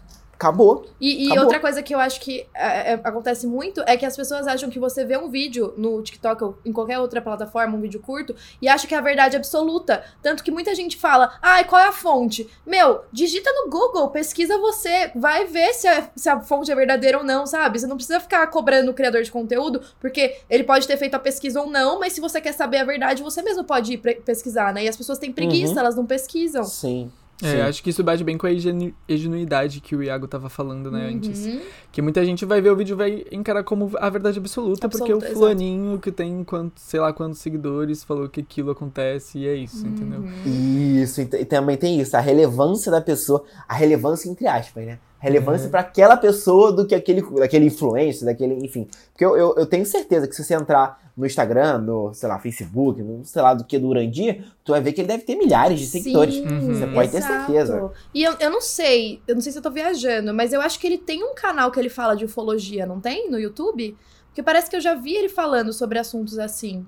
Acabou. 0.41 0.87
E, 0.99 1.25
e 1.25 1.25
Acabou. 1.27 1.43
outra 1.43 1.59
coisa 1.59 1.83
que 1.83 1.93
eu 1.93 1.99
acho 1.99 2.19
que 2.19 2.47
é, 2.51 2.93
é, 2.93 3.01
acontece 3.03 3.45
muito 3.45 3.83
é 3.85 3.95
que 3.95 4.07
as 4.07 4.15
pessoas 4.15 4.47
acham 4.47 4.71
que 4.71 4.79
você 4.79 5.05
vê 5.05 5.15
um 5.15 5.29
vídeo 5.29 5.75
no 5.77 6.01
TikTok 6.01 6.43
ou 6.43 6.57
em 6.65 6.73
qualquer 6.73 6.97
outra 6.97 7.21
plataforma, 7.21 7.77
um 7.77 7.81
vídeo 7.81 7.99
curto, 7.99 8.35
e 8.59 8.67
acha 8.67 8.87
que 8.87 8.95
é 8.95 8.97
a 8.97 9.01
verdade 9.01 9.37
absoluta. 9.37 10.03
Tanto 10.19 10.43
que 10.43 10.49
muita 10.49 10.73
gente 10.73 10.97
fala, 10.97 11.37
ai, 11.43 11.63
qual 11.65 11.79
é 11.79 11.87
a 11.87 11.91
fonte? 11.91 12.49
Meu, 12.65 13.01
digita 13.13 13.51
no 13.51 13.69
Google, 13.69 14.09
pesquisa 14.09 14.57
você, 14.57 15.11
vai 15.13 15.45
ver 15.45 15.75
se 15.75 15.87
a, 15.87 16.09
se 16.15 16.27
a 16.27 16.39
fonte 16.39 16.71
é 16.71 16.75
verdadeira 16.75 17.19
ou 17.19 17.23
não, 17.23 17.45
sabe? 17.45 17.79
Você 17.79 17.85
não 17.85 17.97
precisa 17.97 18.19
ficar 18.19 18.47
cobrando 18.47 18.89
o 18.89 18.95
criador 18.95 19.21
de 19.21 19.31
conteúdo, 19.31 19.81
porque 19.99 20.37
ele 20.49 20.63
pode 20.63 20.87
ter 20.87 20.97
feito 20.97 21.13
a 21.13 21.19
pesquisa 21.19 21.61
ou 21.61 21.67
não, 21.67 21.99
mas 21.99 22.13
se 22.13 22.21
você 22.21 22.41
quer 22.41 22.53
saber 22.53 22.77
a 22.77 22.83
verdade, 22.83 23.21
você 23.21 23.43
mesmo 23.43 23.63
pode 23.63 23.93
ir 23.93 23.97
pesquisar, 23.97 24.73
né? 24.73 24.85
E 24.85 24.89
as 24.89 24.97
pessoas 24.97 25.19
têm 25.19 25.31
preguiça, 25.31 25.73
uhum. 25.73 25.79
elas 25.79 25.95
não 25.95 26.05
pesquisam. 26.07 26.63
Sim. 26.63 27.11
É, 27.43 27.51
Sim. 27.51 27.61
acho 27.61 27.83
que 27.83 27.89
isso 27.89 28.03
bate 28.03 28.23
bem 28.23 28.37
com 28.37 28.47
a 28.47 28.51
ingenuidade 28.51 29.81
que 29.81 29.95
o 29.95 30.03
Iago 30.03 30.27
tava 30.27 30.49
falando, 30.49 30.91
né, 30.91 31.07
uhum. 31.07 31.15
antes. 31.15 31.61
Que 31.91 32.01
muita 32.01 32.23
gente 32.25 32.45
vai 32.45 32.61
ver 32.61 32.71
o 32.71 32.75
vídeo 32.75 32.93
e 32.93 32.97
vai 32.97 33.25
encarar 33.31 33.63
como 33.63 33.91
a 33.97 34.09
verdade 34.09 34.39
absoluta, 34.39 34.87
porque 34.87 35.13
o 35.13 35.21
fulaninho 35.21 35.93
exato. 35.93 36.01
que 36.01 36.11
tem 36.11 36.43
quanto, 36.43 36.79
sei 36.79 36.99
lá 36.99 37.11
quantos 37.11 37.39
seguidores 37.39 38.03
falou 38.03 38.29
que 38.29 38.41
aquilo 38.41 38.71
acontece 38.71 39.39
e 39.39 39.47
é 39.47 39.55
isso, 39.55 39.85
uhum. 39.85 39.91
entendeu? 39.91 40.23
Isso, 40.45 41.21
e 41.21 41.45
também 41.45 41.77
tem 41.77 41.99
isso, 41.99 42.15
a 42.15 42.19
relevância 42.19 42.91
da 42.91 43.01
pessoa, 43.01 43.43
a 43.67 43.73
relevância 43.73 44.29
entre 44.29 44.47
aspas, 44.47 44.85
né? 44.85 44.99
Relevância 45.21 45.65
uhum. 45.65 45.71
para 45.71 45.81
aquela 45.81 46.17
pessoa 46.17 46.71
do 46.71 46.85
que 46.85 46.95
aquele, 46.95 47.21
daquele 47.21 47.67
influencer, 47.67 48.25
daquele, 48.25 48.55
enfim. 48.65 48.87
Porque 49.11 49.23
eu, 49.23 49.37
eu, 49.37 49.55
eu, 49.55 49.65
tenho 49.67 49.85
certeza 49.85 50.27
que 50.27 50.35
se 50.35 50.43
você 50.43 50.55
entrar 50.55 50.99
no 51.15 51.27
Instagram, 51.27 51.77
no, 51.77 52.11
sei 52.11 52.27
lá, 52.27 52.39
Facebook, 52.39 53.03
no, 53.03 53.23
sei 53.23 53.39
lá, 53.39 53.53
do 53.53 53.63
que 53.63 53.77
do 53.77 53.87
Urandir, 53.87 54.43
tu 54.63 54.71
vai 54.71 54.81
ver 54.81 54.93
que 54.93 55.01
ele 55.01 55.07
deve 55.07 55.21
ter 55.21 55.35
milhares 55.35 55.79
de 55.79 55.85
seguidores. 55.85 56.33
Sim, 56.33 56.47
uhum. 56.47 56.73
Você 56.73 56.87
pode 56.87 57.15
exato. 57.15 57.33
ter 57.45 57.53
certeza. 57.53 57.91
E 58.11 58.23
eu, 58.23 58.33
eu 58.39 58.49
não 58.49 58.61
sei, 58.61 59.21
eu 59.27 59.35
não 59.35 59.41
sei 59.43 59.51
se 59.51 59.59
eu 59.59 59.61
tô 59.61 59.69
viajando, 59.69 60.33
mas 60.33 60.53
eu 60.53 60.59
acho 60.59 60.79
que 60.79 60.87
ele 60.87 60.97
tem 60.97 61.23
um 61.23 61.35
canal 61.35 61.69
que 61.69 61.79
ele 61.79 61.89
fala 61.89 62.15
de 62.15 62.25
ufologia, 62.25 62.87
não 62.87 62.99
tem? 62.99 63.29
No 63.29 63.39
YouTube? 63.39 63.95
Porque 64.25 64.41
parece 64.41 64.71
que 64.71 64.75
eu 64.75 64.81
já 64.81 64.95
vi 64.95 65.13
ele 65.13 65.29
falando 65.29 65.71
sobre 65.71 65.99
assuntos 65.99 66.39
assim. 66.39 66.83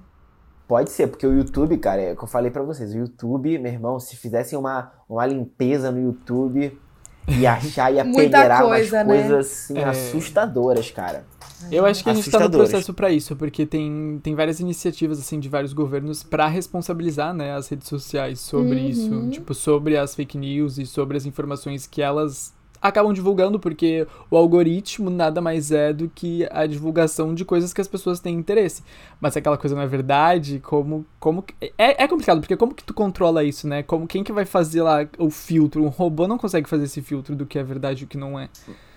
Pode 0.68 0.90
ser, 0.90 1.06
porque 1.06 1.28
o 1.28 1.34
YouTube, 1.38 1.78
cara, 1.78 2.02
é 2.02 2.14
o 2.14 2.18
que 2.18 2.24
eu 2.24 2.28
falei 2.28 2.50
para 2.50 2.64
vocês, 2.64 2.96
o 2.96 2.98
YouTube, 2.98 3.60
meu 3.60 3.72
irmão, 3.72 4.00
se 4.00 4.16
fizessem 4.16 4.58
uma, 4.58 4.92
uma 5.08 5.24
limpeza 5.24 5.92
no 5.92 6.02
YouTube, 6.02 6.80
e 7.28 7.46
achar 7.48 7.94
e 7.94 8.04
peneirar 8.14 8.66
umas 8.66 8.92
né? 8.92 9.06
coisas 9.06 9.32
assim, 9.32 9.78
é... 9.78 9.84
assustadoras, 9.84 10.92
cara. 10.92 11.26
Eu 11.72 11.86
acho 11.86 12.04
que 12.04 12.10
a 12.10 12.14
gente 12.14 12.30
tá 12.30 12.40
no 12.40 12.50
processo 12.50 12.94
para 12.94 13.10
isso, 13.10 13.36
porque 13.36 13.66
tem, 13.66 14.20
tem 14.22 14.36
várias 14.36 14.60
iniciativas 14.60 15.20
assim 15.20 15.40
de 15.40 15.48
vários 15.48 15.72
governos 15.72 16.22
para 16.22 16.48
responsabilizar, 16.48 17.34
né, 17.34 17.56
as 17.56 17.70
redes 17.70 17.88
sociais 17.88 18.40
sobre 18.40 18.80
uhum. 18.80 18.90
isso, 18.90 19.30
tipo 19.30 19.54
sobre 19.54 19.98
as 19.98 20.14
fake 20.14 20.38
news 20.38 20.78
e 20.78 20.86
sobre 20.86 21.16
as 21.16 21.26
informações 21.26 21.88
que 21.88 22.02
elas 22.02 22.54
acabam 22.84 23.14
divulgando, 23.14 23.58
porque 23.58 24.06
o 24.30 24.36
algoritmo 24.36 25.10
nada 25.10 25.40
mais 25.40 25.72
é 25.72 25.94
do 25.94 26.10
que 26.10 26.46
a 26.52 26.68
divulgação 26.68 27.34
de 27.34 27.46
coisas 27.46 27.72
que 27.72 27.80
as 27.80 27.88
pessoas 27.88 28.20
têm 28.20 28.36
interesse. 28.36 28.84
Mas 29.22 29.32
se 29.32 29.40
aquela 29.40 29.58
coisa 29.58 29.74
não 29.74 29.82
é 29.82 29.88
verdade, 29.88 30.60
como. 30.60 31.06
como 31.18 31.46
é, 31.78 32.04
é 32.04 32.08
complicado, 32.08 32.42
porque 32.42 32.58
como 32.58 32.76
que 32.76 32.84
tu 32.84 32.94
controla 32.94 33.42
isso, 33.44 33.68
né? 33.68 33.82
Como 33.82 34.06
quem 34.06 34.24
que 34.24 34.34
vai 34.34 34.46
fazer 34.46 34.82
lá 34.82 35.08
o 35.18 35.30
filtro? 35.30 35.82
Um 35.84 35.88
robô 35.88 36.28
não 36.28 36.38
consegue 36.38 36.70
fazer 36.70 36.84
esse 36.84 37.02
filtro 37.02 37.36
do 37.36 37.46
que 37.46 37.58
é 37.58 37.64
verdade 37.64 38.04
e 38.04 38.06
o 38.06 38.08
que 38.08 38.18
não 38.18 38.38
é. 38.38 38.50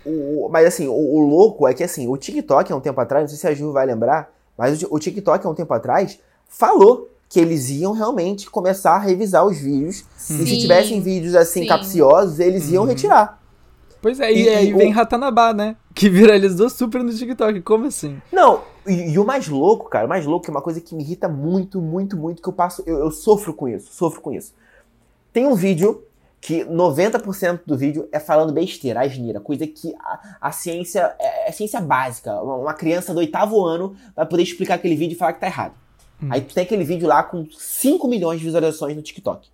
O, 0.05 0.49
mas 0.51 0.67
assim, 0.67 0.89
o, 0.89 0.93
o, 0.93 1.21
louco 1.21 1.67
é 1.69 1.73
que 1.73 1.85
assim, 1.85 2.09
o 2.09 2.17
TikTok 2.17 2.73
há 2.73 2.77
um 2.77 2.81
tempo 2.81 3.01
atrás, 3.01 3.23
não 3.23 3.29
sei 3.29 3.39
se 3.39 3.47
a 3.47 3.55
Ju 3.55 3.73
vai 3.73 3.87
lembrar, 3.87 4.33
mas 4.59 4.83
o, 4.83 4.89
o 4.91 4.99
TikTok 4.99 5.47
há 5.47 5.51
um 5.51 5.55
tempo 5.55 5.73
atrás 5.73 6.19
falou 6.49 7.09
que 7.29 7.41
eles 7.41 7.71
iam 7.71 7.93
realmente 7.93 8.49
começar 8.51 8.93
a 8.93 8.99
revisar 8.99 9.45
os 9.45 9.59
vídeos. 9.59 10.05
Sim, 10.17 10.43
e 10.43 10.47
se 10.47 10.59
tivessem 10.59 11.01
vídeos 11.01 11.35
assim 11.35 11.63
sim. 11.63 11.69
capciosos, 11.69 12.39
eles 12.39 12.71
iam 12.71 12.85
uhum. 12.85 12.89
retirar. 12.89 13.41
Pois 14.01 14.21
é, 14.21 14.33
e, 14.33 14.45
e 14.45 14.49
aí 14.49 14.73
vem 14.73 14.93
o... 14.93 14.95
Ratanabá, 14.95 15.53
né? 15.53 15.77
Que 15.95 16.09
viralizou 16.09 16.69
super 16.69 17.03
no 17.03 17.13
TikTok. 17.13 17.61
Como 17.63 17.87
assim? 17.87 18.21
Não, 18.33 18.63
e, 18.87 19.13
e, 19.13 19.19
o 19.19 19.25
mais 19.25 19.49
louco, 19.49 19.89
cara, 19.89 20.07
o 20.07 20.09
mais 20.09 20.25
louco 20.25 20.47
é 20.49 20.51
uma 20.51 20.63
coisa 20.63 20.81
que 20.81 20.95
me 20.95 21.03
irrita 21.03 21.29
muito, 21.29 21.81
muito, 21.81 22.17
muito, 22.17 22.43
que 22.43 22.49
eu 22.49 22.53
passo. 22.53 22.83
Eu, 22.87 22.99
eu 22.99 23.11
sofro 23.11 23.53
com 23.53 23.69
isso, 23.69 23.93
sofro 23.93 24.21
com 24.21 24.33
isso. 24.33 24.55
Tem 25.33 25.47
um 25.47 25.55
vídeo 25.55 26.03
que 26.41 26.65
90% 26.65 27.61
do 27.67 27.77
vídeo 27.77 28.09
é 28.13 28.21
falando 28.21 28.53
besteira, 28.53 29.01
asneira, 29.01 29.41
coisa 29.41 29.67
que 29.67 29.95
a, 29.99 30.37
a 30.41 30.53
ciência 30.53 31.15
é, 31.19 31.49
é, 31.49 31.53
ciência 31.53 31.81
básica. 31.81 32.41
Uma 32.41 32.75
criança 32.75 33.13
do 33.13 33.19
oitavo 33.19 33.65
ano 33.65 33.97
vai 34.15 34.25
poder 34.27 34.45
explicar 34.45 34.75
aquele 34.75 34.95
vídeo 34.95 35.15
e 35.15 35.19
falar 35.19 35.33
que 35.33 35.41
tá 35.41 35.47
errado. 35.47 35.75
Hum. 36.23 36.29
Aí 36.31 36.41
tu 36.41 36.55
tem 36.55 36.63
aquele 36.63 36.85
vídeo 36.85 37.09
lá 37.09 37.23
com 37.23 37.47
5 37.51 38.07
milhões 38.07 38.39
de 38.39 38.47
visualizações 38.47 38.95
no 38.95 39.03
TikTok. 39.03 39.49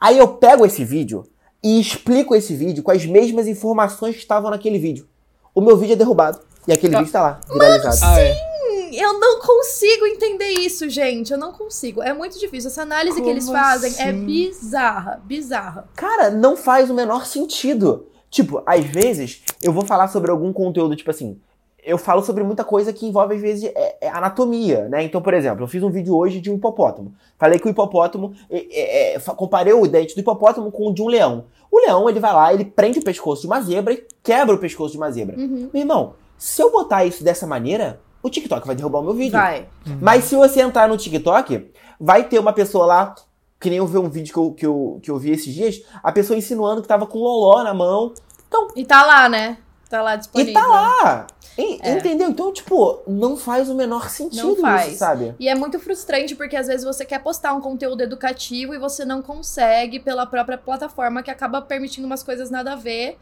Aí 0.00 0.16
eu 0.16 0.28
pego 0.28 0.64
esse 0.64 0.84
vídeo 0.84 1.26
e 1.62 1.80
explico 1.80 2.34
esse 2.34 2.54
vídeo 2.54 2.82
com 2.82 2.90
as 2.90 3.04
mesmas 3.04 3.46
informações 3.46 4.14
que 4.14 4.22
estavam 4.22 4.50
naquele 4.50 4.78
vídeo. 4.78 5.06
O 5.54 5.60
meu 5.60 5.76
vídeo 5.76 5.94
é 5.94 5.96
derrubado 5.96 6.40
e 6.66 6.72
aquele 6.72 6.94
ah. 6.96 6.98
vídeo 7.00 7.12
tá 7.12 7.22
lá, 7.22 7.40
viralizado. 7.52 8.00
Mano, 8.00 8.16
sim! 8.16 8.20
Ah, 8.20 8.20
é. 8.20 8.50
Eu 8.92 9.20
não 9.20 9.38
consigo 9.38 10.04
entender 10.06 10.48
isso, 10.48 10.88
gente. 10.88 11.32
Eu 11.32 11.38
não 11.38 11.52
consigo. 11.52 12.02
É 12.02 12.12
muito 12.12 12.38
difícil. 12.40 12.70
Essa 12.70 12.82
análise 12.82 13.14
Como 13.14 13.24
que 13.24 13.30
eles 13.30 13.48
fazem 13.48 13.90
é 13.90 13.92
assim? 13.92 14.02
é 14.02 14.12
bizarra. 14.12 15.22
Bizarra. 15.24 15.88
Cara, 15.94 16.30
não 16.30 16.56
faz 16.56 16.90
o 16.90 16.94
menor 16.94 17.24
sentido. 17.24 18.06
Tipo, 18.28 18.62
às 18.66 18.84
vezes 18.84 19.42
eu 19.62 19.72
vou 19.72 19.84
falar 19.84 20.08
sobre 20.08 20.30
algum 20.30 20.52
conteúdo, 20.52 20.96
tipo 20.96 21.10
assim, 21.10 21.40
eu 21.84 21.98
falo 21.98 22.22
sobre 22.22 22.42
muita 22.42 22.64
coisa 22.64 22.92
que 22.92 23.06
envolve, 23.06 23.34
às 23.34 23.40
vezes, 23.40 23.70
é, 23.74 23.96
é 24.00 24.08
anatomia, 24.08 24.88
né? 24.88 25.02
Então, 25.02 25.20
por 25.20 25.34
exemplo, 25.34 25.64
eu 25.64 25.68
fiz 25.68 25.82
um 25.82 25.90
vídeo 25.90 26.16
hoje 26.16 26.40
de 26.40 26.50
um 26.50 26.56
hipopótamo. 26.56 27.14
Falei 27.38 27.58
que 27.58 27.66
o 27.66 27.70
hipopótamo, 27.70 28.34
é, 28.50 29.14
é, 29.14 29.20
comparei 29.20 29.72
o 29.72 29.86
dente 29.86 30.14
do 30.14 30.20
hipopótamo 30.20 30.70
com 30.70 30.88
o 30.88 30.94
de 30.94 31.02
um 31.02 31.08
leão. 31.08 31.46
O 31.70 31.78
leão, 31.78 32.08
ele 32.08 32.20
vai 32.20 32.32
lá, 32.32 32.52
ele 32.52 32.64
prende 32.64 32.98
o 32.98 33.04
pescoço 33.04 33.42
de 33.42 33.46
uma 33.46 33.60
zebra 33.60 33.94
e 33.94 34.06
quebra 34.22 34.54
o 34.54 34.58
pescoço 34.58 34.92
de 34.92 34.98
uma 34.98 35.10
zebra. 35.10 35.38
Uhum. 35.38 35.70
Meu 35.72 35.82
irmão, 35.82 36.14
se 36.36 36.60
eu 36.62 36.70
botar 36.70 37.04
isso 37.04 37.22
dessa 37.22 37.46
maneira, 37.46 38.00
o 38.22 38.28
TikTok 38.28 38.66
vai 38.66 38.76
derrubar 38.76 39.00
o 39.00 39.04
meu 39.04 39.14
vídeo. 39.14 39.38
Vai. 39.38 39.68
Uhum. 39.86 39.98
Mas 40.00 40.24
se 40.24 40.34
você 40.34 40.60
entrar 40.60 40.88
no 40.88 40.96
TikTok, 40.96 41.70
vai 41.98 42.28
ter 42.28 42.38
uma 42.38 42.52
pessoa 42.52 42.86
lá, 42.86 43.14
que 43.60 43.70
nem 43.70 43.78
eu 43.78 43.86
vi 43.86 43.98
um 43.98 44.08
vídeo 44.08 44.32
que 44.32 44.38
eu, 44.38 44.52
que 44.52 44.66
eu, 44.66 45.00
que 45.02 45.10
eu 45.10 45.18
vi 45.18 45.30
esses 45.30 45.54
dias, 45.54 45.82
a 46.02 46.10
pessoa 46.10 46.38
insinuando 46.38 46.82
que 46.82 46.88
tava 46.88 47.06
com 47.06 47.18
loló 47.18 47.62
na 47.62 47.72
mão. 47.72 48.12
Então, 48.48 48.68
e 48.74 48.84
tá 48.84 49.04
lá, 49.04 49.28
né? 49.28 49.58
Tá 49.90 50.00
lá 50.02 50.14
disponível. 50.14 50.52
E 50.52 50.54
tá 50.54 50.66
lá! 50.66 51.26
É. 51.58 51.98
Entendeu? 51.98 52.28
Então, 52.30 52.52
tipo, 52.52 53.02
não 53.08 53.36
faz 53.36 53.68
o 53.68 53.74
menor 53.74 54.08
sentido 54.08 54.46
não 54.46 54.56
faz. 54.56 54.90
isso, 54.90 54.98
sabe? 54.98 55.34
E 55.38 55.48
é 55.48 55.54
muito 55.54 55.78
frustrante 55.80 56.34
porque 56.36 56.56
às 56.56 56.68
vezes 56.68 56.86
você 56.86 57.04
quer 57.04 57.18
postar 57.18 57.52
um 57.52 57.60
conteúdo 57.60 58.00
educativo 58.00 58.72
e 58.72 58.78
você 58.78 59.04
não 59.04 59.20
consegue 59.20 59.98
pela 59.98 60.24
própria 60.24 60.56
plataforma 60.56 61.22
que 61.22 61.30
acaba 61.30 61.60
permitindo 61.60 62.06
umas 62.06 62.22
coisas 62.22 62.50
nada 62.50 62.72
a 62.72 62.76
ver. 62.76 63.18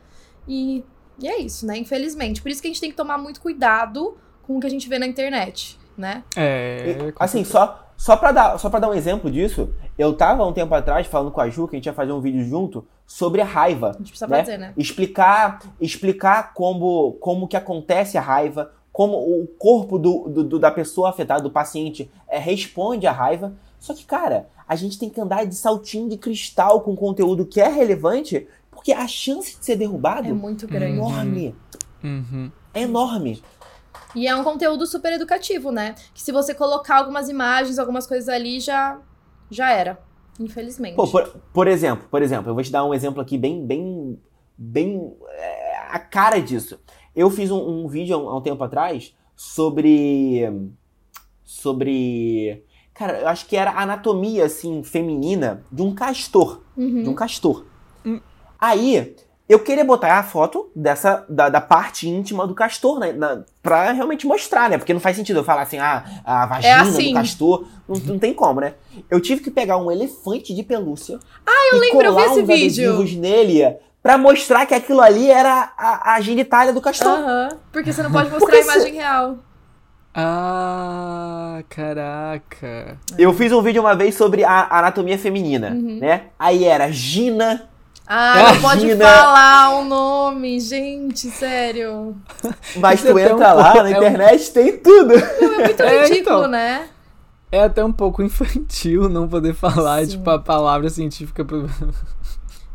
E, 0.46 0.84
e 1.18 1.26
é 1.26 1.40
isso, 1.40 1.66
né? 1.66 1.78
Infelizmente. 1.78 2.42
Por 2.42 2.50
isso 2.50 2.60
que 2.60 2.68
a 2.68 2.70
gente 2.70 2.80
tem 2.80 2.90
que 2.90 2.96
tomar 2.96 3.16
muito 3.16 3.40
cuidado 3.40 4.16
com 4.42 4.58
o 4.58 4.60
que 4.60 4.66
a 4.66 4.70
gente 4.70 4.88
vê 4.88 4.98
na 4.98 5.06
internet, 5.06 5.78
né? 5.98 6.22
É. 6.36 6.96
E, 7.08 7.14
assim, 7.18 7.44
só, 7.44 7.86
só, 7.96 8.16
pra 8.16 8.32
dar, 8.32 8.58
só 8.58 8.70
pra 8.70 8.78
dar 8.78 8.88
um 8.88 8.94
exemplo 8.94 9.30
disso, 9.30 9.74
eu 9.98 10.14
tava 10.14 10.46
um 10.46 10.52
tempo 10.52 10.74
atrás 10.74 11.06
falando 11.06 11.30
com 11.30 11.40
a 11.40 11.50
Ju 11.50 11.66
que 11.66 11.76
a 11.76 11.78
gente 11.78 11.86
ia 11.86 11.92
fazer 11.92 12.12
um 12.12 12.20
vídeo 12.20 12.44
junto 12.44 12.86
sobre 13.06 13.40
a 13.40 13.44
raiva. 13.44 13.90
A 13.90 13.98
gente 13.98 14.10
precisa 14.10 14.28
né? 14.28 14.38
fazer, 14.38 14.58
né? 14.58 14.72
Explicar, 14.76 15.60
explicar 15.80 16.54
como, 16.54 17.14
como 17.14 17.48
que 17.48 17.56
acontece 17.56 18.16
a 18.16 18.20
raiva, 18.20 18.70
como 18.92 19.16
o 19.16 19.46
corpo 19.58 19.98
do, 19.98 20.28
do, 20.44 20.58
da 20.58 20.70
pessoa 20.70 21.10
afetada, 21.10 21.42
do 21.42 21.50
paciente, 21.50 22.10
é, 22.28 22.38
responde 22.38 23.06
à 23.06 23.12
raiva. 23.12 23.54
Só 23.78 23.94
que, 23.94 24.04
cara, 24.04 24.48
a 24.68 24.76
gente 24.76 24.98
tem 24.98 25.08
que 25.08 25.20
andar 25.20 25.46
de 25.46 25.54
saltinho 25.54 26.08
de 26.08 26.18
cristal 26.18 26.80
com 26.82 26.94
conteúdo 26.94 27.46
que 27.46 27.60
é 27.60 27.68
relevante, 27.68 28.46
porque 28.70 28.92
a 28.92 29.06
chance 29.08 29.58
de 29.58 29.64
ser 29.64 29.76
derrubado 29.76 30.28
é 30.28 30.32
muito 30.32 30.66
grande. 30.66 30.92
É 30.92 30.96
enorme. 30.96 31.54
Uhum. 32.02 32.50
É 32.74 32.82
enorme. 32.82 33.42
E 34.14 34.26
é 34.26 34.34
um 34.34 34.42
conteúdo 34.42 34.86
super 34.86 35.12
educativo, 35.12 35.70
né? 35.70 35.94
Que 36.14 36.22
se 36.22 36.32
você 36.32 36.54
colocar 36.54 36.96
algumas 36.96 37.28
imagens, 37.28 37.78
algumas 37.78 38.06
coisas 38.06 38.28
ali, 38.28 38.60
já, 38.60 38.98
já 39.50 39.70
era. 39.70 39.98
Infelizmente. 40.40 40.94
Pô, 40.94 41.06
por, 41.06 41.26
por, 41.52 41.66
exemplo, 41.66 42.06
por 42.10 42.22
exemplo, 42.22 42.50
eu 42.50 42.54
vou 42.54 42.62
te 42.62 42.70
dar 42.70 42.84
um 42.84 42.94
exemplo 42.94 43.20
aqui 43.20 43.36
bem, 43.36 43.66
bem, 43.66 44.18
bem 44.56 45.16
é, 45.30 45.76
a 45.90 45.98
cara 45.98 46.40
disso. 46.40 46.78
Eu 47.14 47.28
fiz 47.30 47.50
um, 47.50 47.58
um 47.58 47.88
vídeo 47.88 48.14
há 48.14 48.18
um, 48.18 48.28
há 48.28 48.36
um 48.36 48.40
tempo 48.40 48.62
atrás 48.62 49.14
sobre, 49.34 50.42
sobre, 51.44 52.64
cara, 52.94 53.20
eu 53.20 53.28
acho 53.28 53.46
que 53.46 53.56
era 53.56 53.72
anatomia 53.72 54.44
assim 54.44 54.82
feminina 54.84 55.64
de 55.70 55.82
um 55.82 55.94
castor, 55.94 56.62
uhum. 56.76 57.02
de 57.02 57.08
um 57.08 57.14
castor. 57.14 57.66
Hum. 58.06 58.20
Aí 58.60 59.16
eu 59.48 59.58
queria 59.58 59.84
botar 59.84 60.18
a 60.18 60.22
foto 60.22 60.70
dessa 60.76 61.24
da, 61.28 61.48
da 61.48 61.60
parte 61.60 62.06
íntima 62.08 62.46
do 62.46 62.54
castor, 62.54 62.98
né? 62.98 63.12
Na, 63.12 63.42
pra 63.62 63.92
realmente 63.92 64.26
mostrar, 64.26 64.68
né? 64.68 64.76
Porque 64.76 64.92
não 64.92 65.00
faz 65.00 65.16
sentido 65.16 65.38
eu 65.38 65.44
falar 65.44 65.62
assim, 65.62 65.78
ah, 65.78 66.04
a 66.24 66.46
vagina 66.46 66.74
é 66.74 66.80
assim. 66.80 67.08
do 67.08 67.14
castor. 67.14 67.66
Não, 67.88 67.96
não 67.96 68.18
tem 68.18 68.34
como, 68.34 68.60
né? 68.60 68.74
Eu 69.10 69.20
tive 69.20 69.42
que 69.42 69.50
pegar 69.50 69.78
um 69.78 69.90
elefante 69.90 70.54
de 70.54 70.62
pelúcia. 70.62 71.18
Ah, 71.46 71.70
eu 71.72 71.78
lembro, 71.78 72.04
eu 72.04 72.16
vi 72.16 72.22
esse 72.22 72.42
vídeo. 72.42 73.20
nele 73.20 73.76
pra 74.02 74.18
mostrar 74.18 74.66
que 74.66 74.74
aquilo 74.74 75.00
ali 75.00 75.30
era 75.30 75.72
a, 75.76 76.14
a 76.14 76.20
genitália 76.20 76.72
do 76.72 76.80
castor. 76.80 77.18
Aham. 77.18 77.48
Porque 77.72 77.92
você 77.92 78.02
não 78.02 78.12
pode 78.12 78.28
mostrar 78.32 78.54
a 78.54 78.60
imagem 78.60 78.92
se... 78.92 78.98
real. 78.98 79.38
Ah, 80.14 81.62
caraca. 81.68 82.98
Eu 83.16 83.32
fiz 83.32 83.52
um 83.52 83.62
vídeo 83.62 83.80
uma 83.80 83.94
vez 83.94 84.14
sobre 84.14 84.44
a 84.44 84.78
anatomia 84.78 85.16
feminina, 85.16 85.70
uhum. 85.70 85.98
né? 86.00 86.24
Aí 86.38 86.64
era 86.64 86.90
Gina 86.90 87.68
ah, 88.10 88.54
não 88.54 88.62
pode 88.62 88.96
falar 88.96 89.78
o 89.78 89.84
nome, 89.84 90.58
gente, 90.60 91.30
sério. 91.30 92.16
Mas 92.76 93.02
tu 93.02 93.18
é 93.18 93.24
entra 93.24 93.36
um 93.36 93.38
lá 93.38 93.72
pouco, 93.72 93.82
na 93.82 93.90
internet, 93.90 94.46
é 94.46 94.48
um... 94.48 94.52
tem 94.54 94.78
tudo. 94.78 95.14
Não, 95.40 95.54
é 95.54 95.64
muito 95.64 95.82
é, 95.84 96.02
ridículo, 96.04 96.38
então, 96.38 96.48
né? 96.48 96.88
É 97.52 97.62
até 97.62 97.84
um 97.84 97.92
pouco 97.92 98.22
infantil 98.22 99.10
não 99.10 99.28
poder 99.28 99.52
falar, 99.52 100.04
Sim. 100.04 100.12
tipo, 100.12 100.30
a 100.30 100.38
palavra 100.38 100.88
científica. 100.88 101.46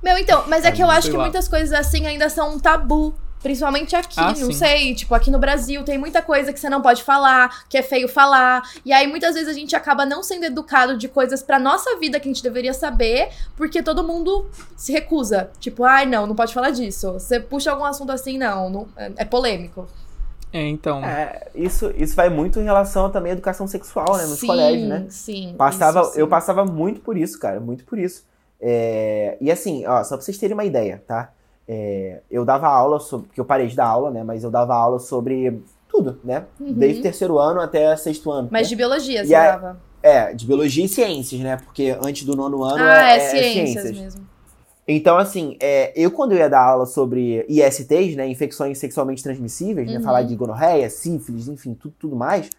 Meu, 0.03 0.17
então, 0.19 0.43
mas 0.47 0.65
é, 0.65 0.67
é 0.67 0.71
que 0.73 0.83
eu 0.83 0.89
acho 0.89 1.09
que 1.09 1.17
lá. 1.17 1.23
muitas 1.23 1.47
coisas 1.47 1.73
assim 1.73 2.05
ainda 2.05 2.29
são 2.29 2.53
um 2.53 2.59
tabu. 2.59 3.15
Principalmente 3.43 3.93
aqui, 3.93 4.19
ah, 4.19 4.29
não 4.29 4.35
sim. 4.35 4.53
sei, 4.53 4.95
tipo, 4.95 5.13
aqui 5.13 5.29
no 5.29 5.37
Brasil 5.37 5.83
tem 5.83 5.97
muita 5.97 6.21
coisa 6.21 6.53
que 6.53 6.59
você 6.59 6.69
não 6.69 6.81
pode 6.81 7.03
falar, 7.03 7.67
que 7.67 7.77
é 7.77 7.83
feio 7.83 8.07
falar. 8.07 8.63
E 8.85 8.93
aí 8.93 9.05
muitas 9.05 9.35
vezes 9.35 9.49
a 9.49 9.53
gente 9.53 9.75
acaba 9.75 10.05
não 10.05 10.23
sendo 10.23 10.45
educado 10.45 10.97
de 10.97 11.09
coisas 11.09 11.43
pra 11.43 11.59
nossa 11.59 11.99
vida 11.99 12.21
que 12.21 12.29
a 12.29 12.31
gente 12.33 12.41
deveria 12.41 12.73
saber, 12.73 13.29
porque 13.57 13.83
todo 13.83 14.01
mundo 14.01 14.49
se 14.77 14.93
recusa. 14.93 15.51
Tipo, 15.59 15.83
ai, 15.83 16.05
não, 16.05 16.25
não 16.25 16.35
pode 16.35 16.53
falar 16.53 16.71
disso. 16.71 17.11
Você 17.11 17.37
puxa 17.37 17.69
algum 17.69 17.83
assunto 17.83 18.13
assim, 18.13 18.37
não, 18.37 18.69
não 18.69 18.87
é, 18.95 19.11
é 19.17 19.25
polêmico. 19.25 19.87
É, 20.53 20.65
então. 20.65 21.03
É, 21.03 21.47
isso, 21.53 21.91
isso 21.97 22.15
vai 22.15 22.29
muito 22.29 22.61
em 22.61 22.63
relação 22.63 23.11
também 23.11 23.31
à 23.31 23.33
educação 23.33 23.67
sexual, 23.67 24.15
né? 24.15 24.25
Nos 24.25 24.39
sim, 24.39 24.47
colégios, 24.47 24.87
né? 24.87 25.05
Sim. 25.09 25.55
Passava, 25.57 26.01
isso, 26.01 26.11
sim. 26.13 26.19
Eu 26.19 26.27
passava 26.29 26.63
muito 26.63 27.01
por 27.01 27.17
isso, 27.17 27.37
cara, 27.39 27.59
muito 27.59 27.83
por 27.83 27.99
isso. 27.99 28.23
É, 28.61 29.35
e 29.41 29.51
assim, 29.51 29.85
ó, 29.85 30.01
só 30.05 30.15
pra 30.15 30.23
vocês 30.23 30.37
terem 30.37 30.53
uma 30.53 30.63
ideia, 30.63 31.03
tá? 31.05 31.33
É, 31.67 32.21
eu 32.29 32.43
dava 32.43 32.67
aula 32.67 32.99
sobre. 32.99 33.27
Porque 33.27 33.39
eu 33.39 33.45
parei 33.45 33.67
de 33.67 33.75
dar 33.75 33.87
aula, 33.87 34.11
né? 34.11 34.23
Mas 34.23 34.43
eu 34.43 34.51
dava 34.51 34.75
aula 34.75 34.99
sobre 34.99 35.61
tudo, 35.87 36.19
né? 36.23 36.45
Uhum. 36.59 36.73
Desde 36.73 36.99
o 36.99 37.03
terceiro 37.03 37.39
ano 37.39 37.61
até 37.61 37.95
sexto 37.95 38.31
ano. 38.31 38.49
Mas 38.51 38.63
né? 38.63 38.69
de 38.69 38.75
biologia, 38.75 39.25
você 39.25 39.35
a, 39.35 39.51
dava? 39.51 39.81
É, 40.01 40.33
de 40.33 40.45
biologia 40.45 40.83
e 40.83 40.89
ciências, 40.89 41.39
né? 41.39 41.57
Porque 41.57 41.97
antes 42.03 42.25
do 42.25 42.35
nono 42.35 42.63
ano 42.63 42.83
ah, 42.83 43.09
é, 43.09 43.13
é, 43.13 43.15
é 43.15 43.19
ciências, 43.29 43.83
ciências 43.83 43.99
mesmo. 43.99 44.33
Então, 44.85 45.17
assim, 45.17 45.55
é, 45.61 45.93
eu 45.95 46.11
quando 46.11 46.33
eu 46.33 46.39
ia 46.39 46.49
dar 46.49 46.61
aula 46.61 46.85
sobre 46.85 47.45
ISTs, 47.47 48.15
né, 48.17 48.27
infecções 48.27 48.77
sexualmente 48.77 49.23
transmissíveis, 49.23 49.87
uhum. 49.87 49.95
né, 49.95 50.01
falar 50.01 50.23
de 50.23 50.35
gonorreia, 50.35 50.89
sífilis, 50.89 51.47
enfim, 51.47 51.73
tudo, 51.73 51.95
tudo 51.97 52.15
mais, 52.17 52.49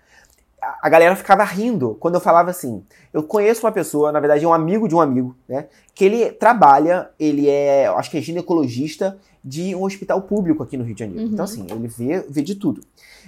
a 0.83 0.89
galera 0.89 1.15
ficava 1.17 1.45
rindo 1.45 1.97
quando 2.01 2.15
eu 2.15 2.21
falava 2.21 2.51
assim. 2.51 2.85
Eu 3.13 3.23
conheço 3.23 3.65
uma 3.65 3.73
pessoa, 3.73 4.13
na 4.13 4.21
verdade 4.21 4.45
é 4.45 4.49
um 4.49 4.53
amigo 4.53 4.89
de 4.89 4.95
um 4.95 5.01
amigo, 5.01 5.37
né? 5.49 5.67
Que 5.95 6.05
ele 6.05 6.33
trabalha, 6.33 7.11
ele 7.19 7.49
é, 7.49 7.87
acho 7.87 8.11
que 8.11 8.19
é 8.19 8.21
ginecologista 8.21 9.19
de 9.45 9.75
um 9.75 9.85
hospital 9.85 10.23
público 10.23 10.63
aqui 10.63 10.77
no 10.77 10.85
Rio 10.85 10.95
de 10.95 11.01
Janeiro. 11.01 11.25
Uhum. 11.25 11.33
Então, 11.33 11.45
assim, 11.45 11.67
ele 11.71 11.89
vê, 11.89 12.25
vê 12.29 12.43
de 12.43 12.55
tudo. 12.55 12.81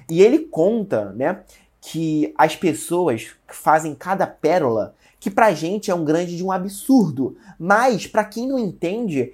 E 0.09 0.23
ele 0.23 0.39
conta, 0.39 1.13
né, 1.13 1.41
que 1.81 2.35
as 2.39 2.57
pessoas 2.57 3.29
fazem 3.47 3.95
cada 3.95 4.27
pérola 4.27 4.95
que 5.21 5.31
pra 5.31 5.53
gente 5.53 5.91
é 5.91 5.95
um 5.95 6.05
grande 6.05 6.37
de 6.37 6.45
um 6.45 6.53
absurdo. 6.53 7.37
Mas, 7.59 8.07
para 8.07 8.25
quem 8.25 8.47
não 8.47 8.59
entende, 8.59 9.33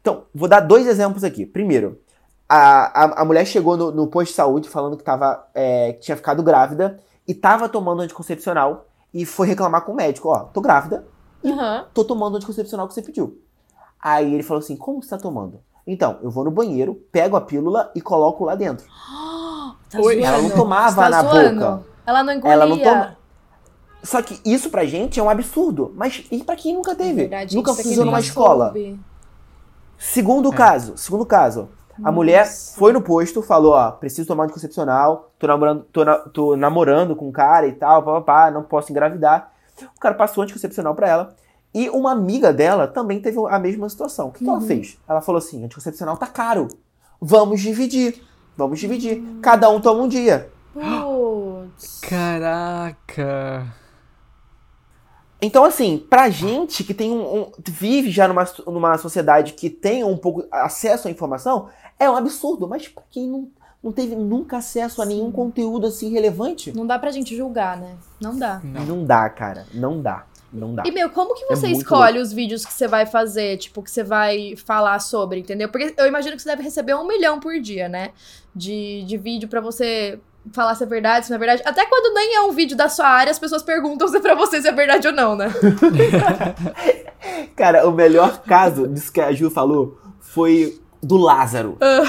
Então, 0.00 0.24
vou 0.34 0.48
dar 0.48 0.60
dois 0.60 0.86
exemplos 0.86 1.22
aqui. 1.22 1.44
Primeiro, 1.44 2.00
a, 2.48 3.04
a, 3.04 3.22
a 3.22 3.24
mulher 3.24 3.46
chegou 3.46 3.76
no, 3.76 3.92
no, 3.92 4.06
posto 4.06 4.30
de 4.30 4.36
saúde 4.36 4.68
falando 4.68 4.96
que, 4.96 5.04
tava, 5.04 5.46
é, 5.54 5.92
que 5.92 6.00
tinha 6.00 6.16
ficado 6.16 6.42
grávida 6.42 6.98
e 7.28 7.34
tava 7.34 7.68
tomando 7.68 8.00
anticoncepcional 8.00 8.86
e 9.12 9.26
foi 9.26 9.46
reclamar 9.46 9.82
com 9.82 9.92
o 9.92 9.94
médico, 9.94 10.30
ó, 10.30 10.40
tô 10.44 10.62
grávida 10.62 11.06
e 11.44 11.50
uhum. 11.50 11.84
tô 11.92 12.02
tomando 12.02 12.36
anticoncepcional 12.38 12.88
que 12.88 12.94
você 12.94 13.02
pediu. 13.02 13.38
Aí 14.00 14.32
ele 14.32 14.42
falou 14.42 14.60
assim, 14.60 14.76
como 14.76 15.02
você 15.02 15.10
tá 15.10 15.18
tomando? 15.18 15.60
Então, 15.86 16.18
eu 16.22 16.30
vou 16.30 16.44
no 16.44 16.50
banheiro, 16.50 16.94
pego 17.12 17.36
a 17.36 17.40
pílula 17.40 17.90
e 17.94 18.00
coloco 18.00 18.44
lá 18.44 18.54
dentro. 18.54 18.86
Tá 19.90 19.98
ela 20.00 20.42
não 20.42 20.50
tomava 20.50 21.04
tá 21.04 21.08
na 21.08 21.22
zoando? 21.22 21.60
boca. 21.60 21.82
Ela 22.06 22.22
não 22.22 22.32
engolia. 22.34 22.52
Ela 22.52 22.66
não 22.66 22.78
toma... 22.78 23.16
Só 24.02 24.20
que 24.20 24.38
isso 24.44 24.68
pra 24.68 24.84
gente 24.84 25.18
é 25.18 25.22
um 25.22 25.30
absurdo. 25.30 25.94
Mas 25.96 26.26
e 26.30 26.44
pra 26.44 26.56
quem 26.56 26.74
nunca 26.74 26.94
teve? 26.94 27.22
Verdade, 27.22 27.56
nunca 27.56 27.72
precisou 27.72 28.04
numa 28.04 28.20
escola. 28.20 28.66
Soube. 28.66 29.00
Segundo 29.96 30.52
é. 30.52 30.56
caso, 30.56 30.98
segundo 30.98 31.24
caso. 31.24 31.70
A 32.02 32.12
mulher 32.12 32.46
foi 32.46 32.92
no 32.92 33.00
posto, 33.02 33.42
falou, 33.42 33.72
ó, 33.72 33.90
preciso 33.90 34.28
tomar 34.28 34.44
anticoncepcional, 34.44 35.30
tô 35.38 35.46
namorando, 35.46 35.84
tô, 35.92 36.04
na, 36.04 36.16
tô 36.16 36.56
namorando 36.56 37.16
com 37.16 37.28
um 37.28 37.32
cara 37.32 37.66
e 37.66 37.72
tal, 37.72 38.02
papapá, 38.02 38.50
não 38.50 38.62
posso 38.62 38.92
engravidar. 38.92 39.52
O 39.96 40.00
cara 40.00 40.14
passou 40.14 40.42
anticoncepcional 40.42 40.94
pra 40.94 41.08
ela. 41.08 41.36
E 41.74 41.88
uma 41.90 42.12
amiga 42.12 42.52
dela 42.52 42.86
também 42.86 43.20
teve 43.20 43.38
a 43.48 43.58
mesma 43.58 43.88
situação. 43.88 44.28
O 44.28 44.32
que, 44.32 44.38
uhum. 44.38 44.44
que 44.44 44.50
ela 44.50 44.60
uhum. 44.60 44.66
fez? 44.66 44.98
Ela 45.08 45.20
falou 45.20 45.38
assim: 45.38 45.64
anticoncepcional 45.64 46.16
tá 46.16 46.26
caro. 46.26 46.68
Vamos 47.20 47.60
dividir. 47.60 48.22
Vamos 48.56 48.78
dividir. 48.78 49.18
Uhum. 49.18 49.40
Cada 49.40 49.68
um 49.68 49.80
toma 49.80 50.02
um 50.02 50.08
dia. 50.08 50.50
Putz. 50.72 52.00
Caraca. 52.00 53.66
Então, 55.40 55.64
assim, 55.64 55.98
pra 55.98 56.28
gente 56.30 56.82
que 56.82 56.92
tem 56.92 57.12
um, 57.12 57.42
um, 57.42 57.52
vive 57.66 58.10
já 58.10 58.26
numa, 58.26 58.46
numa 58.66 58.98
sociedade 58.98 59.52
que 59.52 59.70
tem 59.70 60.02
um 60.02 60.16
pouco 60.16 60.44
acesso 60.50 61.06
à 61.06 61.10
informação, 61.10 61.68
é 61.98 62.10
um 62.10 62.16
absurdo. 62.16 62.66
Mas 62.66 62.88
pra 62.88 63.04
quem 63.08 63.28
não, 63.28 63.48
não 63.82 63.92
teve 63.92 64.16
nunca 64.16 64.56
acesso 64.56 65.00
a 65.00 65.06
nenhum 65.06 65.30
conteúdo 65.30 65.86
assim 65.86 66.10
relevante. 66.10 66.72
Não 66.72 66.86
dá 66.86 66.98
pra 66.98 67.12
gente 67.12 67.36
julgar, 67.36 67.76
né? 67.76 67.96
Não 68.20 68.36
dá. 68.36 68.60
Não, 68.64 68.84
não 68.84 69.04
dá, 69.04 69.28
cara. 69.30 69.66
Não 69.72 70.02
dá. 70.02 70.26
Não 70.52 70.74
dá. 70.74 70.82
E, 70.86 70.90
meu, 70.90 71.10
como 71.10 71.34
que 71.34 71.44
é 71.44 71.46
você 71.54 71.66
é 71.66 71.70
escolhe 71.72 72.14
louco. 72.14 72.26
os 72.26 72.32
vídeos 72.32 72.64
que 72.64 72.72
você 72.72 72.88
vai 72.88 73.06
fazer, 73.06 73.58
tipo, 73.58 73.82
que 73.82 73.90
você 73.90 74.02
vai 74.02 74.56
falar 74.56 74.98
sobre, 74.98 75.40
entendeu? 75.40 75.68
Porque 75.68 75.94
eu 75.96 76.06
imagino 76.06 76.34
que 76.36 76.42
você 76.42 76.48
deve 76.48 76.62
receber 76.62 76.94
um 76.94 77.06
milhão 77.06 77.38
por 77.38 77.60
dia, 77.60 77.88
né? 77.88 78.12
De, 78.54 79.04
de 79.04 79.16
vídeo 79.16 79.48
para 79.48 79.60
você 79.60 80.18
falar 80.52 80.74
se 80.74 80.82
é 80.82 80.86
verdade, 80.86 81.26
se 81.26 81.30
não 81.30 81.36
é 81.36 81.38
verdade. 81.38 81.62
Até 81.64 81.86
quando 81.86 82.14
nem 82.14 82.36
é 82.36 82.42
um 82.42 82.52
vídeo 82.52 82.76
da 82.76 82.88
sua 82.88 83.06
área, 83.06 83.30
as 83.30 83.38
pessoas 83.38 83.62
perguntam 83.62 84.08
se 84.08 84.16
é 84.16 84.20
pra 84.20 84.34
você 84.34 84.60
se 84.60 84.68
é 84.68 84.72
verdade 84.72 85.06
ou 85.06 85.12
não, 85.12 85.36
né? 85.36 85.52
Cara, 87.56 87.88
o 87.88 87.92
melhor 87.92 88.42
caso 88.42 88.86
disso 88.88 89.12
que 89.12 89.20
a 89.20 89.32
Ju 89.32 89.50
falou 89.50 89.98
foi 90.20 90.78
do 91.02 91.16
Lázaro. 91.16 91.78
Uh, 91.82 92.08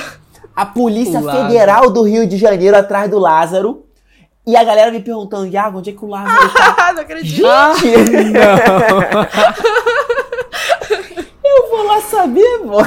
a 0.55 0.65
Polícia 0.65 1.21
Federal 1.21 1.89
do 1.89 2.03
Rio 2.03 2.27
de 2.27 2.37
Janeiro 2.37 2.77
atrás 2.77 3.09
do 3.09 3.17
Lázaro. 3.17 3.85
E 4.47 4.55
a 4.55 4.63
galera 4.63 4.91
me 4.91 4.99
perguntando, 4.99 5.45
Iago, 5.45 5.77
onde 5.77 5.91
é 5.91 5.93
que 5.93 6.03
o 6.03 6.07
Lázaro 6.07 6.49
tá? 6.51 6.91
não 6.93 7.01
acredito. 7.01 7.35
Gente! 7.35 8.33
não. 8.33 9.19
Eu 11.79 11.85
vou 11.85 11.95
lá 11.95 12.01
saber, 12.01 12.45
amor. 12.61 12.85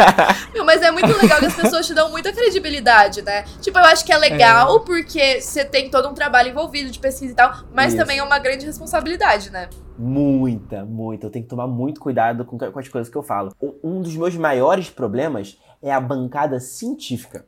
Meu, 0.54 0.64
mas 0.64 0.80
é 0.80 0.90
muito 0.90 1.14
legal 1.20 1.38
que 1.40 1.44
as 1.44 1.54
pessoas 1.54 1.86
te 1.86 1.92
dão 1.92 2.10
muita 2.10 2.32
credibilidade, 2.32 3.20
né? 3.20 3.42
Tipo, 3.60 3.78
eu 3.78 3.84
acho 3.84 4.02
que 4.02 4.12
é 4.12 4.16
legal 4.16 4.76
é. 4.76 4.80
porque 4.80 5.42
você 5.42 5.62
tem 5.62 5.90
todo 5.90 6.08
um 6.08 6.14
trabalho 6.14 6.48
envolvido 6.48 6.90
de 6.90 6.98
pesquisa 6.98 7.32
e 7.32 7.36
tal, 7.36 7.52
mas 7.74 7.88
Isso. 7.88 7.98
também 7.98 8.18
é 8.18 8.22
uma 8.22 8.38
grande 8.38 8.64
responsabilidade, 8.64 9.50
né? 9.50 9.68
Muita, 9.98 10.86
muita. 10.86 11.26
Eu 11.26 11.30
tenho 11.30 11.44
que 11.44 11.50
tomar 11.50 11.66
muito 11.66 12.00
cuidado 12.00 12.46
com, 12.46 12.56
com 12.56 12.78
as 12.78 12.88
coisas 12.88 13.10
que 13.10 13.16
eu 13.16 13.22
falo. 13.22 13.54
Um 13.84 14.00
dos 14.00 14.16
meus 14.16 14.34
maiores 14.36 14.88
problemas 14.88 15.58
é 15.82 15.92
a 15.92 16.00
bancada 16.00 16.58
científica. 16.60 17.44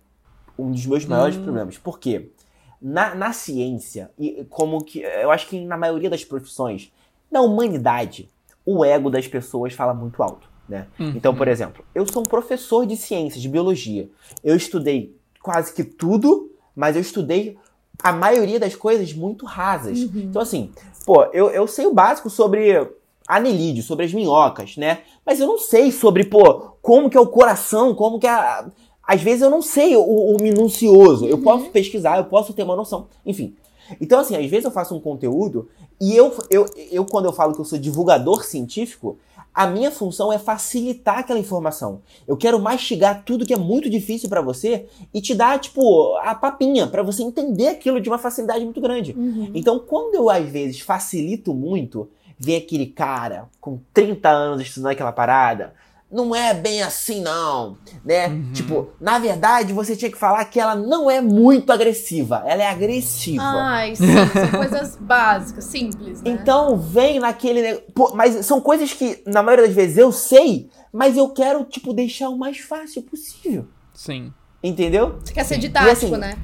Um 0.58 0.70
dos 0.70 0.84
meus 0.84 1.06
maiores 1.06 1.38
hum. 1.38 1.42
problemas. 1.42 1.78
Por 1.78 1.98
quê? 1.98 2.32
Na, 2.80 3.14
na 3.14 3.32
ciência, 3.32 4.10
e 4.18 4.44
como 4.50 4.84
que. 4.84 5.00
Eu 5.00 5.30
acho 5.30 5.46
que 5.46 5.64
na 5.64 5.78
maioria 5.78 6.10
das 6.10 6.22
profissões, 6.22 6.92
na 7.30 7.40
humanidade, 7.40 8.28
o 8.66 8.84
ego 8.84 9.08
das 9.08 9.26
pessoas 9.26 9.72
fala 9.72 9.94
muito 9.94 10.22
alto. 10.22 10.51
Né? 10.68 10.86
Uhum. 10.98 11.12
Então, 11.16 11.34
por 11.34 11.48
exemplo, 11.48 11.84
eu 11.94 12.06
sou 12.10 12.22
um 12.22 12.26
professor 12.26 12.86
de 12.86 12.96
ciências, 12.96 13.42
de 13.42 13.48
biologia. 13.48 14.08
Eu 14.42 14.56
estudei 14.56 15.14
quase 15.42 15.72
que 15.72 15.84
tudo, 15.84 16.50
mas 16.74 16.96
eu 16.96 17.02
estudei 17.02 17.58
a 18.02 18.12
maioria 18.12 18.58
das 18.58 18.74
coisas 18.74 19.12
muito 19.12 19.44
rasas. 19.44 20.00
Uhum. 20.00 20.10
Então, 20.14 20.40
assim, 20.40 20.70
pô, 21.04 21.24
eu, 21.32 21.50
eu 21.50 21.66
sei 21.66 21.86
o 21.86 21.94
básico 21.94 22.30
sobre 22.30 22.88
anelídeo, 23.28 23.82
sobre 23.82 24.04
as 24.04 24.12
minhocas, 24.12 24.76
né? 24.76 25.00
Mas 25.24 25.40
eu 25.40 25.46
não 25.46 25.58
sei 25.58 25.92
sobre, 25.92 26.24
pô, 26.24 26.72
como 26.80 27.08
que 27.08 27.16
é 27.16 27.20
o 27.20 27.26
coração, 27.26 27.94
como 27.94 28.18
que 28.18 28.26
é 28.26 28.30
a... 28.30 28.66
Às 29.04 29.20
vezes 29.20 29.42
eu 29.42 29.50
não 29.50 29.60
sei 29.60 29.96
o, 29.96 30.02
o 30.02 30.36
minucioso. 30.40 31.24
Uhum. 31.24 31.30
Eu 31.30 31.38
posso 31.38 31.70
pesquisar, 31.70 32.18
eu 32.18 32.24
posso 32.24 32.52
ter 32.52 32.62
uma 32.62 32.76
noção. 32.76 33.08
Enfim. 33.26 33.54
Então, 34.00 34.20
assim, 34.20 34.36
às 34.36 34.46
vezes 34.48 34.64
eu 34.64 34.70
faço 34.70 34.94
um 34.94 35.00
conteúdo 35.00 35.68
e 36.00 36.16
eu, 36.16 36.32
eu, 36.50 36.66
eu 36.90 37.04
quando 37.04 37.26
eu 37.26 37.32
falo 37.32 37.52
que 37.52 37.60
eu 37.60 37.64
sou 37.64 37.78
divulgador 37.78 38.44
científico, 38.44 39.18
a 39.54 39.66
minha 39.66 39.90
função 39.90 40.32
é 40.32 40.38
facilitar 40.38 41.18
aquela 41.18 41.38
informação. 41.38 42.00
Eu 42.26 42.36
quero 42.36 42.58
mastigar 42.58 43.22
tudo 43.24 43.44
que 43.44 43.52
é 43.52 43.58
muito 43.58 43.90
difícil 43.90 44.28
para 44.28 44.40
você 44.40 44.86
e 45.12 45.20
te 45.20 45.34
dar, 45.34 45.58
tipo, 45.58 46.16
a 46.16 46.34
papinha 46.34 46.86
para 46.86 47.02
você 47.02 47.22
entender 47.22 47.68
aquilo 47.68 48.00
de 48.00 48.08
uma 48.08 48.18
facilidade 48.18 48.64
muito 48.64 48.80
grande. 48.80 49.12
Uhum. 49.12 49.50
Então, 49.54 49.78
quando 49.78 50.14
eu 50.14 50.30
às 50.30 50.48
vezes 50.48 50.80
facilito 50.80 51.52
muito, 51.54 52.08
vem 52.38 52.56
aquele 52.56 52.86
cara 52.86 53.48
com 53.60 53.78
30 53.92 54.28
anos 54.28 54.62
estudando 54.62 54.92
aquela 54.92 55.12
parada, 55.12 55.74
não 56.12 56.36
é 56.36 56.52
bem 56.52 56.82
assim 56.82 57.22
não, 57.22 57.78
né? 58.04 58.28
Uhum. 58.28 58.52
Tipo, 58.52 58.90
na 59.00 59.18
verdade, 59.18 59.72
você 59.72 59.96
tinha 59.96 60.10
que 60.10 60.18
falar 60.18 60.44
que 60.44 60.60
ela 60.60 60.74
não 60.74 61.10
é 61.10 61.20
muito 61.20 61.72
agressiva, 61.72 62.42
ela 62.46 62.62
é 62.62 62.68
agressiva. 62.68 63.42
Ai, 63.42 63.96
sim, 63.96 64.06
são 64.06 64.50
coisas 64.60 64.96
básicas, 64.96 65.64
simples, 65.64 66.20
né? 66.22 66.30
Então, 66.30 66.76
vem 66.76 67.18
naquele, 67.18 67.78
Pô, 67.94 68.12
mas 68.14 68.44
são 68.44 68.60
coisas 68.60 68.92
que 68.92 69.22
na 69.26 69.42
maioria 69.42 69.66
das 69.66 69.74
vezes 69.74 69.96
eu 69.96 70.12
sei, 70.12 70.68
mas 70.92 71.16
eu 71.16 71.30
quero 71.30 71.64
tipo 71.64 71.94
deixar 71.94 72.28
o 72.28 72.36
mais 72.36 72.58
fácil 72.58 73.02
possível. 73.02 73.66
Sim. 73.94 74.32
Entendeu? 74.62 75.18
Você 75.24 75.32
quer 75.32 75.44
ser 75.44 75.58
didático, 75.58 76.06
assim, 76.06 76.16
né? 76.16 76.36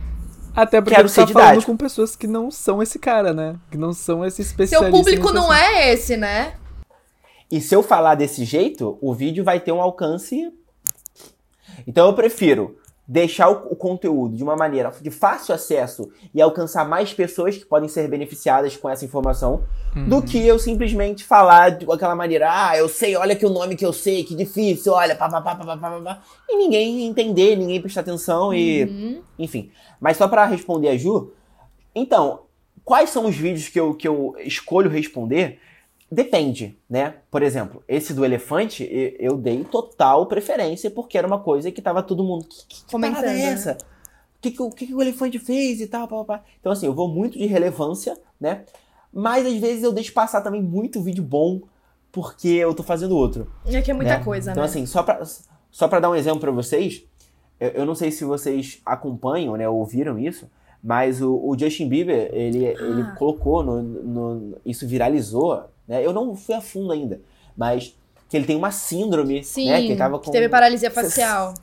Até 0.57 0.81
porque 0.81 0.97
Quero 0.97 1.09
você 1.09 1.21
tá 1.21 1.33
falando 1.33 1.65
com 1.65 1.77
pessoas 1.77 2.17
que 2.17 2.27
não 2.27 2.51
são 2.51 2.83
esse 2.83 2.99
cara, 2.99 3.33
né? 3.33 3.55
Que 3.71 3.79
não 3.79 3.93
são 3.93 4.25
esse 4.25 4.43
especialista. 4.43 4.91
Seu 4.91 5.05
público 5.05 5.33
não 5.33 5.53
é 5.55 5.93
esse, 5.93 6.17
né? 6.17 6.55
E 7.51 7.61
se 7.61 7.75
eu 7.75 7.83
falar 7.83 8.15
desse 8.15 8.45
jeito, 8.45 8.99
o 9.01 9.15
vídeo 9.15 9.43
vai 9.43 9.61
ter 9.61 9.73
um 9.73 9.81
alcance. 9.81 10.53
Então 11.87 12.07
eu 12.07 12.15
prefiro 12.15 12.77
deixar 13.09 13.49
o, 13.49 13.75
conteúdo 13.75 14.37
de 14.37 14.43
uma 14.43 14.55
maneira 14.55 14.93
de 15.01 15.11
fácil 15.11 15.55
acesso 15.55 16.11
e 16.35 16.43
alcançar 16.43 16.87
mais 16.87 17.15
pessoas 17.15 17.57
que 17.57 17.65
podem 17.65 17.89
ser 17.89 18.07
beneficiadas 18.07 18.77
com 18.77 18.87
essa 18.87 19.03
informação, 19.03 19.65
uhum. 19.97 20.09
do 20.11 20.23
que 20.23 20.47
eu 20.47 20.59
simplesmente 20.59 21.25
falar 21.25 21.71
de 21.71 21.91
aquela 21.91 22.15
maneira, 22.15 22.51
ah, 22.51 22.77
eu 22.77 22.87
sei, 22.87 23.17
olha 23.17 23.35
que 23.35 23.47
o 23.47 23.49
nome 23.49 23.77
que 23.77 23.87
eu 23.87 23.95
sei, 23.95 24.25
que 24.25 24.35
difícil, 24.35 24.93
olha, 24.93 25.17
pá, 25.17 25.27
pá, 25.27 25.41
pá, 25.41 25.55
pá, 25.55 25.65
pá, 25.65 25.77
pá, 25.79 26.01
pá, 26.03 26.23
e 26.47 26.59
ninguém 26.59 27.07
entender, 27.07 27.57
ninguém 27.57 27.81
prestar 27.81 28.03
atenção 28.03 28.53
e. 28.53 28.85
Uhum. 28.85 29.23
Enfim. 29.39 29.71
Mas 29.99 30.19
só 30.19 30.29
para 30.29 30.45
responder 30.45 30.89
a 30.89 30.97
Ju, 30.99 31.33
então, 31.95 32.41
quais 32.85 33.09
são 33.09 33.25
os 33.25 33.35
vídeos 33.35 33.71
que 33.71 33.81
eu, 33.81 33.95
que 33.95 34.07
eu 34.07 34.35
escolho 34.41 34.91
responder? 34.91 35.59
Depende, 36.11 36.79
né? 36.89 37.17
Por 37.31 37.43
exemplo, 37.43 37.83
esse 37.87 38.15
do 38.15 38.25
elefante, 38.25 38.89
eu 39.19 39.37
dei 39.37 39.63
total 39.65 40.25
preferência 40.27 40.91
porque 40.91 41.19
era 41.19 41.27
uma 41.27 41.41
coisa 41.41 41.71
que 41.71 41.83
tava 41.83 42.03
todo 42.03 42.25
mundo. 42.25 42.47
Que, 42.47 42.67
que, 42.67 42.85
que 42.85 42.91
Comentando, 42.91 43.25
é 43.25 43.43
essa? 43.43 43.73
O 43.73 44.41
que, 44.41 44.51
que, 44.51 44.87
que, 44.87 44.95
o 44.95 45.03
elefante 45.03 45.39
fez 45.39 45.81
e 45.81 45.87
tal, 45.87 46.09
pá, 46.09 46.25
pá. 46.25 46.45
Então, 46.59 46.73
assim, 46.73 46.87
eu 46.87 46.95
vou 46.95 47.09
muito 47.09 47.37
de 47.37 47.45
relevância, 47.45 48.19
né? 48.41 48.65
Mas 49.13 49.47
às 49.47 49.57
vezes 49.57 49.83
eu 49.83 49.93
deixo 49.93 50.13
passar 50.15 50.41
também 50.41 50.63
muito 50.63 51.03
vídeo 51.03 51.23
bom 51.23 51.61
porque 52.11 52.49
eu 52.49 52.75
tô 52.75 52.83
fazendo 52.83 53.15
outro. 53.15 53.53
É 53.67 53.83
que 53.83 53.91
é 53.91 53.95
muita 53.95 54.19
né? 54.19 54.25
coisa, 54.25 54.51
então, 54.51 54.63
né? 54.63 54.69
Então, 54.69 54.81
assim, 54.81 54.87
só 54.87 55.03
pra, 55.03 55.23
só 55.71 55.89
pra 55.89 56.01
dar 56.01 56.09
um 56.09 56.15
exemplo 56.15 56.41
para 56.41 56.51
vocês, 56.51 57.05
eu, 57.61 57.69
eu, 57.71 57.87
não 57.87 57.95
sei 57.95 58.11
se 58.11 58.25
vocês 58.25 58.81
acompanham, 58.85 59.57
né, 59.57 59.69
ouviram 59.69 60.19
isso, 60.19 60.51
mas 60.83 61.21
o, 61.21 61.35
o 61.35 61.59
Justin 61.59 61.89
Bieber, 61.89 62.31
ele, 62.33 62.67
ah. 62.67 62.71
ele 62.71 63.13
colocou, 63.17 63.63
no, 63.63 63.83
no, 63.83 64.57
isso 64.65 64.87
viralizou 64.87 65.69
né? 65.89 66.05
Eu 66.05 66.13
não 66.13 66.37
fui 66.37 66.55
a 66.55 66.61
fundo 66.61 66.93
ainda, 66.93 67.21
mas 67.57 67.97
que 68.29 68.37
ele 68.37 68.47
tem 68.47 68.57
uma 68.57 68.71
síndrome, 68.71 69.43
Sim, 69.43 69.71
né? 69.71 69.83
Que, 69.83 69.97
tava 69.97 70.19
com... 70.19 70.25
que 70.25 70.31
teve 70.31 70.49
paralisia 70.49 70.91
facial. 70.91 71.55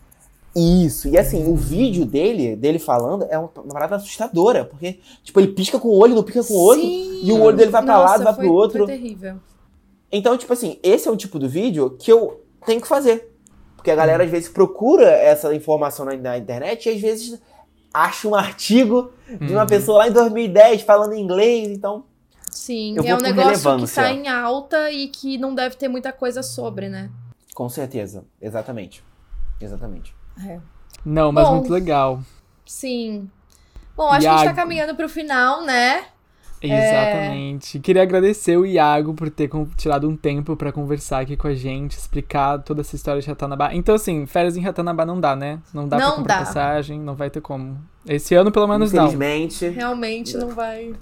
Isso, 0.56 1.10
e 1.10 1.18
assim, 1.18 1.46
o 1.52 1.56
vídeo 1.56 2.06
dele, 2.06 2.56
dele 2.56 2.80
falando, 2.80 3.26
é 3.30 3.38
uma, 3.38 3.50
parada 3.50 3.98
assustadora, 3.98 4.64
porque, 4.64 5.00
tipo, 5.22 5.38
ele 5.40 5.50
pisca 5.50 5.78
com 5.78 5.90
o 5.90 5.98
olho, 5.98 6.16
não 6.16 6.24
pisca 6.24 6.44
com 6.46 6.54
o 6.54 6.58
outro, 6.58 6.82
e 6.82 7.30
o 7.30 7.42
olho 7.42 7.58
dele 7.58 7.72
vai 7.72 7.84
pra 7.84 8.00
lado, 8.00 8.24
vai 8.24 8.34
foi, 8.34 8.46
pro 8.46 8.54
outro. 8.54 8.86
Foi 8.86 8.88
terrível. 8.88 9.36
Então, 10.10 10.38
tipo 10.38 10.54
assim, 10.54 10.80
esse 10.82 11.10
é 11.10 11.12
o 11.12 11.18
tipo 11.18 11.38
do 11.38 11.50
vídeo 11.50 11.98
que 12.00 12.10
eu 12.10 12.42
tenho 12.66 12.80
que 12.80 12.88
fazer. 12.88 13.34
Porque 13.76 13.92
a 13.92 13.96
galera 13.96 14.24
às 14.24 14.32
vezes 14.32 14.48
procura 14.48 15.10
essa 15.10 15.54
informação 15.54 16.06
na, 16.06 16.16
na 16.16 16.38
internet 16.38 16.88
e 16.88 16.94
às 16.94 17.02
vezes 17.02 17.40
acha 17.94 18.28
um 18.28 18.34
artigo 18.34 19.12
de 19.42 19.52
uma 19.52 19.62
uhum. 19.62 19.68
pessoa 19.68 20.00
lá 20.00 20.08
em 20.08 20.12
2010 20.14 20.82
falando 20.84 21.16
inglês, 21.16 21.70
então 21.70 22.06
Sim, 22.56 22.96
é 23.04 23.14
um 23.14 23.20
negócio 23.20 23.78
que 23.80 23.94
tá 23.94 24.12
em 24.12 24.30
alta 24.30 24.90
e 24.90 25.10
que 25.10 25.38
não 25.38 25.54
deve 25.54 25.76
ter 25.76 25.90
muita 25.90 26.14
coisa 26.14 26.42
sobre, 26.42 26.88
né? 26.88 27.10
Com 27.54 27.68
certeza, 27.68 28.24
exatamente. 28.42 29.04
Exatamente. 29.60 30.16
É. 30.46 30.60
Não, 31.06 31.32
mas 31.32 31.48
Bom, 31.48 31.56
muito 31.56 31.72
legal. 31.72 32.22
Sim. 32.66 33.30
Bom, 33.96 34.08
acho 34.08 34.24
Iago... 34.24 34.38
que 34.38 34.44
a 34.44 34.48
gente 34.48 34.56
tá 34.56 34.62
caminhando 34.62 34.96
pro 34.96 35.10
final, 35.10 35.64
né? 35.66 36.06
Exatamente. 36.62 37.78
É... 37.78 37.82
Queria 37.82 38.04
agradecer 38.04 38.58
o 38.58 38.66
Iago 38.66 39.14
por 39.14 39.30
ter 39.30 39.50
tirado 39.76 40.08
um 40.08 40.16
tempo 40.16 40.56
para 40.56 40.72
conversar 40.72 41.20
aqui 41.20 41.36
com 41.36 41.48
a 41.48 41.54
gente, 41.54 41.98
explicar 41.98 42.60
toda 42.60 42.82
essa 42.82 42.96
história 42.96 43.22
de 43.22 43.28
Ratanabá. 43.28 43.74
Então, 43.74 43.96
assim, 43.96 44.26
férias 44.26 44.56
em 44.56 44.62
Ratanabá 44.62 45.06
não 45.06 45.20
dá, 45.20 45.36
né? 45.36 45.60
Não 45.74 45.88
dá 45.88 45.98
não 45.98 46.08
pra 46.08 46.16
comprar 46.16 46.40
dá. 46.40 46.46
passagem, 46.46 47.00
não 47.00 47.16
vai 47.16 47.30
ter 47.30 47.42
como. 47.42 47.78
Esse 48.08 48.34
ano, 48.34 48.52
pelo 48.52 48.68
menos, 48.68 48.94
Infelizmente, 48.94 49.66
não. 49.66 49.74
Realmente 49.74 50.38
não 50.38 50.50
vai. 50.50 50.94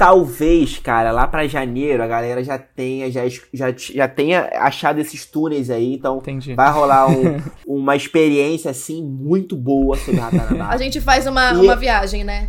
Talvez, 0.00 0.78
cara, 0.78 1.12
lá 1.12 1.28
para 1.28 1.46
janeiro 1.46 2.02
a 2.02 2.06
galera 2.06 2.42
já 2.42 2.58
tenha 2.58 3.12
já, 3.12 3.20
já, 3.52 3.70
já 3.76 4.08
tenha 4.08 4.48
achado 4.54 4.98
esses 4.98 5.26
túneis 5.26 5.68
aí, 5.68 5.92
então 5.92 6.16
Entendi. 6.16 6.54
vai 6.54 6.72
rolar 6.72 7.06
um, 7.06 7.38
uma 7.68 7.94
experiência 7.94 8.70
assim 8.70 9.04
muito 9.04 9.54
boa 9.54 9.98
sobre 9.98 10.16
Ratanabá. 10.18 10.68
A 10.70 10.78
gente 10.78 11.02
faz 11.02 11.26
uma, 11.26 11.52
e... 11.52 11.56
uma 11.58 11.76
viagem, 11.76 12.24
né? 12.24 12.48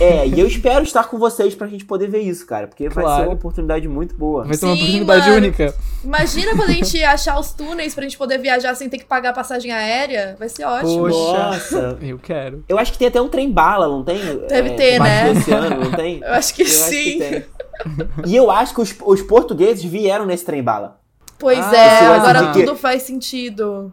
É, 0.00 0.26
e 0.26 0.40
eu 0.40 0.46
espero 0.46 0.82
estar 0.82 1.04
com 1.04 1.18
vocês 1.18 1.54
pra 1.54 1.66
gente 1.66 1.84
poder 1.84 2.08
ver 2.08 2.20
isso, 2.20 2.46
cara. 2.46 2.66
Porque 2.66 2.88
claro. 2.88 3.08
vai 3.08 3.18
ser 3.18 3.26
uma 3.26 3.34
oportunidade 3.34 3.88
muito 3.88 4.14
boa. 4.14 4.44
Vai 4.44 4.54
ser 4.54 4.64
uma 4.64 4.74
oportunidade 4.74 5.26
mano. 5.26 5.36
única. 5.36 5.74
Imagina 6.02 6.56
quando 6.56 6.70
a 6.70 6.72
gente 6.72 7.02
achar 7.04 7.38
os 7.38 7.52
túneis 7.52 7.94
pra 7.94 8.02
gente 8.02 8.16
poder 8.16 8.38
viajar 8.38 8.74
sem 8.74 8.88
ter 8.88 8.98
que 8.98 9.04
pagar 9.04 9.32
passagem 9.32 9.70
aérea. 9.70 10.36
Vai 10.38 10.48
ser 10.48 10.64
ótimo. 10.64 11.08
Poxa, 11.08 11.38
Nossa. 11.38 11.98
eu 12.00 12.18
quero. 12.18 12.64
Eu 12.68 12.78
acho 12.78 12.92
que 12.92 12.98
tem 12.98 13.08
até 13.08 13.20
um 13.20 13.28
trem-bala, 13.28 13.88
não 13.88 14.02
tem? 14.02 14.18
Deve 14.48 14.70
é, 14.70 14.74
ter, 14.74 15.00
né? 15.00 15.30
Oceano, 15.32 15.84
não 15.84 15.92
tem? 15.92 16.20
Eu 16.24 16.32
acho 16.34 16.54
que 16.54 16.62
eu 16.62 16.66
sim. 16.66 17.22
Acho 17.22 17.42
que 17.42 17.58
e 18.26 18.36
eu 18.36 18.50
acho 18.50 18.74
que 18.74 18.80
os, 18.80 18.94
os 19.04 19.22
portugueses 19.22 19.84
vieram 19.84 20.26
nesse 20.26 20.44
trem-bala. 20.44 20.98
Pois 21.38 21.58
ah, 21.58 21.76
é, 21.76 22.06
agora 22.06 22.52
tudo 22.52 22.74
faz 22.74 23.02
sentido. 23.02 23.92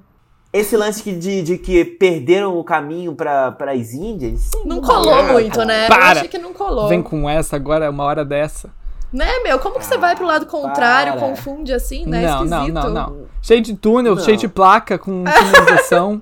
Esse 0.55 0.77
lance 0.77 1.11
de, 1.11 1.41
de 1.41 1.57
que 1.57 1.83
perderam 1.83 2.57
o 2.57 2.63
caminho 2.63 3.13
para 3.13 3.53
as 3.59 3.91
Índias. 3.91 4.51
Não, 4.63 4.77
não 4.77 4.81
colou 4.81 5.21
muito, 5.25 5.65
né? 5.65 5.87
Para. 5.89 6.05
Eu 6.05 6.11
achei 6.11 6.27
que 6.29 6.37
não 6.37 6.53
colou. 6.53 6.87
Vem 6.87 7.03
com 7.03 7.29
essa 7.29 7.57
agora, 7.57 7.91
uma 7.91 8.05
hora 8.05 8.23
dessa. 8.23 8.69
Né, 9.11 9.39
meu? 9.43 9.59
Como 9.59 9.75
que 9.75 9.81
ah, 9.81 9.83
você 9.83 9.97
vai 9.97 10.15
pro 10.15 10.25
lado 10.25 10.45
contrário, 10.45 11.11
para. 11.11 11.27
confunde 11.27 11.73
assim, 11.73 12.05
né? 12.05 12.25
Não, 12.25 12.45
não, 12.45 12.67
não, 12.69 12.89
não. 12.89 13.17
Cheio 13.41 13.61
de 13.61 13.75
túnel, 13.75 14.15
não. 14.15 14.23
cheio 14.23 14.37
de 14.37 14.47
placa 14.47 14.97
com 14.97 15.25
sinalização. 15.27 16.21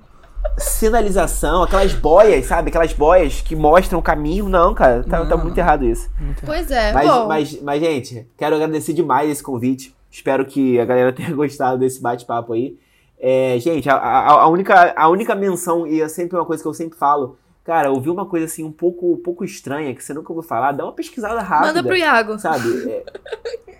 sinalização, 0.57 1.61
aquelas 1.61 1.93
boias, 1.93 2.47
sabe? 2.47 2.69
Aquelas 2.69 2.91
boias 2.91 3.41
que 3.41 3.55
mostram 3.55 3.99
o 3.99 4.01
caminho. 4.01 4.49
Não, 4.49 4.73
cara, 4.73 5.03
tá, 5.03 5.23
tá 5.27 5.37
muito 5.37 5.59
errado 5.59 5.85
isso. 5.85 6.09
Muito 6.19 6.43
pois 6.43 6.71
é, 6.71 6.91
mas, 6.91 7.07
bom. 7.07 7.27
Mas, 7.27 7.61
mas, 7.61 7.79
gente, 7.79 8.27
quero 8.35 8.55
agradecer 8.55 8.93
demais 8.93 9.29
esse 9.29 9.43
convite. 9.43 9.95
Espero 10.09 10.43
que 10.43 10.79
a 10.79 10.85
galera 10.85 11.13
tenha 11.13 11.31
gostado 11.35 11.77
desse 11.77 12.01
bate-papo 12.01 12.53
aí. 12.53 12.79
É, 13.25 13.57
gente, 13.57 13.89
a, 13.89 13.95
a, 13.95 14.31
a, 14.41 14.47
única, 14.49 14.93
a 14.97 15.07
única 15.07 15.33
menção, 15.33 15.87
e 15.87 16.01
é 16.01 16.09
sempre 16.09 16.37
uma 16.37 16.45
coisa 16.45 16.61
que 16.61 16.67
eu 16.67 16.73
sempre 16.73 16.99
falo, 16.99 17.37
cara, 17.63 17.89
ouvi 17.89 18.09
uma 18.09 18.25
coisa 18.25 18.47
assim 18.47 18.65
um 18.65 18.71
pouco, 18.71 19.13
um 19.13 19.17
pouco 19.17 19.45
estranha, 19.45 19.95
que 19.95 20.03
você 20.03 20.13
nunca 20.13 20.33
ouviu 20.33 20.45
falar, 20.45 20.73
dá 20.73 20.83
uma 20.83 20.91
pesquisada 20.91 21.39
rápida. 21.39 21.67
Manda 21.67 21.83
pro 21.83 21.95
Iago. 21.95 22.37
Sabe? 22.37 22.67
É, 22.91 23.05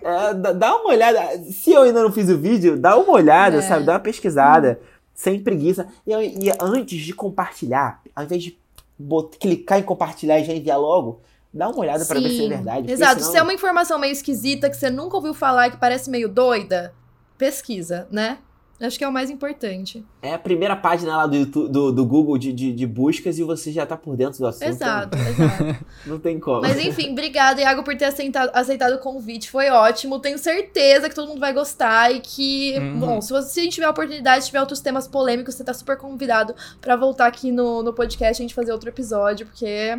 é, 0.02 0.34
dá 0.34 0.76
uma 0.76 0.88
olhada. 0.88 1.20
Se 1.52 1.72
eu 1.72 1.82
ainda 1.82 2.02
não 2.02 2.10
fiz 2.10 2.30
o 2.30 2.38
vídeo, 2.38 2.78
dá 2.78 2.96
uma 2.96 3.12
olhada, 3.12 3.58
é. 3.58 3.60
sabe? 3.60 3.84
Dá 3.84 3.92
uma 3.92 4.00
pesquisada, 4.00 4.80
hum. 4.80 4.86
sem 5.12 5.38
preguiça. 5.38 5.88
E, 6.06 6.12
e, 6.46 6.52
antes 6.58 7.02
de 7.02 7.12
compartilhar, 7.12 8.00
ao 8.16 8.24
invés 8.24 8.42
de 8.42 8.58
botar, 8.98 9.36
clicar 9.36 9.78
em 9.78 9.82
compartilhar 9.82 10.40
e 10.40 10.44
já 10.44 10.54
enviar 10.54 10.80
logo, 10.80 11.20
dá 11.52 11.68
uma 11.68 11.80
olhada 11.80 12.06
para 12.06 12.18
ver 12.18 12.30
se 12.30 12.46
é 12.46 12.48
verdade. 12.48 12.90
Exato. 12.90 13.20
Senão... 13.20 13.32
Se 13.32 13.36
é 13.36 13.42
uma 13.42 13.52
informação 13.52 13.98
meio 13.98 14.12
esquisita 14.12 14.70
que 14.70 14.76
você 14.78 14.88
nunca 14.88 15.16
ouviu 15.16 15.34
falar 15.34 15.68
e 15.68 15.72
que 15.72 15.76
parece 15.76 16.08
meio 16.08 16.30
doida, 16.30 16.94
pesquisa, 17.36 18.08
né? 18.10 18.38
Acho 18.80 18.98
que 18.98 19.04
é 19.04 19.08
o 19.08 19.12
mais 19.12 19.30
importante. 19.30 20.04
É 20.20 20.34
a 20.34 20.38
primeira 20.38 20.74
página 20.74 21.16
lá 21.16 21.26
do, 21.26 21.36
YouTube, 21.36 21.70
do, 21.70 21.92
do 21.92 22.04
Google 22.04 22.36
de, 22.36 22.52
de, 22.52 22.72
de, 22.72 22.86
buscas 22.86 23.38
e 23.38 23.44
você 23.44 23.70
já 23.70 23.86
tá 23.86 23.96
por 23.96 24.16
dentro 24.16 24.40
do 24.40 24.46
assunto. 24.48 24.64
Exato, 24.64 25.16
exato. 25.16 25.84
Não 26.04 26.18
tem 26.18 26.40
como. 26.40 26.62
Mas 26.62 26.76
enfim, 26.78 27.12
obrigada, 27.12 27.60
Iago, 27.60 27.84
por 27.84 27.96
ter 27.96 28.06
aceitado, 28.06 28.50
aceitado 28.52 28.94
o 28.94 28.98
convite. 28.98 29.48
Foi 29.48 29.70
ótimo. 29.70 30.18
Tenho 30.18 30.38
certeza 30.38 31.08
que 31.08 31.14
todo 31.14 31.28
mundo 31.28 31.40
vai 31.40 31.52
gostar 31.52 32.12
e 32.12 32.20
que, 32.20 32.76
uhum. 32.76 32.98
bom, 32.98 33.20
se, 33.20 33.30
você, 33.30 33.48
se 33.48 33.60
a 33.60 33.62
gente 33.62 33.74
tiver 33.74 33.86
a 33.86 33.90
oportunidade, 33.90 34.42
se 34.42 34.48
tiver 34.48 34.60
outros 34.60 34.80
temas 34.80 35.06
polêmicos, 35.06 35.54
você 35.54 35.62
tá 35.62 35.72
super 35.72 35.96
convidado 35.96 36.52
para 36.80 36.96
voltar 36.96 37.26
aqui 37.26 37.52
no, 37.52 37.80
no 37.82 37.92
podcast 37.92 38.40
e 38.40 38.42
a 38.42 38.44
gente 38.44 38.54
fazer 38.54 38.72
outro 38.72 38.88
episódio, 38.88 39.46
porque 39.46 39.96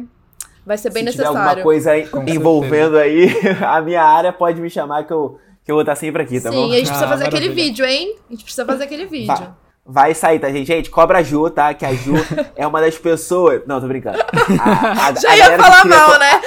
vai 0.65 0.77
ser 0.77 0.91
bem 0.91 1.03
se 1.03 1.17
necessário. 1.17 1.31
Se 1.31 1.39
tiver 1.39 1.49
alguma 1.49 1.63
coisa 1.63 1.97
envolvendo 2.29 2.97
aí 2.97 3.29
a 3.65 3.81
minha 3.81 4.03
área, 4.03 4.33
pode 4.33 4.59
me 4.59 4.69
chamar 4.69 5.05
que 5.05 5.13
eu 5.13 5.39
que 5.65 5.71
eu 5.71 5.75
vou 5.75 5.81
estar 5.81 5.95
sempre 5.95 6.21
aqui, 6.21 6.39
tá 6.39 6.51
Sim, 6.51 6.55
bom? 6.55 6.67
Sim, 6.67 6.73
a 6.73 6.77
gente 6.77 6.87
precisa 6.87 7.05
ah, 7.05 7.09
fazer 7.09 7.23
maravilha. 7.23 7.51
aquele 7.51 7.63
vídeo, 7.63 7.85
hein? 7.85 8.15
A 8.29 8.33
gente 8.33 8.43
precisa 8.43 8.65
fazer 8.65 8.83
aquele 8.83 9.05
vídeo. 9.07 9.33
Vai, 9.35 9.49
vai 9.83 10.13
sair, 10.13 10.39
tá, 10.39 10.51
gente? 10.51 10.67
Gente, 10.67 10.91
cobra 10.91 11.17
a 11.17 11.23
Ju, 11.23 11.49
tá? 11.49 11.73
Que 11.73 11.83
a 11.83 11.93
Ju 11.93 12.13
é 12.55 12.67
uma 12.67 12.79
das 12.79 12.95
pessoas. 12.99 13.63
Não, 13.65 13.81
tô 13.81 13.87
brincando. 13.87 14.19
A, 14.21 15.07
a, 15.07 15.13
já 15.19 15.31
a 15.31 15.37
ia 15.37 15.57
falar 15.57 15.85
mal, 15.85 16.19
né? 16.19 16.41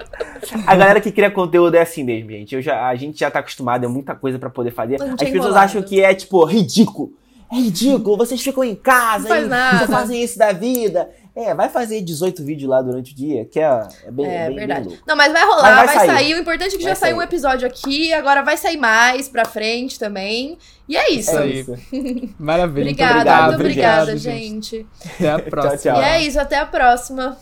a 0.66 0.76
galera 0.76 0.98
que 0.98 1.12
cria 1.12 1.30
conteúdo 1.30 1.74
é 1.74 1.82
assim 1.82 2.02
mesmo, 2.02 2.30
gente. 2.30 2.54
Eu 2.54 2.62
já, 2.62 2.88
a 2.88 2.94
gente 2.94 3.20
já 3.20 3.30
tá 3.30 3.40
acostumado, 3.40 3.84
é 3.84 3.88
muita 3.88 4.14
coisa 4.14 4.38
pra 4.38 4.48
poder 4.48 4.70
fazer. 4.70 4.94
As 4.94 5.10
pessoas 5.10 5.34
enrolado. 5.34 5.58
acham 5.58 5.82
que 5.82 6.02
é, 6.02 6.14
tipo, 6.14 6.42
ridículo. 6.46 7.12
É 7.52 7.56
ridículo, 7.56 8.16
vocês 8.16 8.42
ficam 8.42 8.62
em 8.62 8.74
casa, 8.74 9.28
Faz 9.28 9.46
e 9.46 9.86
fazem 9.86 10.22
isso 10.22 10.38
da 10.38 10.52
vida. 10.52 11.08
É, 11.38 11.54
vai 11.54 11.68
fazer 11.68 12.00
18 12.00 12.44
vídeos 12.44 12.68
lá 12.68 12.82
durante 12.82 13.12
o 13.12 13.16
dia, 13.16 13.44
que 13.44 13.60
é, 13.60 13.88
é 14.04 14.10
bem, 14.10 14.26
é, 14.26 14.48
bem, 14.48 14.56
verdade. 14.56 14.88
Bem 14.88 14.98
Não, 15.06 15.14
mas 15.14 15.32
vai 15.32 15.44
rolar, 15.44 15.62
mas 15.62 15.76
vai, 15.76 15.86
vai 15.86 15.96
sair. 15.98 16.16
sair. 16.16 16.34
O 16.34 16.38
importante 16.38 16.74
é 16.74 16.78
que 16.78 16.82
vai 16.82 16.92
já 16.92 16.96
sair. 16.96 17.10
saiu 17.10 17.18
um 17.18 17.22
episódio 17.22 17.64
aqui, 17.64 18.12
agora 18.12 18.42
vai 18.42 18.56
sair 18.56 18.76
mais 18.76 19.28
pra 19.28 19.44
frente 19.44 20.00
também. 20.00 20.58
E 20.88 20.96
é 20.96 21.12
isso. 21.12 21.38
É 21.38 21.46
isso. 21.46 21.74
Maravilha. 22.40 22.82
obrigada, 22.90 23.46
muito, 23.46 23.60
obrigado, 23.60 24.08
obrigada, 24.08 24.16
gente. 24.16 24.84
Até 25.14 25.30
a 25.30 25.38
próxima. 25.38 25.76
tchau, 25.78 25.92
tchau. 25.94 26.02
E 26.02 26.04
é 26.04 26.22
isso, 26.22 26.40
até 26.40 26.56
a 26.56 26.66
próxima. 26.66 27.36